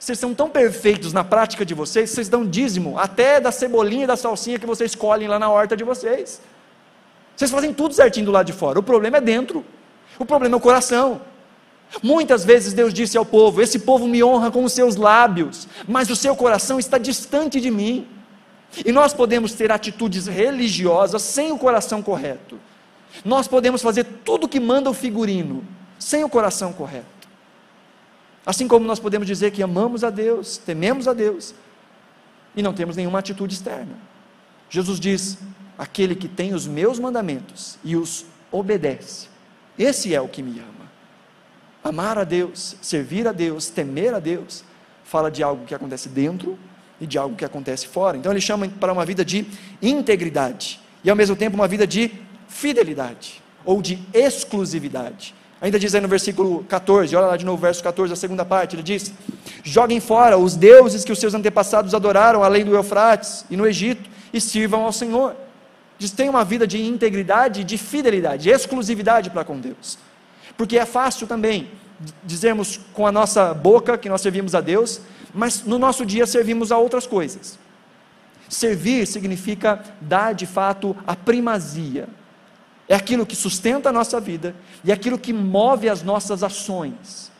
Vocês 0.00 0.18
são 0.18 0.34
tão 0.34 0.48
perfeitos 0.48 1.12
na 1.12 1.22
prática 1.22 1.64
de 1.64 1.74
vocês, 1.74 2.10
vocês 2.10 2.28
dão 2.28 2.46
dízimo 2.46 2.98
até 2.98 3.38
da 3.38 3.52
cebolinha 3.52 4.04
e 4.04 4.06
da 4.06 4.16
salsinha 4.16 4.58
que 4.58 4.66
vocês 4.66 4.94
colhem 4.94 5.28
lá 5.28 5.38
na 5.38 5.50
horta 5.50 5.76
de 5.76 5.84
vocês. 5.84 6.40
Vocês 7.36 7.50
fazem 7.50 7.74
tudo 7.74 7.94
certinho 7.94 8.26
do 8.26 8.32
lado 8.32 8.46
de 8.46 8.52
fora. 8.52 8.78
O 8.78 8.82
problema 8.82 9.18
é 9.18 9.20
dentro. 9.20 9.64
O 10.18 10.24
problema 10.24 10.56
é 10.56 10.58
o 10.58 10.60
coração. 10.60 11.20
Muitas 12.00 12.44
vezes 12.44 12.72
Deus 12.72 12.94
disse 12.94 13.18
ao 13.18 13.24
povo: 13.24 13.60
Esse 13.60 13.80
povo 13.80 14.06
me 14.06 14.22
honra 14.22 14.50
com 14.50 14.64
os 14.64 14.72
seus 14.72 14.96
lábios, 14.96 15.66
mas 15.86 16.08
o 16.08 16.16
seu 16.16 16.36
coração 16.36 16.78
está 16.78 16.96
distante 16.96 17.60
de 17.60 17.70
mim. 17.70 18.06
E 18.84 18.92
nós 18.92 19.12
podemos 19.12 19.52
ter 19.52 19.70
atitudes 19.70 20.26
religiosas 20.26 21.22
sem 21.22 21.52
o 21.52 21.58
coração 21.58 22.02
correto. 22.02 22.58
Nós 23.24 23.46
podemos 23.46 23.82
fazer 23.82 24.04
tudo 24.24 24.44
o 24.44 24.48
que 24.48 24.58
manda 24.58 24.88
o 24.88 24.94
figurino, 24.94 25.62
sem 25.98 26.24
o 26.24 26.28
coração 26.28 26.72
correto. 26.72 27.28
Assim 28.46 28.66
como 28.66 28.86
nós 28.86 28.98
podemos 28.98 29.26
dizer 29.26 29.50
que 29.50 29.62
amamos 29.62 30.02
a 30.02 30.10
Deus, 30.10 30.56
tememos 30.56 31.06
a 31.06 31.12
Deus, 31.12 31.54
e 32.56 32.62
não 32.62 32.72
temos 32.72 32.96
nenhuma 32.96 33.18
atitude 33.18 33.54
externa. 33.54 33.96
Jesus 34.70 34.98
diz: 34.98 35.38
aquele 35.76 36.14
que 36.14 36.28
tem 36.28 36.54
os 36.54 36.66
meus 36.66 36.98
mandamentos 36.98 37.78
e 37.84 37.94
os 37.96 38.24
obedece, 38.50 39.28
esse 39.78 40.14
é 40.14 40.20
o 40.20 40.28
que 40.28 40.42
me 40.42 40.58
ama. 40.58 40.81
Amar 41.84 42.18
a 42.18 42.24
Deus, 42.24 42.76
servir 42.80 43.26
a 43.26 43.32
Deus, 43.32 43.68
temer 43.68 44.14
a 44.14 44.18
Deus, 44.18 44.64
fala 45.04 45.30
de 45.30 45.42
algo 45.42 45.64
que 45.64 45.74
acontece 45.74 46.08
dentro 46.08 46.58
e 47.00 47.06
de 47.06 47.18
algo 47.18 47.34
que 47.34 47.44
acontece 47.44 47.86
fora. 47.86 48.16
Então 48.16 48.30
ele 48.32 48.40
chama 48.40 48.68
para 48.68 48.92
uma 48.92 49.04
vida 49.04 49.24
de 49.24 49.46
integridade 49.80 50.80
e 51.02 51.10
ao 51.10 51.16
mesmo 51.16 51.34
tempo 51.34 51.56
uma 51.56 51.66
vida 51.66 51.86
de 51.86 52.10
fidelidade 52.48 53.42
ou 53.64 53.82
de 53.82 53.98
exclusividade. 54.14 55.34
Ainda 55.60 55.78
diz 55.78 55.94
aí 55.94 56.00
no 56.00 56.08
versículo 56.08 56.64
14, 56.64 57.14
olha 57.14 57.26
lá 57.26 57.36
de 57.36 57.44
novo, 57.44 57.62
verso 57.62 57.82
14, 57.82 58.12
a 58.12 58.16
segunda 58.16 58.44
parte, 58.44 58.74
ele 58.74 58.82
diz: 58.82 59.12
Joguem 59.62 60.00
fora 60.00 60.36
os 60.36 60.56
deuses 60.56 61.04
que 61.04 61.12
os 61.12 61.18
seus 61.18 61.34
antepassados 61.34 61.94
adoraram 61.94 62.42
além 62.42 62.64
do 62.64 62.74
Eufrates 62.74 63.44
e 63.48 63.56
no 63.56 63.66
Egito 63.66 64.10
e 64.32 64.40
sirvam 64.40 64.84
ao 64.84 64.92
Senhor. 64.92 65.36
Diz: 65.98 66.10
tenha 66.10 66.30
uma 66.30 66.44
vida 66.44 66.66
de 66.66 66.82
integridade, 66.82 67.62
de 67.62 67.78
fidelidade, 67.78 68.44
de 68.44 68.50
exclusividade 68.50 69.30
para 69.30 69.44
com 69.44 69.58
Deus. 69.60 69.98
Porque 70.56 70.78
é 70.78 70.86
fácil 70.86 71.26
também 71.26 71.70
dizermos 72.24 72.80
com 72.92 73.06
a 73.06 73.12
nossa 73.12 73.54
boca 73.54 73.96
que 73.96 74.08
nós 74.08 74.20
servimos 74.20 74.54
a 74.54 74.60
Deus, 74.60 75.00
mas 75.32 75.64
no 75.64 75.78
nosso 75.78 76.04
dia 76.04 76.26
servimos 76.26 76.72
a 76.72 76.78
outras 76.78 77.06
coisas. 77.06 77.58
Servir 78.48 79.06
significa 79.06 79.82
dar 80.00 80.34
de 80.34 80.46
fato 80.46 80.96
a 81.06 81.16
primazia. 81.16 82.08
É 82.88 82.94
aquilo 82.94 83.24
que 83.24 83.36
sustenta 83.36 83.88
a 83.88 83.92
nossa 83.92 84.20
vida 84.20 84.54
e 84.84 84.90
é 84.90 84.94
aquilo 84.94 85.18
que 85.18 85.32
move 85.32 85.88
as 85.88 86.02
nossas 86.02 86.42
ações. 86.42 87.30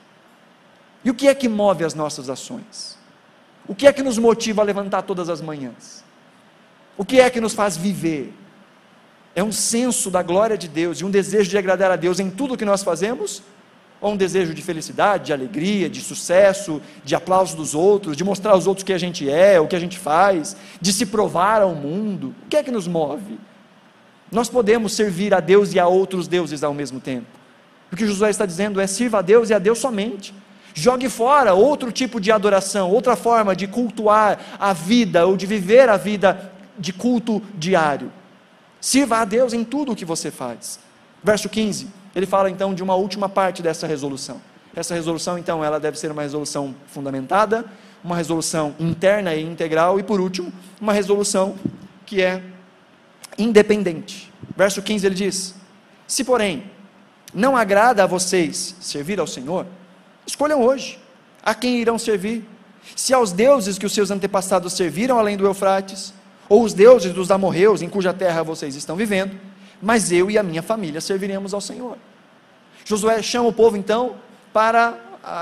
E 1.05 1.11
o 1.11 1.15
que 1.15 1.29
é 1.29 1.35
que 1.35 1.49
move 1.49 1.85
as 1.85 1.95
nossas 1.95 2.31
ações? 2.31 2.97
O 3.67 3.75
que 3.75 3.87
é 3.87 3.93
que 3.93 4.03
nos 4.03 4.19
motiva 4.19 4.63
a 4.63 4.65
levantar 4.65 5.03
todas 5.03 5.29
as 5.29 5.41
manhãs? 5.41 6.03
O 6.97 7.05
que 7.05 7.21
é 7.21 7.29
que 7.29 7.41
nos 7.41 7.55
faz 7.55 7.77
viver? 7.77 8.33
É 9.35 9.43
um 9.43 9.53
senso 9.53 10.11
da 10.11 10.23
glória 10.23 10.59
de 10.59 10.69
Deus 10.69 11.01
e 11.01 11.05
um 11.05 11.11
desejo 11.11 11.49
de 11.49 11.57
agradar 11.57 11.91
a 11.91 11.97
Deus 11.97 12.21
em 12.21 12.29
tudo 12.31 12.57
que 12.57 12.65
nós 12.65 12.83
fazemos? 12.83 13.43
Ou 14.01 14.13
um 14.13 14.17
desejo 14.17 14.53
de 14.53 14.61
felicidade, 14.61 15.27
de 15.27 15.33
alegria, 15.33 15.89
de 15.89 16.01
sucesso, 16.01 16.83
de 17.05 17.15
aplauso 17.15 17.57
dos 17.57 17.75
outros, 17.75 18.17
de 18.17 18.25
mostrar 18.25 18.53
aos 18.53 18.67
outros 18.67 18.83
o 18.83 18.87
que 18.87 18.93
a 18.93 18.99
gente 18.99 19.31
é, 19.31 19.59
o 19.61 19.67
que 19.67 19.77
a 19.77 19.81
gente 19.81 19.99
faz, 19.99 20.57
de 20.81 20.93
se 20.93 21.07
provar 21.07 21.63
ao 21.63 21.75
mundo? 21.75 22.35
O 22.45 22.49
que 22.49 22.57
é 22.57 22.63
que 22.63 22.71
nos 22.71 22.87
move? 22.87 23.39
Nós 24.31 24.49
podemos 24.49 24.93
servir 24.93 25.33
a 25.33 25.41
Deus 25.41 25.73
e 25.73 25.79
a 25.79 25.87
outros 25.87 26.27
deuses 26.27 26.63
ao 26.65 26.75
mesmo 26.75 27.01
tempo. 27.01 27.27
O 27.93 27.97
que 27.97 28.07
Josué 28.07 28.31
está 28.31 28.45
dizendo 28.45 28.81
é: 28.81 28.87
sirva 28.87 29.19
a 29.19 29.23
Deus 29.23 29.51
e 29.51 29.55
a 29.55 29.59
Deus 29.59 29.79
somente. 29.79 30.35
Jogue 30.75 31.09
fora 31.09 31.53
outro 31.55 31.93
tipo 31.93 32.19
de 32.21 32.33
adoração, 32.33 32.91
outra 32.91 33.15
forma 33.15 33.55
de 33.55 33.67
cultuar 33.67 34.39
a 34.59 34.73
vida 34.73 35.27
ou 35.27 35.37
de 35.37 35.47
viver 35.47 35.89
a 35.89 35.97
vida 35.97 36.51
de 36.79 36.93
culto 36.93 37.43
diário. 37.55 38.11
Sirva 38.83 39.19
a 39.19 39.25
Deus 39.25 39.53
em 39.53 39.63
tudo 39.63 39.93
o 39.93 39.97
que 39.97 40.05
você 40.05 40.29
faz. 40.29 40.81
Verso 41.23 41.49
15, 41.49 41.87
ele 42.17 42.27
fala 42.27 42.51
então 42.51 42.75
de 42.75 42.83
uma 42.83 42.97
última 42.97 43.29
parte 43.29 43.63
dessa 43.63 43.87
resolução. 43.87 44.43
Essa 44.75 44.93
resolução, 44.93 45.39
então, 45.39 45.65
ela 45.65 45.79
deve 45.79 45.97
ser 45.97 46.11
uma 46.11 46.23
resolução 46.23 46.75
fundamentada, 46.89 47.65
uma 48.03 48.17
resolução 48.17 48.75
interna 48.81 49.37
e 49.37 49.43
integral, 49.45 50.01
e 50.01 50.03
por 50.03 50.21
último, 50.21 50.53
uma 50.81 50.93
resolução 50.93 51.55
que 52.05 52.21
é 52.21 52.43
independente. 53.39 54.33
Verso 54.57 54.83
15 54.83 55.07
ele 55.07 55.15
diz: 55.15 55.55
Se, 56.09 56.25
porém, 56.25 56.65
não 57.33 57.57
agrada 57.57 58.03
a 58.03 58.07
vocês 58.07 58.75
servir 58.81 59.21
ao 59.21 59.29
Senhor, 59.29 59.65
escolham 60.27 60.61
hoje 60.61 60.99
a 61.41 61.55
quem 61.55 61.81
irão 61.81 61.99
servir. 61.99 62.45
Se 62.97 63.15
aos 63.15 63.31
deuses 63.31 63.79
que 63.79 63.87
os 63.87 63.93
seus 63.93 64.11
antepassados 64.11 64.73
serviram 64.73 65.21
além 65.21 65.37
do 65.37 65.47
Eufrates, 65.47 66.13
ou 66.53 66.65
os 66.65 66.75
deuses 66.75 67.15
dos 67.15 67.31
amorreus 67.31 67.81
em 67.81 67.89
cuja 67.89 68.13
terra 68.13 68.43
vocês 68.43 68.77
estão 68.77 68.95
vivendo, 68.95 69.41
mas 69.81 70.13
eu 70.13 70.31
e 70.31 70.37
a 70.37 70.43
minha 70.43 70.63
família 70.63 71.01
serviremos 71.01 71.55
ao 71.55 71.63
Senhor. 71.63 71.97
Josué 72.85 73.23
chama 73.23 73.49
o 73.49 73.55
povo 73.55 73.75
então 73.75 74.17
para, 74.53 74.99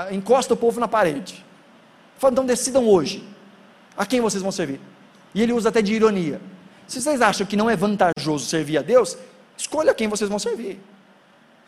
encosta 0.09 0.53
o 0.53 0.57
povo 0.57 0.79
na 0.79 0.87
parede. 0.87 1.43
Fala, 2.17 2.31
então 2.31 2.45
decidam 2.45 2.87
hoje 2.87 3.27
a 3.97 4.05
quem 4.05 4.21
vocês 4.21 4.41
vão 4.41 4.53
servir. 4.53 4.79
E 5.35 5.41
ele 5.41 5.51
usa 5.51 5.67
até 5.67 5.81
de 5.81 5.93
ironia. 5.93 6.39
Se 6.87 7.01
vocês 7.01 7.21
acham 7.21 7.45
que 7.45 7.57
não 7.57 7.69
é 7.69 7.75
vantajoso 7.75 8.45
servir 8.45 8.77
a 8.77 8.81
Deus, 8.81 9.17
escolha 9.57 9.93
quem 9.93 10.07
vocês 10.07 10.29
vão 10.29 10.39
servir. 10.39 10.79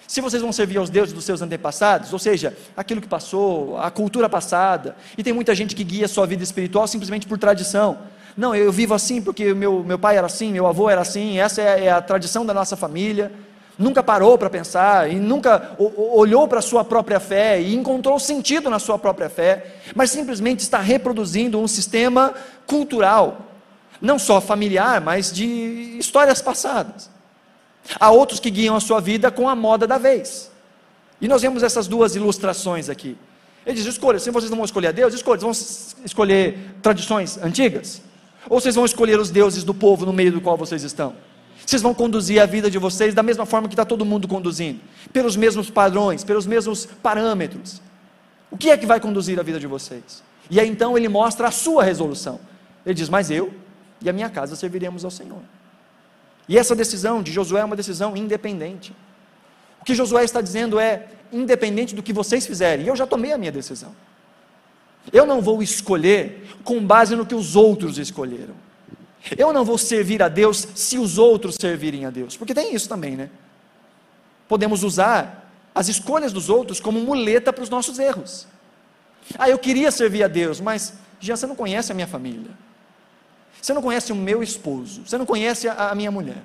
Se 0.08 0.22
vocês 0.22 0.42
vão 0.42 0.54
servir 0.54 0.78
aos 0.78 0.90
deuses 0.90 1.14
dos 1.14 1.26
seus 1.26 1.42
antepassados, 1.42 2.14
ou 2.14 2.20
seja, 2.20 2.56
aquilo 2.78 3.02
que 3.02 3.10
passou, 3.10 3.78
a 3.78 3.92
cultura 3.92 4.30
passada, 4.30 4.96
e 5.18 5.24
tem 5.24 5.34
muita 5.34 5.54
gente 5.54 5.76
que 5.76 5.84
guia 5.84 6.08
sua 6.08 6.26
vida 6.26 6.44
espiritual 6.44 6.88
simplesmente 6.88 7.28
por 7.28 7.38
tradição. 7.38 8.00
Não, 8.36 8.56
eu 8.56 8.72
vivo 8.72 8.94
assim 8.94 9.22
porque 9.22 9.54
meu, 9.54 9.84
meu 9.84 10.00
pai 10.00 10.18
era 10.18 10.26
assim, 10.26 10.52
meu 10.52 10.66
avô 10.66 10.90
era 10.90 11.02
assim, 11.02 11.40
essa 11.40 11.62
é, 11.62 11.86
é 11.86 11.92
a 11.92 12.02
tradição 12.02 12.46
da 12.46 12.54
nossa 12.54 12.76
família. 12.76 13.32
Nunca 13.78 14.04
parou 14.04 14.38
para 14.38 14.50
pensar 14.50 15.12
e 15.12 15.16
nunca 15.16 15.76
olhou 15.80 16.48
para 16.48 16.60
a 16.60 16.62
sua 16.62 16.84
própria 16.84 17.20
fé 17.20 17.60
e 17.60 17.74
encontrou 17.74 18.20
sentido 18.20 18.70
na 18.70 18.78
sua 18.78 19.00
própria 19.00 19.30
fé, 19.30 19.78
mas 19.96 20.12
simplesmente 20.12 20.60
está 20.60 20.80
reproduzindo 20.80 21.60
um 21.60 21.68
sistema 21.68 22.36
cultural, 22.68 23.40
não 24.00 24.20
só 24.20 24.40
familiar, 24.40 25.02
mas 25.02 25.32
de 25.32 25.98
histórias 25.98 26.40
passadas. 26.40 27.10
Há 28.00 28.12
outros 28.12 28.40
que 28.40 28.52
guiam 28.52 28.76
a 28.76 28.80
sua 28.80 29.02
vida 29.02 29.32
com 29.32 29.50
a 29.50 29.56
moda 29.56 29.88
da 29.88 29.98
vez. 29.98 30.52
E 31.20 31.28
nós 31.28 31.42
vemos 31.42 31.64
essas 31.64 31.88
duas 31.88 32.16
ilustrações 32.16 32.90
aqui. 32.90 33.18
Ele 33.66 33.76
diz: 33.76 33.86
escolha, 33.86 34.20
se 34.20 34.30
vocês 34.30 34.52
não 34.52 34.58
vão 34.58 34.66
escolher 34.66 34.88
a 34.88 34.92
Deus, 34.92 35.14
escolha, 35.14 35.40
vocês 35.40 35.96
vão 35.98 36.06
escolher 36.06 36.76
tradições 36.82 37.38
antigas? 37.38 38.02
Ou 38.50 38.60
vocês 38.60 38.76
vão 38.76 38.86
escolher 38.86 39.20
os 39.20 39.30
deuses 39.30 39.64
do 39.64 39.74
povo 39.74 40.06
no 40.06 40.14
meio 40.14 40.32
do 40.32 40.42
qual 40.42 40.58
vocês 40.58 40.84
estão? 40.84 41.16
Vocês 41.66 41.82
vão 41.82 41.94
conduzir 41.94 42.42
a 42.42 42.46
vida 42.46 42.70
de 42.70 42.78
vocês 42.78 43.14
da 43.14 43.24
mesma 43.24 43.46
forma 43.46 43.68
que 43.68 43.74
está 43.74 43.86
todo 43.86 44.04
mundo 44.04 44.28
conduzindo, 44.28 44.82
pelos 45.14 45.36
mesmos 45.36 45.70
padrões, 45.70 46.24
pelos 46.24 46.46
mesmos 46.46 46.86
parâmetros. 46.86 47.82
O 48.52 48.58
que 48.58 48.70
é 48.70 48.78
que 48.78 48.86
vai 48.86 49.00
conduzir 49.00 49.40
a 49.40 49.44
vida 49.44 49.60
de 49.60 49.68
vocês? 49.68 50.24
E 50.50 50.60
aí 50.60 50.68
então 50.68 50.98
ele 50.98 51.08
mostra 51.08 51.48
a 51.48 51.52
sua 51.52 51.84
resolução. 51.84 52.40
Ele 52.86 52.94
diz: 52.94 53.10
Mas 53.10 53.32
eu 53.32 53.54
e 54.02 54.10
a 54.10 54.14
minha 54.14 54.30
casa 54.30 54.56
serviremos 54.56 55.06
ao 55.06 55.12
Senhor. 55.12 55.42
E 56.48 56.58
essa 56.58 56.76
decisão 56.76 57.24
de 57.24 57.32
Josué 57.32 57.62
é 57.62 57.66
uma 57.66 57.76
decisão 57.76 58.16
independente. 58.18 58.94
O 59.82 59.86
que 59.86 59.96
Josué 59.96 60.24
está 60.24 60.42
dizendo 60.42 60.80
é: 60.80 61.08
independente 61.32 61.96
do 61.96 62.04
que 62.04 62.12
vocês 62.12 62.46
fizerem, 62.46 62.86
eu 62.86 62.96
já 62.96 63.08
tomei 63.08 63.32
a 63.32 63.38
minha 63.38 63.52
decisão. 63.52 63.96
Eu 65.12 65.26
não 65.26 65.42
vou 65.42 65.62
escolher 65.62 66.48
com 66.64 66.86
base 66.86 67.16
no 67.16 67.26
que 67.26 67.36
os 67.36 67.56
outros 67.56 67.98
escolheram. 67.98 68.56
Eu 69.38 69.54
não 69.54 69.64
vou 69.64 69.78
servir 69.78 70.22
a 70.22 70.28
Deus 70.28 70.68
se 70.76 70.98
os 70.98 71.18
outros 71.18 71.56
servirem 71.60 72.06
a 72.06 72.10
Deus, 72.10 72.36
porque 72.36 72.54
tem 72.54 72.76
isso 72.76 72.90
também, 72.90 73.16
né? 73.16 73.30
Podemos 74.48 74.84
usar 74.84 75.50
as 75.74 75.88
escolhas 75.88 76.34
dos 76.34 76.50
outros 76.50 76.80
como 76.80 77.00
muleta 77.00 77.52
para 77.52 77.64
os 77.64 77.70
nossos 77.70 78.00
erros. 78.00 78.48
Ah, 79.38 79.50
eu 79.50 79.58
queria 79.58 79.92
servir 79.92 80.24
a 80.24 80.28
Deus, 80.28 80.60
mas 80.60 80.94
já 81.20 81.36
você 81.36 81.48
não 81.48 81.56
conhece 81.56 81.92
a 81.92 81.96
minha 81.96 82.08
família. 82.08 82.52
Você 83.62 83.74
não 83.74 83.82
conhece 83.82 84.12
o 84.12 84.16
meu 84.16 84.44
esposo, 84.44 85.04
você 85.06 85.18
não 85.18 85.26
conhece 85.26 85.70
a, 85.70 85.90
a 85.92 85.96
minha 85.96 86.12
mulher. 86.12 86.44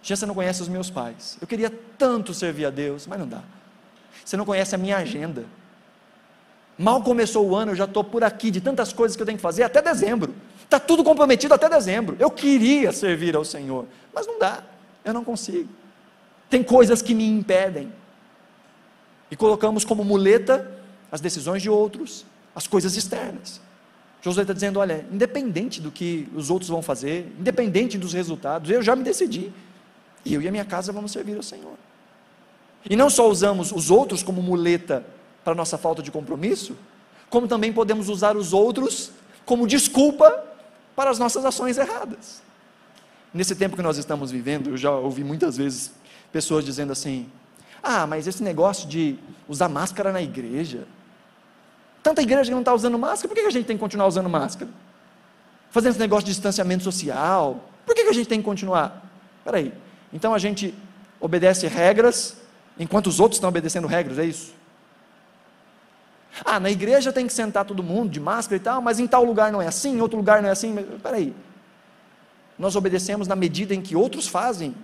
Já 0.00 0.14
você 0.14 0.26
não 0.26 0.34
conhece 0.34 0.62
os 0.62 0.68
meus 0.68 0.90
pais. 0.90 1.36
Eu 1.40 1.46
queria 1.46 1.70
tanto 1.98 2.32
servir 2.32 2.66
a 2.66 2.70
Deus, 2.70 3.06
mas 3.06 3.18
não 3.18 3.26
dá. 3.26 3.42
Você 4.24 4.36
não 4.36 4.44
conhece 4.44 4.74
a 4.74 4.78
minha 4.78 4.98
agenda. 4.98 5.44
Mal 6.76 7.02
começou 7.02 7.48
o 7.48 7.54
ano, 7.54 7.72
eu 7.72 7.76
já 7.76 7.84
estou 7.84 8.02
por 8.02 8.24
aqui 8.24 8.50
de 8.50 8.60
tantas 8.60 8.92
coisas 8.92 9.16
que 9.16 9.22
eu 9.22 9.26
tenho 9.26 9.38
que 9.38 9.42
fazer 9.42 9.62
até 9.62 9.80
dezembro. 9.80 10.34
Está 10.64 10.80
tudo 10.80 11.04
comprometido 11.04 11.54
até 11.54 11.68
dezembro. 11.68 12.16
Eu 12.18 12.30
queria 12.30 12.90
servir 12.90 13.36
ao 13.36 13.44
Senhor, 13.44 13.86
mas 14.12 14.26
não 14.26 14.38
dá. 14.38 14.62
Eu 15.04 15.14
não 15.14 15.22
consigo. 15.22 15.68
Tem 16.50 16.62
coisas 16.62 17.00
que 17.00 17.14
me 17.14 17.26
impedem. 17.26 17.92
E 19.30 19.36
colocamos 19.36 19.84
como 19.84 20.04
muleta 20.04 20.70
as 21.12 21.20
decisões 21.20 21.62
de 21.62 21.70
outros, 21.70 22.26
as 22.54 22.66
coisas 22.66 22.96
externas. 22.96 23.60
Josué 24.20 24.42
está 24.42 24.52
dizendo: 24.52 24.80
olha, 24.80 25.06
independente 25.12 25.80
do 25.80 25.90
que 25.90 26.28
os 26.34 26.50
outros 26.50 26.70
vão 26.70 26.82
fazer, 26.82 27.32
independente 27.38 27.96
dos 27.98 28.12
resultados, 28.12 28.70
eu 28.70 28.82
já 28.82 28.96
me 28.96 29.04
decidi. 29.04 29.52
E 30.24 30.34
eu 30.34 30.42
e 30.42 30.48
a 30.48 30.50
minha 30.50 30.64
casa 30.64 30.92
vamos 30.92 31.12
servir 31.12 31.36
ao 31.36 31.42
Senhor. 31.42 31.74
E 32.88 32.96
não 32.96 33.08
só 33.08 33.28
usamos 33.28 33.70
os 33.70 33.90
outros 33.90 34.22
como 34.22 34.42
muleta 34.42 35.04
para 35.44 35.54
nossa 35.54 35.76
falta 35.76 36.02
de 36.02 36.10
compromisso, 36.10 36.76
como 37.28 37.46
também 37.46 37.72
podemos 37.72 38.08
usar 38.08 38.36
os 38.36 38.52
outros 38.52 39.10
como 39.44 39.66
desculpa 39.66 40.42
para 40.96 41.10
as 41.10 41.18
nossas 41.18 41.44
ações 41.44 41.76
erradas. 41.76 42.42
Nesse 43.32 43.54
tempo 43.54 43.76
que 43.76 43.82
nós 43.82 43.98
estamos 43.98 44.30
vivendo, 44.30 44.70
eu 44.70 44.76
já 44.76 44.90
ouvi 44.90 45.22
muitas 45.22 45.56
vezes 45.56 45.92
pessoas 46.32 46.64
dizendo 46.64 46.92
assim: 46.92 47.28
ah, 47.82 48.06
mas 48.06 48.26
esse 48.26 48.42
negócio 48.42 48.88
de 48.88 49.18
usar 49.48 49.68
máscara 49.68 50.12
na 50.12 50.22
igreja, 50.22 50.86
Tanta 52.04 52.20
igreja 52.20 52.44
que 52.44 52.50
não 52.50 52.58
está 52.58 52.74
usando 52.74 52.98
máscara, 52.98 53.28
por 53.28 53.34
que 53.34 53.40
a 53.40 53.50
gente 53.50 53.64
tem 53.64 53.78
que 53.78 53.80
continuar 53.80 54.06
usando 54.06 54.28
máscara? 54.28 54.70
Fazendo 55.70 55.92
esse 55.92 55.98
negócio 55.98 56.26
de 56.26 56.32
distanciamento 56.32 56.84
social, 56.84 57.64
por 57.86 57.94
que 57.94 58.02
a 58.02 58.12
gente 58.12 58.28
tem 58.28 58.40
que 58.40 58.44
continuar? 58.44 59.10
Espera 59.38 59.56
aí, 59.56 59.72
então 60.12 60.34
a 60.34 60.38
gente 60.38 60.74
obedece 61.18 61.66
regras, 61.66 62.36
enquanto 62.78 63.06
os 63.06 63.20
outros 63.20 63.38
estão 63.38 63.48
obedecendo 63.48 63.88
regras, 63.88 64.18
é 64.18 64.26
isso? 64.26 64.52
Ah, 66.42 66.58
na 66.58 66.70
igreja 66.70 67.12
tem 67.12 67.26
que 67.26 67.32
sentar 67.32 67.64
todo 67.64 67.82
mundo 67.82 68.10
de 68.10 68.18
máscara 68.18 68.56
e 68.56 68.60
tal, 68.60 68.80
mas 68.80 68.98
em 68.98 69.06
tal 69.06 69.24
lugar 69.24 69.52
não 69.52 69.60
é 69.60 69.66
assim, 69.66 69.96
em 69.96 70.00
outro 70.00 70.16
lugar 70.16 70.40
não 70.40 70.48
é 70.48 70.52
assim. 70.52 70.74
Espera 70.94 71.16
aí, 71.16 71.34
nós 72.58 72.76
obedecemos 72.76 73.28
na 73.28 73.36
medida 73.36 73.74
em 73.74 73.82
que 73.82 73.94
outros 73.94 74.26
fazem. 74.26 74.74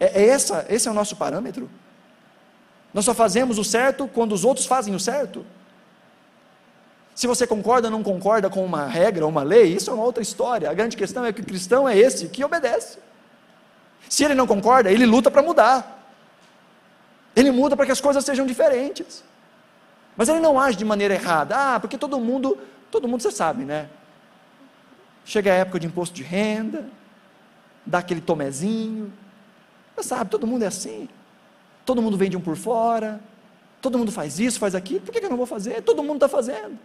É, 0.00 0.22
é 0.22 0.28
essa, 0.28 0.66
esse 0.68 0.88
é 0.88 0.90
o 0.90 0.94
nosso 0.94 1.16
parâmetro. 1.16 1.70
Nós 2.92 3.04
só 3.04 3.14
fazemos 3.14 3.58
o 3.58 3.64
certo 3.64 4.08
quando 4.08 4.32
os 4.32 4.44
outros 4.44 4.66
fazem 4.66 4.94
o 4.94 5.00
certo. 5.00 5.44
Se 7.14 7.26
você 7.26 7.46
concorda 7.46 7.88
ou 7.88 7.92
não 7.92 8.02
concorda 8.02 8.48
com 8.48 8.64
uma 8.64 8.86
regra 8.86 9.24
ou 9.24 9.30
uma 9.30 9.42
lei, 9.42 9.74
isso 9.74 9.90
é 9.90 9.92
uma 9.92 10.04
outra 10.04 10.22
história. 10.22 10.70
A 10.70 10.74
grande 10.74 10.96
questão 10.96 11.24
é 11.24 11.32
que 11.32 11.40
o 11.40 11.44
cristão 11.44 11.88
é 11.88 11.96
esse 11.96 12.28
que 12.28 12.44
obedece. 12.44 12.98
Se 14.08 14.24
ele 14.24 14.34
não 14.34 14.46
concorda, 14.46 14.90
ele 14.90 15.04
luta 15.04 15.30
para 15.30 15.42
mudar. 15.42 15.96
Ele 17.34 17.50
muda 17.50 17.76
para 17.76 17.86
que 17.86 17.92
as 17.92 18.00
coisas 18.00 18.24
sejam 18.24 18.46
diferentes. 18.46 19.22
Mas 20.18 20.28
ele 20.28 20.40
não 20.40 20.58
age 20.58 20.76
de 20.76 20.84
maneira 20.84 21.14
errada. 21.14 21.54
Ah, 21.56 21.80
porque 21.80 21.96
todo 21.96 22.18
mundo, 22.18 22.58
todo 22.90 23.06
mundo 23.06 23.22
você 23.22 23.30
sabe, 23.30 23.64
né? 23.64 23.88
Chega 25.24 25.52
a 25.52 25.54
época 25.54 25.78
de 25.78 25.86
imposto 25.86 26.12
de 26.12 26.24
renda, 26.24 26.86
dá 27.86 27.98
aquele 27.98 28.20
tomezinho. 28.20 29.12
Você 29.94 30.08
sabe, 30.08 30.28
todo 30.28 30.44
mundo 30.44 30.64
é 30.64 30.66
assim. 30.66 31.08
Todo 31.86 32.02
mundo 32.02 32.16
vende 32.16 32.36
um 32.36 32.40
por 32.40 32.56
fora. 32.56 33.20
Todo 33.80 33.96
mundo 33.96 34.10
faz 34.10 34.40
isso, 34.40 34.58
faz 34.58 34.74
aquilo. 34.74 35.02
Por 35.02 35.12
que 35.12 35.24
eu 35.24 35.30
não 35.30 35.36
vou 35.36 35.46
fazer? 35.46 35.82
Todo 35.82 36.02
mundo 36.02 36.16
está 36.16 36.28
fazendo. 36.28 36.76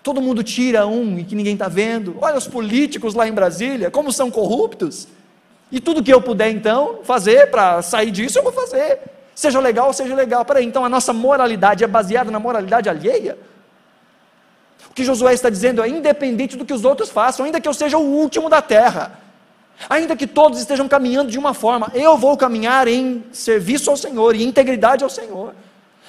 Todo 0.00 0.22
mundo 0.22 0.44
tira 0.44 0.86
um 0.86 1.18
e 1.18 1.24
que 1.24 1.34
ninguém 1.34 1.54
está 1.54 1.66
vendo. 1.66 2.16
Olha 2.20 2.38
os 2.38 2.46
políticos 2.46 3.12
lá 3.12 3.26
em 3.26 3.32
Brasília, 3.32 3.90
como 3.90 4.12
são 4.12 4.30
corruptos. 4.30 5.08
E 5.72 5.80
tudo 5.80 6.02
que 6.02 6.14
eu 6.14 6.22
puder 6.22 6.50
então 6.50 7.00
fazer 7.02 7.50
para 7.50 7.82
sair 7.82 8.12
disso, 8.12 8.38
eu 8.38 8.44
vou 8.44 8.52
fazer. 8.52 9.00
Seja 9.40 9.58
legal, 9.58 9.90
seja 9.94 10.14
legal. 10.14 10.44
Peraí, 10.44 10.66
então 10.66 10.84
a 10.84 10.88
nossa 10.90 11.14
moralidade 11.14 11.82
é 11.82 11.86
baseada 11.86 12.30
na 12.30 12.38
moralidade 12.38 12.90
alheia? 12.90 13.38
O 14.90 14.92
que 14.92 15.02
Josué 15.02 15.32
está 15.32 15.48
dizendo 15.48 15.82
é: 15.82 15.88
independente 15.88 16.58
do 16.58 16.64
que 16.66 16.74
os 16.74 16.84
outros 16.84 17.08
façam, 17.08 17.46
ainda 17.46 17.58
que 17.58 17.66
eu 17.66 17.72
seja 17.72 17.96
o 17.96 18.02
último 18.02 18.50
da 18.50 18.60
terra, 18.60 19.18
ainda 19.88 20.14
que 20.14 20.26
todos 20.26 20.60
estejam 20.60 20.86
caminhando 20.86 21.30
de 21.30 21.38
uma 21.38 21.54
forma, 21.54 21.90
eu 21.94 22.18
vou 22.18 22.36
caminhar 22.36 22.86
em 22.86 23.24
serviço 23.32 23.88
ao 23.88 23.96
Senhor 23.96 24.36
e 24.36 24.44
integridade 24.44 25.02
ao 25.02 25.08
Senhor. 25.08 25.54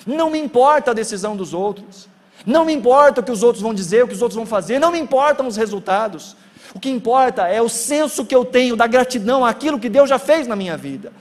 Não 0.06 0.30
me 0.30 0.38
importa 0.38 0.92
a 0.92 0.94
decisão 0.94 1.34
dos 1.34 1.54
outros. 1.54 2.10
Não 2.46 2.66
me 2.66 2.74
importa 2.74 3.22
o 3.22 3.24
que 3.24 3.32
os 3.32 3.44
outros 3.44 3.62
vão 3.62 3.74
dizer, 3.74 4.04
o 4.04 4.10
que 4.10 4.14
os 4.14 4.22
outros 4.22 4.36
vão 4.36 4.46
fazer, 4.46 4.78
não 4.78 4.92
me 4.92 5.00
importam 5.00 5.48
os 5.48 5.56
resultados. 5.56 6.36
O 6.76 6.82
que 6.82 6.90
importa 6.90 7.48
é 7.48 7.62
o 7.62 7.70
senso 7.70 8.26
que 8.26 8.36
eu 8.36 8.44
tenho 8.44 8.76
da 8.76 8.88
gratidão 8.88 9.46
àquilo 9.46 9.80
que 9.80 9.88
Deus 9.88 10.10
já 10.10 10.20
fez 10.20 10.48
na 10.48 10.56
minha 10.58 10.76
vida. 10.76 11.14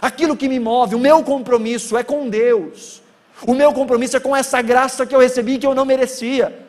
Aquilo 0.00 0.36
que 0.36 0.48
me 0.48 0.58
move, 0.58 0.94
o 0.94 0.98
meu 0.98 1.22
compromisso 1.22 1.96
é 1.96 2.04
com 2.04 2.28
Deus. 2.28 3.02
O 3.46 3.54
meu 3.54 3.72
compromisso 3.72 4.16
é 4.16 4.20
com 4.20 4.34
essa 4.34 4.60
graça 4.62 5.06
que 5.06 5.14
eu 5.14 5.20
recebi 5.20 5.58
que 5.58 5.66
eu 5.66 5.74
não 5.74 5.84
merecia. 5.84 6.66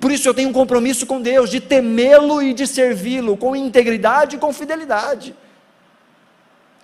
Por 0.00 0.12
isso 0.12 0.28
eu 0.28 0.34
tenho 0.34 0.48
um 0.48 0.52
compromisso 0.52 1.06
com 1.06 1.20
Deus 1.20 1.48
de 1.50 1.60
temê-lo 1.60 2.42
e 2.42 2.52
de 2.52 2.66
servi-lo 2.66 3.36
com 3.36 3.56
integridade 3.56 4.36
e 4.36 4.38
com 4.38 4.52
fidelidade. 4.52 5.34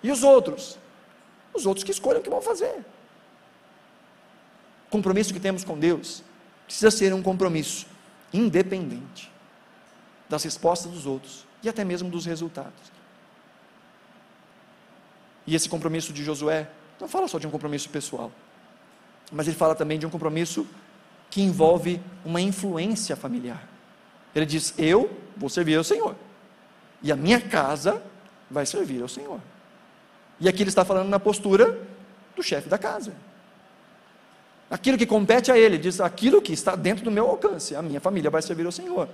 E 0.03 0.11
os 0.11 0.22
outros? 0.22 0.78
Os 1.53 1.66
outros 1.66 1.84
que 1.84 1.90
escolham 1.90 2.20
o 2.20 2.22
que 2.22 2.30
vão 2.30 2.40
fazer 2.40 2.84
compromisso 4.95 5.34
que 5.34 5.40
temos 5.40 5.64
com 5.64 5.76
Deus 5.76 6.22
precisa 6.66 6.88
ser 6.88 7.12
um 7.12 7.20
compromisso 7.20 7.84
independente 8.32 9.28
das 10.28 10.45
respostas 10.45 10.92
dos 10.92 11.05
outros 11.05 11.45
e 11.64 11.68
até 11.68 11.84
mesmo 11.84 12.09
dos 12.09 12.24
resultados. 12.24 12.93
E 15.47 15.55
esse 15.55 15.68
compromisso 15.68 16.12
de 16.12 16.24
Josué 16.24 16.68
não 17.01 17.09
fala 17.09 17.28
só 17.28 17.38
de 17.38 17.47
um 17.47 17.51
compromisso 17.51 17.88
pessoal, 17.88 18.30
mas 19.32 19.47
ele 19.47 19.57
fala 19.57 19.74
também 19.74 19.99
de 19.99 20.07
um 20.07 20.11
compromisso 20.11 20.66
que 21.30 21.42
envolve 21.42 22.01
uma 22.24 22.40
influência 22.40 23.16
familiar. 23.16 23.66
Ele 24.34 24.47
diz: 24.47 24.74
Eu 24.78 25.11
vou 25.36 25.49
servir 25.49 25.76
ao 25.76 25.84
Senhor, 25.84 26.14
e 27.03 27.12
a 27.12 27.16
minha 27.16 27.40
casa 27.40 28.03
vai 28.51 28.64
servir 28.64 29.03
ao 29.03 29.09
Senhor. 29.09 29.40
E 30.40 30.49
aqui 30.49 30.62
ele 30.62 30.70
está 30.70 30.84
falando 30.84 31.09
na 31.09 31.20
postura 31.20 31.78
do 32.34 32.42
chefe 32.42 32.68
da 32.68 32.78
casa. 32.78 33.12
aquilo 34.70 34.99
que 34.99 35.07
compete 35.07 35.53
a 35.53 35.59
Ele, 35.59 35.78
diz 35.78 36.01
aquilo 36.01 36.42
que 36.42 36.53
está 36.53 36.74
dentro 36.74 37.05
do 37.05 37.11
meu 37.11 37.28
alcance, 37.28 37.76
a 37.76 37.82
minha 37.82 38.01
família 38.01 38.30
vai 38.30 38.42
servir 38.42 38.66
ao 38.66 38.72
Senhor. 38.72 39.09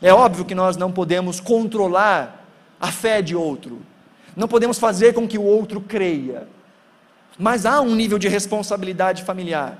É 0.00 0.12
óbvio 0.12 0.44
que 0.44 0.54
nós 0.54 0.76
não 0.76 0.90
podemos 0.90 1.40
controlar 1.40 2.46
a 2.80 2.90
fé 2.90 3.20
de 3.20 3.36
outro, 3.36 3.82
não 4.36 4.48
podemos 4.48 4.78
fazer 4.78 5.14
com 5.14 5.26
que 5.26 5.38
o 5.38 5.42
outro 5.42 5.80
creia, 5.80 6.48
mas 7.38 7.64
há 7.64 7.80
um 7.80 7.94
nível 7.94 8.18
de 8.18 8.28
responsabilidade 8.28 9.24
familiar 9.24 9.78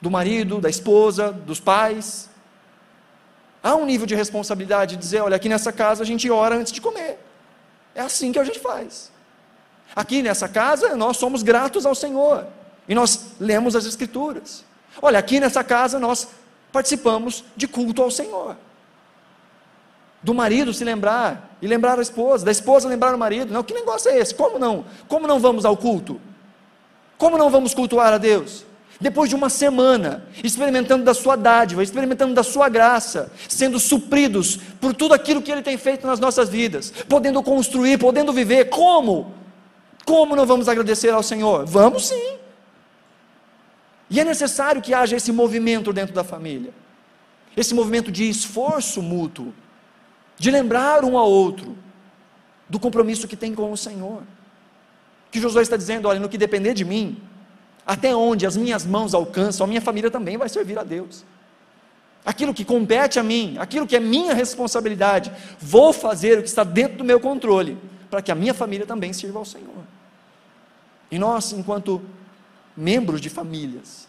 do 0.00 0.10
marido, 0.10 0.60
da 0.60 0.70
esposa, 0.70 1.32
dos 1.32 1.60
pais. 1.60 2.28
Há 3.62 3.74
um 3.74 3.84
nível 3.84 4.06
de 4.06 4.14
responsabilidade 4.14 4.96
de 4.96 5.02
dizer: 5.02 5.20
olha, 5.20 5.36
aqui 5.36 5.48
nessa 5.48 5.72
casa 5.72 6.02
a 6.02 6.06
gente 6.06 6.30
ora 6.30 6.56
antes 6.56 6.72
de 6.72 6.80
comer. 6.80 7.18
É 7.94 8.00
assim 8.00 8.30
que 8.32 8.38
a 8.38 8.44
gente 8.44 8.60
faz. 8.60 9.10
Aqui 9.94 10.22
nessa 10.22 10.48
casa 10.48 10.94
nós 10.96 11.16
somos 11.16 11.42
gratos 11.42 11.84
ao 11.84 11.94
Senhor 11.94 12.46
e 12.88 12.94
nós 12.94 13.32
lemos 13.40 13.74
as 13.74 13.84
Escrituras. 13.84 14.64
Olha, 15.02 15.18
aqui 15.18 15.40
nessa 15.40 15.64
casa 15.64 15.98
nós 15.98 16.28
participamos 16.72 17.44
de 17.56 17.66
culto 17.66 18.02
ao 18.02 18.10
Senhor. 18.10 18.56
Do 20.22 20.34
marido 20.34 20.72
se 20.72 20.84
lembrar 20.84 21.47
e 21.60 21.66
lembrar 21.66 21.98
a 21.98 22.02
esposa, 22.02 22.44
da 22.44 22.50
esposa 22.50 22.88
lembrar 22.88 23.14
o 23.14 23.18
marido. 23.18 23.52
Não, 23.52 23.62
que 23.62 23.74
negócio 23.74 24.10
é 24.10 24.18
esse? 24.18 24.34
Como 24.34 24.58
não? 24.58 24.84
Como 25.08 25.26
não 25.26 25.38
vamos 25.38 25.64
ao 25.64 25.76
culto? 25.76 26.20
Como 27.16 27.36
não 27.36 27.50
vamos 27.50 27.74
cultuar 27.74 28.12
a 28.12 28.18
Deus? 28.18 28.64
Depois 29.00 29.28
de 29.28 29.36
uma 29.36 29.48
semana, 29.48 30.24
experimentando 30.42 31.04
da 31.04 31.14
sua 31.14 31.36
dádiva, 31.36 31.82
experimentando 31.82 32.34
da 32.34 32.42
sua 32.42 32.68
graça, 32.68 33.30
sendo 33.48 33.78
supridos 33.78 34.56
por 34.80 34.92
tudo 34.92 35.14
aquilo 35.14 35.40
que 35.40 35.52
Ele 35.52 35.62
tem 35.62 35.76
feito 35.76 36.06
nas 36.06 36.18
nossas 36.18 36.48
vidas, 36.48 36.92
podendo 37.08 37.40
construir, 37.42 37.98
podendo 37.98 38.32
viver, 38.32 38.66
como? 38.66 39.34
Como 40.04 40.34
não 40.34 40.46
vamos 40.46 40.68
agradecer 40.68 41.10
ao 41.10 41.22
Senhor? 41.22 41.64
Vamos 41.64 42.08
sim. 42.08 42.38
E 44.10 44.18
é 44.18 44.24
necessário 44.24 44.82
que 44.82 44.94
haja 44.94 45.16
esse 45.16 45.30
movimento 45.30 45.92
dentro 45.92 46.14
da 46.14 46.24
família, 46.24 46.72
esse 47.56 47.74
movimento 47.74 48.10
de 48.10 48.28
esforço 48.28 49.02
mútuo, 49.02 49.52
de 50.38 50.50
lembrar 50.50 51.04
um 51.04 51.18
ao 51.18 51.30
outro 51.30 51.76
do 52.68 52.78
compromisso 52.78 53.26
que 53.26 53.36
tem 53.36 53.54
com 53.54 53.72
o 53.72 53.76
Senhor 53.76 54.22
que 55.30 55.40
Josué 55.40 55.62
está 55.62 55.76
dizendo: 55.76 56.08
olha, 56.08 56.20
no 56.20 56.28
que 56.28 56.38
depender 56.38 56.74
de 56.74 56.84
mim, 56.84 57.20
até 57.86 58.14
onde 58.14 58.46
as 58.46 58.56
minhas 58.56 58.84
mãos 58.84 59.14
alcançam, 59.14 59.64
a 59.64 59.68
minha 59.68 59.80
família 59.80 60.10
também 60.10 60.36
vai 60.36 60.48
servir 60.48 60.78
a 60.78 60.84
Deus. 60.84 61.24
Aquilo 62.24 62.52
que 62.52 62.64
compete 62.64 63.18
a 63.18 63.22
mim, 63.22 63.56
aquilo 63.58 63.86
que 63.86 63.96
é 63.96 64.00
minha 64.00 64.34
responsabilidade, 64.34 65.32
vou 65.58 65.92
fazer 65.92 66.38
o 66.38 66.42
que 66.42 66.48
está 66.48 66.64
dentro 66.64 66.98
do 66.98 67.04
meu 67.04 67.18
controle, 67.18 67.78
para 68.10 68.20
que 68.20 68.30
a 68.30 68.34
minha 68.34 68.52
família 68.52 68.86
também 68.86 69.12
sirva 69.12 69.38
ao 69.38 69.44
Senhor. 69.44 69.84
E 71.10 71.18
nós, 71.18 71.52
enquanto 71.52 72.02
membros 72.76 73.20
de 73.20 73.30
famílias, 73.30 74.06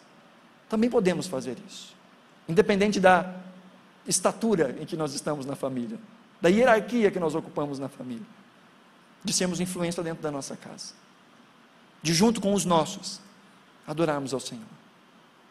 também 0.67 0.89
podemos 0.89 1.27
fazer 1.27 1.57
isso, 1.67 1.95
independente 2.47 2.99
da 2.99 3.34
estatura 4.05 4.75
em 4.82 4.86
que 4.86 4.97
nós 4.97 5.13
estamos 5.13 5.45
na 5.45 5.55
família, 5.55 5.97
da 6.41 6.49
hierarquia 6.49 7.11
que 7.11 7.19
nós 7.19 7.35
ocupamos 7.35 7.79
na 7.79 7.89
família, 7.89 8.25
de 9.23 9.33
sermos 9.33 9.59
influência 9.59 10.01
dentro 10.01 10.23
da 10.23 10.31
nossa 10.31 10.55
casa 10.55 10.93
de 12.01 12.13
junto 12.13 12.39
com 12.41 12.53
os 12.53 12.65
nossos, 12.65 13.19
adorarmos 13.85 14.33
ao 14.33 14.39
Senhor. 14.39 14.63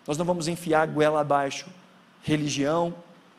Nós 0.07 0.16
não 0.16 0.24
vamos 0.24 0.49
enfiar 0.49 0.86
goela 0.89 1.20
abaixo 1.20 1.66
religião 2.22 2.95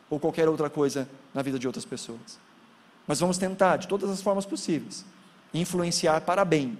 ou 0.08 0.18
qualquer 0.18 0.48
outra 0.48 0.70
coisa 0.70 1.08
na 1.34 1.42
vida 1.42 1.58
de 1.58 1.66
outras 1.66 1.84
pessoas. 1.84 2.38
Mas 3.06 3.20
vamos 3.20 3.38
tentar, 3.38 3.76
de 3.76 3.88
todas 3.88 4.08
as 4.10 4.22
formas 4.22 4.46
possíveis, 4.46 5.04
influenciar 5.52 6.20
para 6.20 6.44
bem 6.44 6.78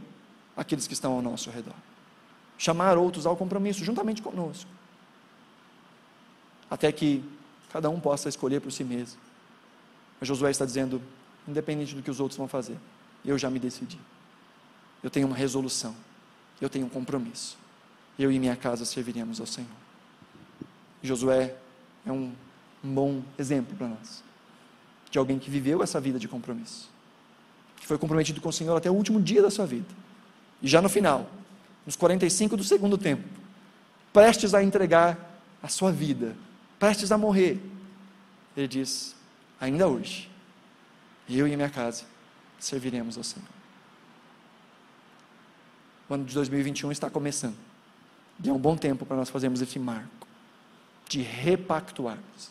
aqueles 0.57 0.87
que 0.87 0.95
estão 0.95 1.13
ao 1.13 1.23
nosso 1.23 1.51
redor. 1.51 1.75
Chamar 2.57 2.97
outros 2.97 3.27
ao 3.27 3.37
compromisso 3.37 3.85
juntamente 3.85 4.23
conosco. 4.23 4.71
Até 6.71 6.93
que 6.93 7.25
cada 7.73 7.91
um 7.91 7.99
possa 7.99 8.29
escolher 8.29 8.61
por 8.61 8.71
si 8.71 8.85
mesmo. 8.85 9.19
Mas 10.21 10.29
Josué 10.29 10.51
está 10.51 10.65
dizendo, 10.65 11.01
independente 11.49 11.95
do 11.95 12.03
que 12.03 12.11
os 12.11 12.21
outros 12.21 12.37
vão 12.37 12.47
fazer, 12.47 12.77
eu 13.25 13.39
já 13.39 13.51
me 13.51 13.59
decidi. 13.59 13.99
Eu 15.03 15.11
tenho 15.11 15.27
uma 15.27 15.37
resolução 15.37 15.95
eu 16.61 16.69
tenho 16.69 16.87
um 16.87 16.89
compromisso. 16.89 17.57
Eu 18.19 18.31
e 18.31 18.39
minha 18.39 18.55
casa 18.55 18.85
serviremos 18.85 19.41
ao 19.41 19.47
Senhor. 19.47 19.71
Josué 21.03 21.57
é 22.05 22.13
um 22.13 22.33
bom 22.83 23.23
exemplo 23.39 23.75
para 23.77 23.89
nós, 23.89 24.23
de 25.11 25.19
alguém 25.19 25.39
que 25.39 25.51
viveu 25.51 25.83
essa 25.83 25.99
vida 25.99 26.19
de 26.19 26.29
compromisso, 26.29 26.91
que 27.79 27.87
foi 27.87 27.97
comprometido 27.97 28.41
com 28.41 28.51
o 28.51 28.53
Senhor 28.53 28.77
até 28.77 28.91
o 28.91 28.95
último 28.95 29.21
dia 29.21 29.41
da 29.41 29.51
sua 29.51 29.67
vida. 29.67 29.89
E 30.61 30.69
já 30.69 30.83
no 30.83 30.91
final, 30.91 31.31
nos 31.87 31.97
45 31.97 32.57
do 32.57 32.65
segundo 32.65 32.99
tempo, 32.99 33.27
prestes 34.13 34.53
a 34.53 34.63
entregar 34.63 35.41
a 35.63 35.69
sua 35.69 35.91
vida, 35.91 36.37
prestes 36.79 37.11
a 37.11 37.17
morrer, 37.17 37.59
ele 38.55 38.69
diz: 38.69 39.17
Ainda 39.61 39.87
hoje, 39.87 40.31
eu 41.29 41.47
e 41.47 41.55
minha 41.55 41.69
casa 41.69 42.05
serviremos 42.59 43.19
ao 43.19 43.25
Senhor. 43.25 43.49
O 46.09 46.15
ano 46.15 46.25
de 46.25 46.35
2021 46.35 46.91
está 46.91 47.11
começando. 47.11 47.57
E 48.43 48.49
é 48.49 48.53
um 48.53 48.59
bom 48.59 48.77
tempo 48.77 49.05
para 49.05 49.17
nós 49.17 49.29
fazermos 49.29 49.61
esse 49.61 49.79
marco 49.79 50.27
de 51.09 51.21
repactuarmos. 51.21 52.51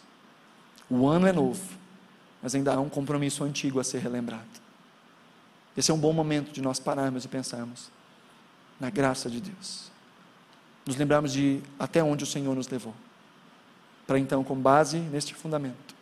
O 0.90 1.08
ano 1.08 1.28
é 1.28 1.32
novo, 1.32 1.64
mas 2.42 2.54
ainda 2.54 2.74
há 2.74 2.80
um 2.80 2.90
compromisso 2.90 3.44
antigo 3.44 3.80
a 3.80 3.84
ser 3.84 4.00
relembrado. 4.00 4.60
Esse 5.76 5.92
é 5.92 5.94
um 5.94 5.98
bom 5.98 6.14
momento 6.14 6.52
de 6.52 6.62
nós 6.62 6.80
pararmos 6.80 7.26
e 7.26 7.28
pensarmos 7.28 7.90
na 8.80 8.90
graça 8.90 9.30
de 9.30 9.42
Deus. 9.42 9.92
Nos 10.86 10.96
lembrarmos 10.96 11.34
de 11.34 11.62
até 11.78 12.04
onde 12.04 12.24
o 12.24 12.28
Senhor 12.28 12.54
nos 12.56 12.68
levou. 12.68 12.94
Para 14.06 14.20
então, 14.20 14.44
com 14.44 14.56
base 14.56 14.98
neste 15.00 15.34
fundamento, 15.34 15.96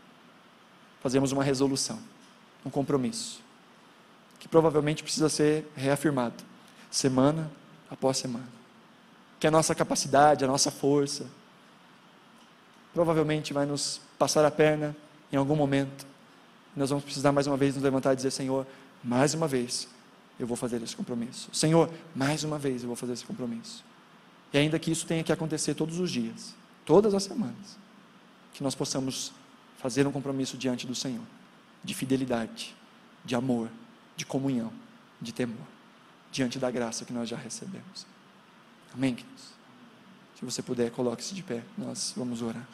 fazermos 1.01 1.31
uma 1.31 1.43
resolução, 1.43 1.99
um 2.65 2.69
compromisso, 2.69 3.41
que 4.39 4.47
provavelmente 4.47 5.03
precisa 5.03 5.29
ser 5.29 5.69
reafirmado 5.75 6.43
semana 6.89 7.51
após 7.89 8.17
semana. 8.17 8.47
Que 9.39 9.47
a 9.47 9.51
nossa 9.51 9.75
capacidade, 9.75 10.43
a 10.43 10.47
nossa 10.47 10.71
força, 10.71 11.27
provavelmente 12.93 13.53
vai 13.53 13.65
nos 13.65 14.01
passar 14.17 14.43
a 14.43 14.51
perna 14.51 14.95
em 15.31 15.37
algum 15.37 15.55
momento. 15.55 16.05
Nós 16.75 16.89
vamos 16.89 17.03
precisar 17.03 17.31
mais 17.31 17.47
uma 17.47 17.57
vez 17.57 17.75
nos 17.75 17.83
levantar 17.83 18.13
e 18.13 18.15
dizer: 18.15 18.31
Senhor, 18.31 18.65
mais 19.03 19.33
uma 19.33 19.47
vez 19.47 19.87
eu 20.39 20.47
vou 20.47 20.57
fazer 20.57 20.81
esse 20.81 20.95
compromisso. 20.95 21.49
Senhor, 21.53 21.89
mais 22.15 22.43
uma 22.43 22.57
vez 22.57 22.81
eu 22.83 22.87
vou 22.87 22.95
fazer 22.95 23.13
esse 23.13 23.25
compromisso. 23.25 23.83
E 24.53 24.57
ainda 24.57 24.79
que 24.79 24.91
isso 24.91 25.05
tenha 25.05 25.23
que 25.23 25.31
acontecer 25.31 25.73
todos 25.73 25.99
os 25.99 26.09
dias, 26.09 26.53
todas 26.85 27.13
as 27.13 27.23
semanas, 27.23 27.77
que 28.53 28.63
nós 28.63 28.75
possamos 28.75 29.31
fazer 29.77 30.05
um 30.07 30.11
compromisso 30.11 30.57
diante 30.57 30.85
do 30.85 30.95
Senhor, 30.95 31.23
de 31.83 31.93
fidelidade, 31.93 32.75
de 33.23 33.35
amor, 33.35 33.69
de 34.15 34.25
comunhão, 34.25 34.71
de 35.21 35.31
temor 35.31 35.67
diante 36.31 36.59
da 36.59 36.69
graça 36.69 37.05
que 37.05 37.13
nós 37.13 37.27
já 37.27 37.37
recebemos. 37.37 38.05
Amém, 38.93 39.15
queridos? 39.15 39.53
Se 40.37 40.45
você 40.45 40.61
puder, 40.61 40.91
coloque-se 40.91 41.33
de 41.33 41.41
pé, 41.41 41.63
nós 41.77 42.13
vamos 42.15 42.41
orar. 42.41 42.67